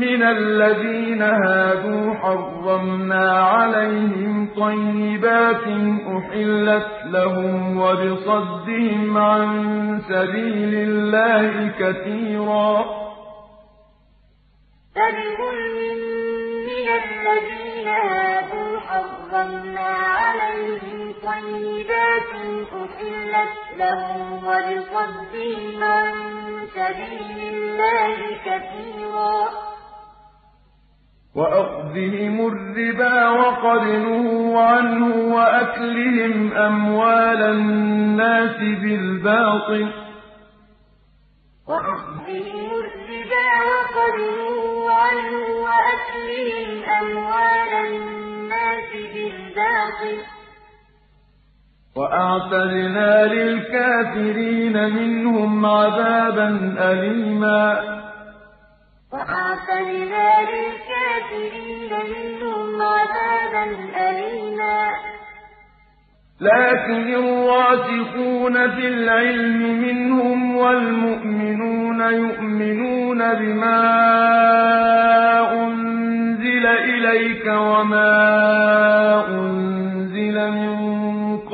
من 0.00 0.22
الذين 0.22 1.22
هادوا 1.22 2.14
حرمنا 2.14 3.30
عليهم 3.40 4.48
طيبات 4.56 5.64
أحلت 6.16 6.88
لهم 7.06 7.80
وبصدهم 7.80 9.18
عن 9.18 10.00
سبيل 10.08 10.74
الله 10.74 11.68
كثيرا. 11.78 12.84
فبظلم 14.94 15.76
من 16.70 16.88
الذين 17.02 17.88
هادوا 17.88 18.78
حرمنا 18.80 19.90
عليهم 20.22 21.14
طيبات 21.22 22.30
أحلت 22.82 23.56
لهم 23.78 24.32
وبصدهم 24.34 25.82
عن 25.82 26.41
سبيل 26.74 27.54
الله 27.54 28.16
كثيرا. 28.44 29.48
وأخذهم 31.34 32.46
الربا 32.46 33.28
وقد 33.28 33.82
نهوا 33.82 34.60
عنه 34.60 35.34
وأكلهم 35.34 36.52
أموال 36.52 37.42
الناس 37.42 38.56
بالباطل. 38.56 39.92
وأخذهم 41.68 42.70
الربا 42.82 43.48
وقد 43.72 44.16
نهوا 44.20 44.92
عنه 44.92 45.42
وأكلهم 45.64 46.70
أموال 47.00 47.72
الناس 47.86 48.90
بالباطل. 49.14 50.41
وأعتدنا 51.96 53.26
للكافرين 53.26 54.92
منهم 54.94 55.66
عذابا 55.66 56.74
أليما. 56.78 57.80
وأعتدنا 59.12 60.28
للكافرين 60.52 61.92
منهم 62.14 62.82
عذابا 62.82 63.64
أليما. 64.08 64.90
لكن 66.40 67.14
الراسخون 67.14 68.70
في 68.70 68.88
العلم 68.88 69.80
منهم 69.82 70.56
والمؤمنون 70.56 72.00
يؤمنون 72.00 73.34
بما 73.34 73.82
أنزل 75.64 76.66
إليك 76.66 77.46
وما 77.46 78.12
أنزل 79.28 80.50
من 80.50 80.81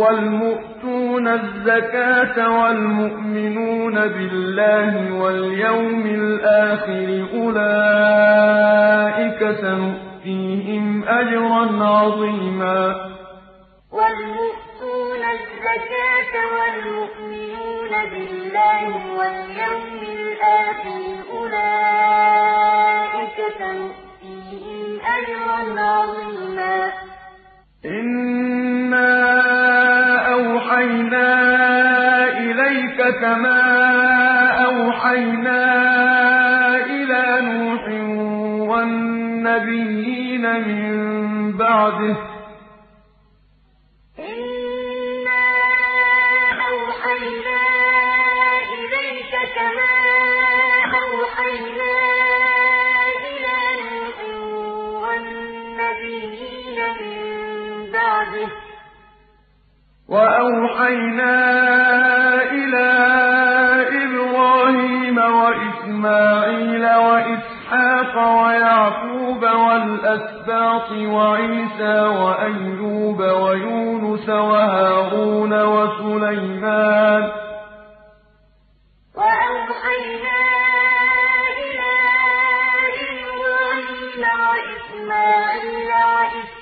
والمؤتون 0.00 1.28
الزَّكَاةَ 1.28 2.36
وَالْمُؤْمِنُونَ 2.60 3.94
بِاللَّهِ 3.94 5.12
وَالْيَوْمِ 5.12 6.06
الْآخِرِ 6.06 7.08
أُولَٰئِكَ 7.40 9.40
سَنُؤْتِيهِمْ 9.62 10.84
أَجْرًا 11.08 11.64
عَظِيمًا. 11.94 12.82
وَالْمُؤْتُونَ 13.98 15.22
الزَّكَاةَ 15.36 16.34
وَالْمُؤْمِنُونَ 16.56 17.92
بِاللَّهِ 18.12 18.88
وَالْيَوْمِ 19.18 20.00
الْآخِرِ 20.18 21.02
أُولَٰئِكَ 21.36 23.38
سَنُؤْتِيهِمْ 23.60 24.82
أَجْرًا 25.16 25.60
عَظِيمًا. 25.92 26.76
إِنَّا 27.84 29.10
أَوْحَيْنَا 30.40 31.28
إِلَيْكَ 32.38 32.98
كَمَا 33.20 33.62
أَوْحَيْنَا 34.68 35.62
إِلَىٰ 36.76 37.26
نُوحٍ 37.50 37.84
وَالنَّبِيِّينَ 38.70 40.44
مِن 40.68 40.92
بَعْدِهِ 41.52 42.14
ۚ. 42.14 42.29
وَأَوْحَيْنَا 60.10 61.34
إِلَىٰ 62.42 62.90
إِبْرَاهِيمَ 64.04 65.18
وَإِسْمَاعِيلَ 65.18 66.84
وَإِسْحَاقَ 66.94 68.14
وَيَعْقُوبَ 68.42 69.42
وَالْأَسْبَاطِ 69.42 70.88
وَعِيسَىٰ 70.92 72.00
وَأَيُّوبَ 72.22 73.20
وَيُونُسَ 73.20 74.28
وَهَارُونَ 74.28 75.52
وَسُلَيْمَانَ 75.62 77.22
ۚ. 77.28 77.32
وَأَوْحَيْنَا 79.20 80.40
إِلَىٰ 81.64 81.98
إِبْرَاهِيمَ 83.10 84.22
وَإِسْمَاعِيلَ 84.50 85.90
وَإِسْحَاقَ 86.14 86.59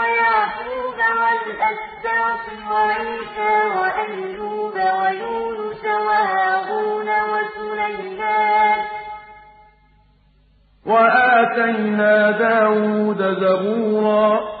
وَيَعْقُوبَ 0.00 0.98
وَالْأَسْبَاطِ 1.20 2.44
وَعِيسَىٰ 2.70 3.56
وَأَيُّوبَ 3.78 4.76
وَيُونُسَ 5.00 5.84
وَهَارُونَ 5.84 7.08
وَسُلَيْمَانَ 7.30 8.80
ۚ. 8.84 8.90
وَآتَيْنَا 10.86 12.14
دَاوُودَ 12.30 13.20
زَبُورًا. 13.42 14.60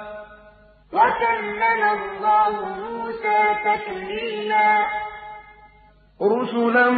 وَكَلَّمَ 0.93 1.81
اللَّهُ 1.97 2.53
مُوسَىٰ 2.79 3.43
تَكْلِيمًا. 3.65 4.85
رُّسُلًا 6.21 6.89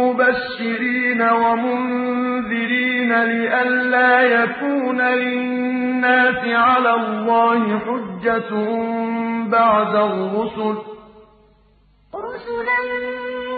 مُّبَشِّرِينَ 0.00 1.22
وَمُنذِرِينَ 1.22 3.12
لِئَلَّا 3.24 4.22
يَكُونَ 4.22 5.00
لِلنَّاسِ 5.02 6.42
عَلَى 6.46 6.94
اللَّهِ 6.94 7.78
حُجَّةٌ 7.78 8.50
بَعْدَ 9.50 9.94
الرُّسُلِ 9.94 10.76
ۚ. 10.82 10.84
رُّسُلًا 12.26 12.80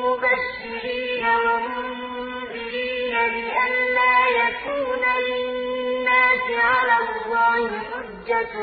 مُّبَشِّرِينَ 0.07 1.25
وَمُنذِرِينَ 1.47 3.15
لِئَلَّا 3.37 4.15
يَكُونَ 4.43 5.05
لِلنَّاسِ 5.29 6.47
عَلَى 6.71 6.97
اللَّهِ 7.07 7.69
حُجَّةٌ 7.91 8.55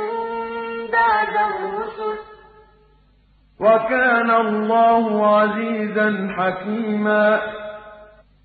بَعْدَ 0.92 1.36
الرُّسُلِ 1.36 2.18
ۚ. 2.18 2.22
وَكَانَ 3.60 4.32
اللَّهُ 4.32 5.38
عَزِيزًا 5.38 6.36
حَكِيمًا. 6.38 7.42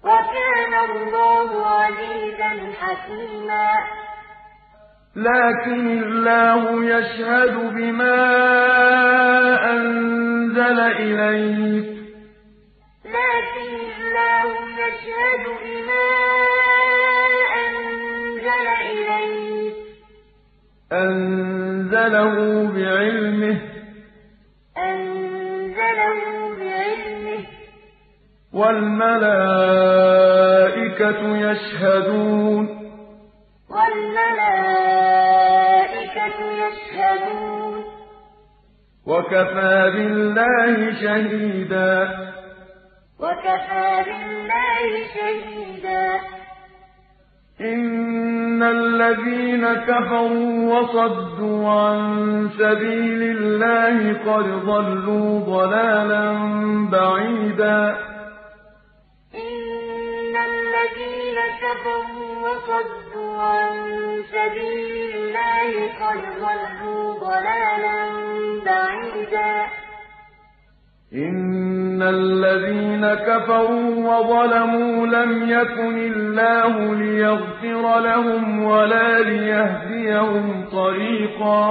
وَكَانَ 0.05 0.75
اللَّهُ 0.91 1.66
عَزِيزًا 1.66 2.73
حَكِيمًا. 2.81 3.70
لَّٰكِنِ 5.16 5.86
اللَّهُ 6.02 6.84
يَشْهَدُ 6.84 7.55
بِمَا 7.75 8.18
أَنزَلَ 9.70 10.81
إِلَيْكَ 10.81 11.86
ۖ. 11.86 11.97
لَٰكِنِ 13.16 13.73
اللَّهُ 13.92 14.50
يَشْهَدُ 14.84 15.44
بِمَا 15.65 16.08
أَنزَلَ 17.62 18.66
إِلَيْكَ 18.92 19.75
ۖ. 19.75 19.86
أَنزَلَهُ 20.93 22.35
بِعِلْمِهِ 22.75 23.55
ۖ. 23.55 23.61
أَنزَلَهُ 24.79 26.19
بِعِلْمِهِ 26.59 27.43
ۖ. 27.43 27.47
وَالْمَلَائِكَةُ 28.53 29.21
يَشْهَدُونَ 31.37 32.67
ۚ. 32.67 32.71
وَالْمَلَائِكَةُ 33.71 34.69
يَشْهَدُونَ 36.67 37.83
ۚ. 37.83 37.87
وَكَفَىٰ 39.07 39.91
بِاللَّهِ 39.91 40.93
شَهِيدًا. 41.01 42.09
وَكَفَىٰ 43.21 44.05
بِاللَّهِ 44.07 44.91
شَهِيدًا. 45.15 46.36
إِنَّ 47.60 48.62
الَّذِينَ 48.62 49.75
كَفَرُوا 49.75 50.75
وَصَدُّوا 50.75 51.68
عَن 51.70 51.99
سَبِيلِ 52.59 53.23
اللَّهِ 53.36 54.12
قَدْ 54.12 54.47
ضَلُّوا 54.67 55.41
ضَلَالًا 55.41 56.33
بَعِيدًا 56.93 57.81
إِنَّ 59.35 60.35
الَّذِينَ 60.51 61.39
كَفَرُوا 61.65 62.28
وَصَدُّوا 62.44 63.43
عَن 63.43 63.73
سَبِيلِ 64.36 65.15
اللَّهِ 65.15 65.70
قَدْ 66.02 66.20
ضَلُّوا 66.44 67.05
ضَلَالًا 67.26 67.99
بَعِيدًا 68.67 69.67
إِنَّ 71.12 72.02
الَّذِينَ 72.02 73.15
كَفَرُوا 73.15 73.91
وَظَلَمُوا 73.94 75.07
لَمْ 75.07 75.51
يَكُنِ 75.51 75.99
اللَّهُ 75.99 76.94
لِيَغْفِرَ 76.94 78.01
لَهُمْ 78.01 78.65
وَلَا 78.65 79.20
لِيَهْدِيَهُمْ 79.20 80.68
طَرِيقًا. 80.73 81.70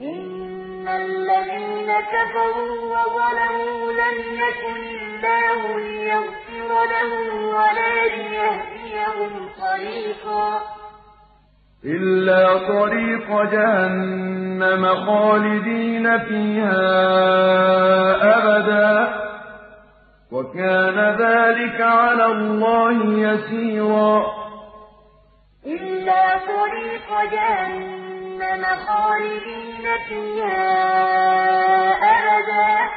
إِنَّ 0.00 0.88
الَّذِينَ 0.88 1.92
كَفَرُوا 2.14 2.76
وَظَلَمُوا 2.94 3.92
لَمْ 3.92 4.18
يَكُنِ 4.44 4.80
اللَّهُ 5.00 5.78
لِيَغْفِرَ 5.78 6.70
لَهُمْ 6.94 7.44
وَلَا 7.44 8.06
لِيَهْدِيَهُمْ 8.06 9.48
طَرِيقًا. 9.60 10.79
إِلَّا 11.84 12.68
طَرِيقَ 12.68 13.42
جَهَنَّمَ 13.52 14.94
خَالِدِينَ 15.06 16.18
فِيهَا 16.18 16.80
أَبَدًا 18.38 19.04
ۚ. 19.06 19.10
وَكَانَ 20.32 21.16
ذَٰلِكَ 21.18 21.80
عَلَى 21.80 22.26
اللَّهِ 22.26 22.92
يَسِيرًا. 23.04 24.26
إِلَّا 25.66 26.38
طَرِيقَ 26.38 27.32
جَهَنَّمَ 27.32 28.64
خَالِدِينَ 28.64 29.86
فِيهَا 30.08 30.72
أَبَدًا 31.96 32.88
ۚ. 32.88 32.92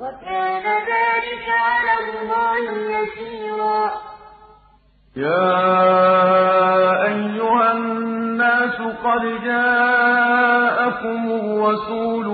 وَكَانَ 0.00 0.62
ذَٰلِكَ 0.62 1.48
عَلَى 1.48 1.94
اللَّهِ 2.00 2.98
يَسِيرًا. 2.98 4.07
يَا 5.18 7.06
أَيُّهَا 7.06 7.72
النَّاسُ 7.72 8.78
قَدْ 9.04 9.22
جَاءَكُمُ 9.44 11.22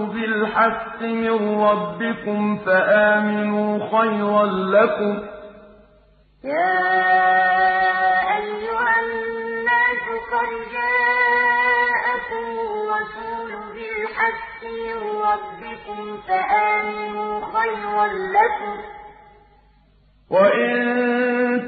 بِالْحَقِّ 0.06 1.02
مِن 1.02 1.60
رَّبِّكُمْ 1.60 2.58
فَآمِنُوا 2.66 3.78
خَيْرًا 3.98 4.46
لَّكُمْ 4.76 5.14
ۚ. 5.20 5.24
يَا 6.44 6.80
أَيُّهَا 8.36 8.94
النَّاسُ 9.04 10.04
قَدْ 10.34 10.50
جَاءَكُمُ 10.76 12.44
الرَّسُولُ 12.66 13.50
بِالْحَقِّ 13.76 14.60
مِن 14.84 14.98
رَّبِّكُمْ 15.28 16.00
فَآمِنُوا 16.28 17.32
خَيْرًا 17.54 18.06
لَّكُمْ 18.36 18.74
ۚ. 18.82 18.93
وَإِن 20.34 20.74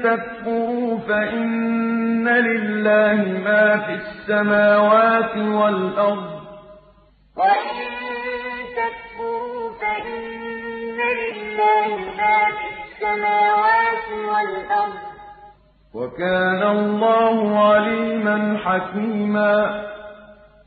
تَكْفُرُوا 0.03 0.97
فَإِنَّ 1.07 2.27
لِلَّهِ 2.27 3.19
مَا 3.47 3.63
فِي 3.85 3.93
السَّمَاوَاتِ 4.03 5.37
وَالْأَرْضِ 5.37 6.31
ۚ 6.33 6.41
وَكَانَ 15.95 16.61
اللَّهُ 16.63 17.37
عَلِيمًا 17.69 18.37
حَكِيمًا 18.65 19.55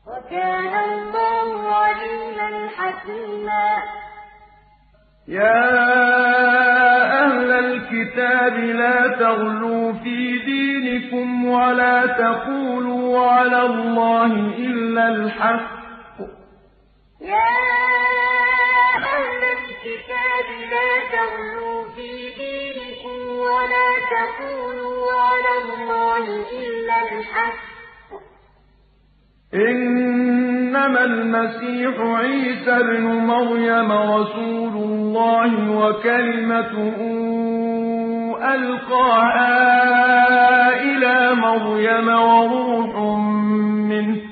وَكَانَ 0.07 0.73
اللَّهُ 0.89 1.49
عَلِيمًا 1.83 2.49
حَكِيمًا 2.77 3.65
يَا 5.27 5.61
أَهْلَ 7.25 7.51
الْكِتَابِ 7.51 8.53
لَا 8.53 9.07
تَغْلُوا 9.19 9.93
فِي 9.93 10.37
دِينِكُمْ 10.45 11.45
وَلَا 11.45 12.05
تَقُولُوا 12.05 13.27
عَلَى 13.27 13.61
اللَّهِ 13.61 14.33
إِلَّا 14.57 15.09
الْحَقَّ. 15.09 16.17
يَا 17.21 17.51
أَهْلَ 19.15 19.41
الْكِتَابِ 19.57 20.47
لَا 20.73 20.89
تَغْلُوا 21.17 21.83
فِي 21.95 22.09
دِينِكُمْ 22.41 23.17
وَلَا 23.45 23.89
تَقُولُوا 24.15 25.11
عَلَى 25.13 25.53
اللَّهِ 25.63 26.25
إِلَّا 26.61 26.97
الْحَقَّ 27.11 27.61
ۚ. 27.67 27.70
إِنَّمَا 29.53 31.03
الْمَسِيحُ 31.03 31.99
عِيسَى 31.99 32.71
ابْنُ 32.71 33.03
مَرْيَمَ 33.03 33.91
رَسُولُ 33.91 34.73
اللَّهِ 34.75 35.51
وَكَلِمَتُهُ 35.77 36.97
أَلْقَاهَا 38.55 39.53
إِلَىٰ 40.81 41.35
مَرْيَمَ 41.35 42.07
وَرُوحٌ 42.07 42.95
مِّنْهُ 43.91 44.15
ۖ. 44.15 44.23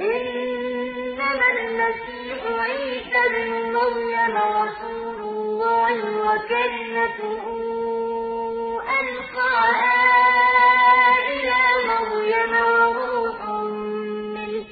إِنَّمَا 0.00 1.46
الْمَسِيحُ 1.56 2.38
عِيسَى 2.64 3.20
ابْنُ 3.30 3.50
مَرْيَمَ 3.78 4.34
رَسُولُ 4.62 5.18
اللَّهِ 5.32 5.96
وَكَلِمَتُهُ 6.26 7.61
أَلْقَاهَا 9.32 9.96
إِلَىٰ 11.32 11.62
مَرْيَمَ 11.90 12.52
وَرُوحٌ 12.72 13.38
مِّنْهُ 14.36 14.64
ۖ. 14.64 14.66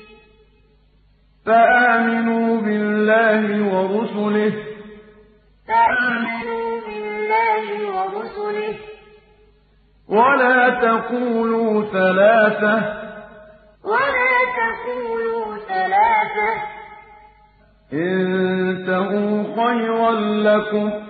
فَآمِنُوا 1.47 2.51
بِاللَّهِ 2.61 3.45
وَرُسُلِهِ 3.75 4.51
ۖ. 4.51 4.53
وَلَا 10.09 10.59
تَقُولُوا 10.71 11.85
ثَلَاثَةٌ 11.93 12.77
ۚ. 12.81 12.83
انتَهُوا 17.93 19.43
خَيْرًا 19.57 20.11
لَّكُمْ 20.47 20.87
ۚ. 20.91 21.10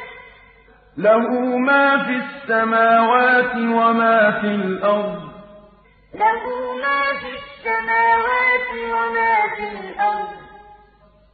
مَا 1.01 1.97
فِي 1.97 2.15
السَّمَاوَاتِ 2.23 3.55
وَمَا 3.55 4.41
فِي 4.41 4.47
الْأَرْضِ 4.47 5.19
ۚ. 5.19 5.31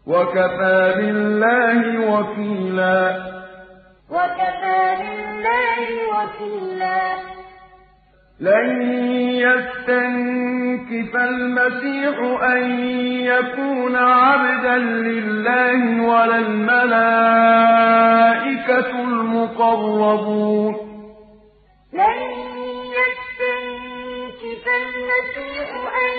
وَكَفَىٰ 0.08 0.94
بِاللَّهِ 0.98 1.80
وَكِيلًا. 2.12 2.98
وَكَفَىٰ 4.10 4.96
بِاللَّهِ 5.02 5.88
وَكِيلًا. 6.14 7.37
لَّن 8.40 8.82
يَسْتَنكِفَ 9.46 11.16
الْمَسِيحُ 11.16 12.16
أَن 12.44 12.80
يَكُونَ 13.26 13.96
عَبْدًا 13.96 14.78
لِّلَّهِ 14.78 16.02
وَلَا 16.02 16.38
الْمَلَائِكَةُ 16.38 17.00
الْمُقَرَّبُونَ. 19.02 20.74
لَن 21.94 22.20
يَسْتَنكِفَ 22.98 24.66
الْمَسِيحُ 24.84 25.70
أَن 26.06 26.16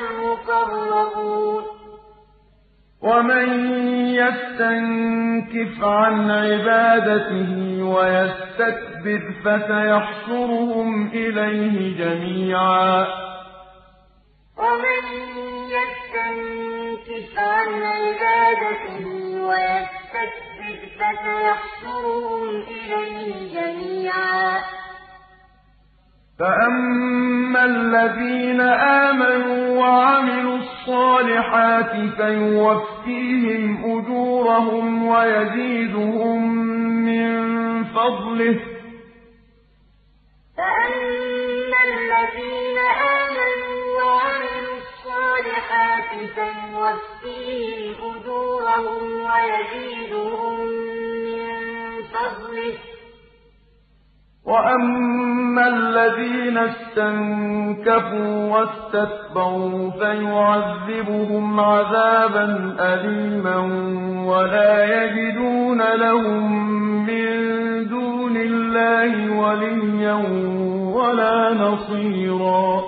الْمُقَرَّبُونَ. 0.00 1.62
وَمَن 3.04 3.48
يَسْتَنكِفْ 4.14 5.84
عَنْ 5.84 6.30
عِبَادَتِهِ 6.30 7.82
وَيَسْتَكْبِرْ 7.82 9.22
فَسَيَحْشُرُهُمْ 9.44 11.06
إِلَيْهِ 11.06 11.76
جَمِيعًا. 11.98 13.06
وَمَن 14.58 15.02
يَسْتَنكِفْ 15.76 17.38
عَنْ 17.38 17.82
عِبَادَتِهِ 17.82 19.04
وَيَسْتَكْبِرْ 19.50 20.78
فَسَيَحْشُرُهُمْ 20.98 22.48
إِلَيْهِ 22.60 23.32
جَمِيعًا. 23.60 24.58
فَأَمَّا 26.38 27.64
الَّذِينَ 27.64 28.60
آمَنُوا 28.60 29.78
وَعَمِلُوا 29.80 30.56
الصَّالِحَاتِ 30.58 31.92
فَيُوَفِّيهِمْ 32.16 33.84
أُجُورَهُمْ 33.84 35.06
وَيَزِيدُهُم 35.06 36.54
مِّن 37.06 37.84
فَضْلِهِ 37.84 38.54
ۖ 38.54 38.58
فَأَمَّا 40.56 41.80
الَّذِينَ 41.94 42.78
آمَنُوا 43.18 43.78
وَعَمِلُوا 44.02 44.76
الصَّالِحَاتِ 44.84 46.10
فَيُوَفِّيهِمْ 46.36 47.94
أُجُورَهُمْ 48.10 49.02
وَيَزِيدُهُم 49.30 50.56
مِّن 51.26 51.48
فَضْلِهِ 52.14 52.74
ۖ 52.78 52.93
وَأَمَّا 54.44 55.66
الَّذِينَ 55.68 56.58
اسْتَنكَفُوا 56.58 58.32
وَاسْتَكْبَرُوا 58.52 59.90
فَيُعَذِّبُهُمْ 59.90 61.60
عَذَابًا 61.60 62.76
أَلِيمًا 62.80 63.56
وَلَا 64.26 64.74
يَجِدُونَ 64.94 65.82
لَهُم 65.94 66.52
مِّن 67.06 67.28
دُونِ 67.88 68.36
اللَّهِ 68.36 69.40
وَلِيًّا 69.40 70.14
وَلَا 70.98 71.54
نَصِيرًا 71.54 72.82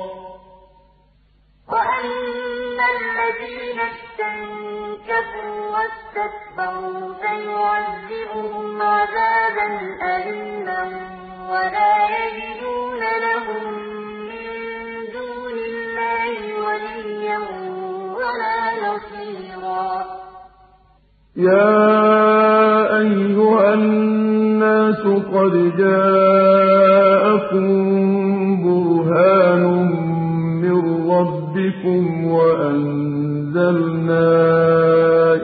وَأَمَّا 1.73 2.86
الَّذِينَ 2.97 3.78
اسْتَنكَفُوا 3.93 5.55
وَاسْتَكْبَرُوا 5.75 7.15
فَيُعَذِّبُهُمْ 7.23 8.83
عَذَابًا 8.83 9.67
أَلِيمًا 10.17 10.83
وَلَا 11.52 11.94
يَجِدُونَ 12.18 13.02
لَهُم 13.26 13.65
مِّن 14.31 14.49
دُونِ 15.16 15.57
اللَّهِ 15.70 16.39
وَلِيًّا 16.65 17.41
وَلَا 18.18 18.60
نَصِيرًا. 18.86 19.91
يَا 21.36 21.78
أَيُّهَا 22.99 23.68
النَّاسُ 23.75 25.02
قَدْ 25.34 25.55
جَاءَكُم 25.83 27.66
بُرْهَانٌ 28.65 29.65
مِّن 30.62 30.78
رَبِّكُمْ 31.16 32.02
وَأَنزَلْنَا 32.36 34.26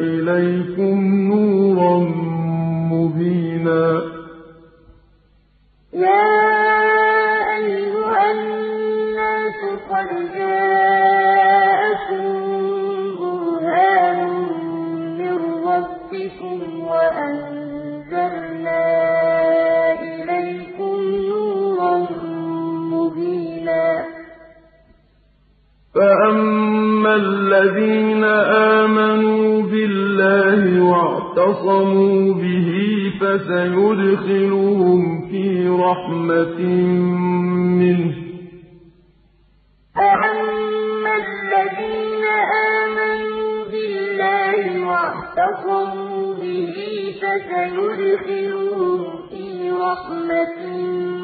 إِلَيْكُمْ 0.08 0.71
فَأَمَّا 25.94 27.14
الَّذِينَ 27.16 28.24
آمَنُوا 28.24 29.62
بِاللَّهِ 29.62 30.82
وَاعْتَصَمُوا 30.90 32.34
بِهِ 32.34 32.68
فَسَيُدْخِلُهُمْ 33.20 35.00
فِي 35.30 35.68
رَحْمَةٍ 35.68 36.60
مِّنْهُ 37.80 38.10
ۖ 38.12 38.14
فَأَمَّا 39.96 41.14
الَّذِينَ 41.24 42.24
آمَنُوا 42.72 43.52
بِاللَّهِ 43.72 44.60
وَاعْتَصَمُوا 44.88 46.22
بِهِ 46.42 46.74
فَسَيُدْخِلُهُمْ 47.22 48.98
فِي 49.30 49.44
رَحْمَةٍ 49.86 50.56
مِّنْهُ 50.76 51.18
ۖ 51.18 51.21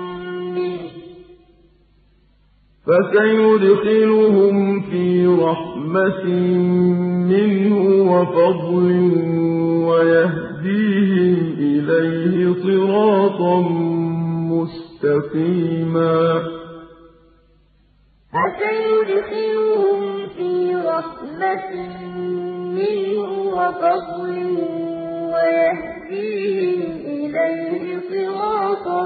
فَسَيُدْخِلُهُمْ 2.89 4.57
فِي 4.81 5.26
رَحْمَةٍ 5.26 6.25
مِّنْهُ 7.33 7.75
وَفَضْلٍ 8.12 8.89
وَيَهْدِيهِمْ 9.89 11.36
إِلَيْهِ 11.58 12.36
صِرَاطًا 12.65 13.57
مُّسْتَقِيمًا. 14.52 16.18
فَسَيُدْخِلُهُمْ 18.33 20.02
فِي 20.36 20.52
رَحْمَةٍ 20.75 21.70
مِّنْهُ 22.78 23.31
وَفَضْلٍ 23.58 24.36
وَيَهْدِيهِمْ 25.34 26.81
إِلَيْهِ 27.17 27.83
صِرَاطًا 28.10 29.02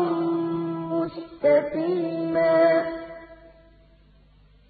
مُّسْتَقِيمًا. 0.93 2.62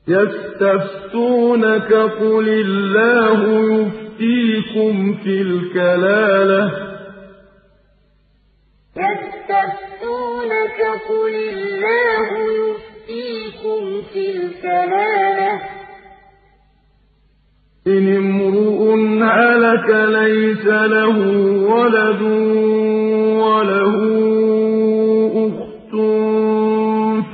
يَسْتَفْتُونَكَ 0.09 1.93
قُلِ 1.95 2.49
اللَّهُ 2.49 3.41
يُفْتِيكُمْ 3.75 5.15
فِي 5.15 5.43
الْكَلَالَةِ. 5.43 6.65
يَسْتَفْتُونَكَ 8.97 10.81
قُلِ 11.09 11.35
اللَّهُ 11.55 12.29
يُفْتِيكُمْ 12.63 13.83
فِي 14.13 14.25
الْكَلَالَةِ 14.37 15.53
ۚ. 15.59 15.63
إِنِ 17.87 18.07
امْرُؤٌ 18.17 18.81
هَلَكَ 19.23 19.89
لَيْسَ 19.91 20.67
لَهُ 20.67 21.19
وَلَدٌ 21.75 22.23
وَلَهُ 23.43 23.95
أُخْتٌ 25.47 25.93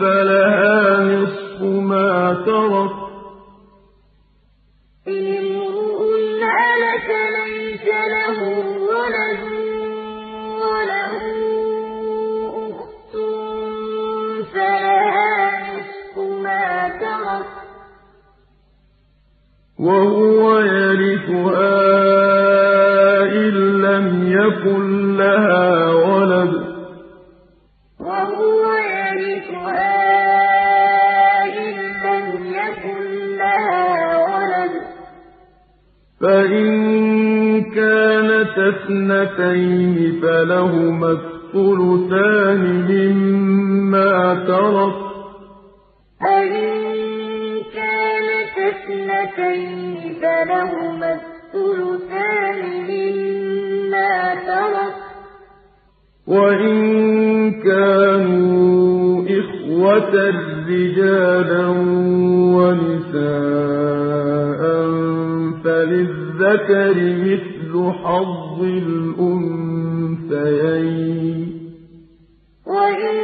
فَلَهَا 0.01 0.98
تَرَكَ 2.49 2.91
ۚ 2.91 3.09
إِنِ 5.09 5.25
امْرُؤٌ 5.43 6.01
هَلَكَ 6.57 7.09
لَيْسَ 7.39 7.87
لَهُ 8.15 8.39
وَلَدٌ 8.91 9.43
وَلَهُ 10.65 11.13
أُخْتٌ 12.69 13.15
فَلَهَا 14.53 15.33
نِصْفُ 15.69 16.15
مَا 16.45 16.67
تَرَكَ 17.03 17.51
ۚ. 17.57 17.59
وَهُوَ 19.87 20.43
يَرِثُهَا 20.61 21.77
إِن 23.43 23.55
لَّمْ 23.87 24.07
يَكُن 24.41 24.83
لَّهَا 25.17 25.88
فَإِن 36.21 36.67
كَانَتَا 37.75 38.69
اثْنَتَيْنِ 38.69 39.97
فَلَهُمَا 40.23 41.11
الثُّلُثَانِ 41.13 42.63
مِمَّا 42.91 44.15
تَرَكَ 44.49 44.99
ۚ 44.99 45.05
فَإِن 46.21 46.69
كَانَتَا 47.77 48.65
اثْنَتَيْنِ 48.75 49.97
فَلَهُمَا 50.23 51.11
الثُّلُثَانِ 51.21 52.59
مِمَّا 52.91 54.15
تَرَكَ 54.51 54.95
ۚ 54.99 55.01
وَإِن 56.27 56.79
كَانُوا 57.63 59.23
إِخْوَةً 59.39 60.15
رِّجَالًا 60.69 61.67
وَنِسَاءً 62.59 63.79
فَلِلذَّكَرِ 65.79 66.97
مِثْلُ 67.29 67.73
حَظِّ 68.03 68.59
الْأُنثَيَيْنِ 68.83 70.19
ۗ 71.47 71.51
وَإِن 72.67 73.17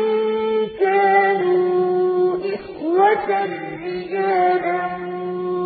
كَانُوا 0.80 2.36
إِخْوَةً 2.54 3.30
رِّجَالًا 3.86 4.82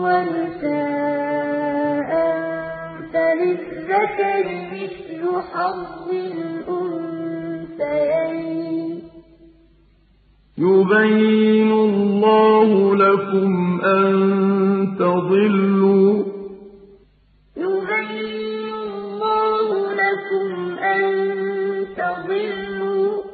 وَنِسَاءً 0.05 0.91
فَلِلذَّكَرِ 3.13 4.45
مِثْلُ 4.77 5.23
حَظِّ 5.53 6.07
الْأُنثَيَيْنِ 6.69 7.79
ۗ 8.99 9.01
يُبَيِّنُ 10.59 11.71
اللَّهُ 11.73 12.71
لَكُمْ 12.97 13.51
أَن 13.85 14.09
تَضِلُّوا 14.99 16.13
ۗ 16.23 16.38
يُبَيِّنُ 17.99 18.75
اللَّهُ 18.75 19.93
لَكُمْ 19.93 20.79
أَن 20.79 21.03
تَضِلُّوا 21.97 23.23
ۗ. 23.23 23.25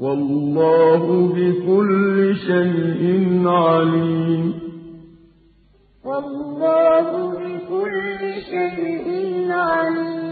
وَاللَّهُ 0.00 1.32
بِكُلِّ 1.36 2.34
شَيْءٍ 2.36 3.42
عَلِيمٌ. 3.48 4.54
وَاللَّهُ 6.04 7.10
بِكُلِّ 7.30 8.42
شَيْءٍ 8.50 9.46
عَلِيمٌ. 9.52 10.29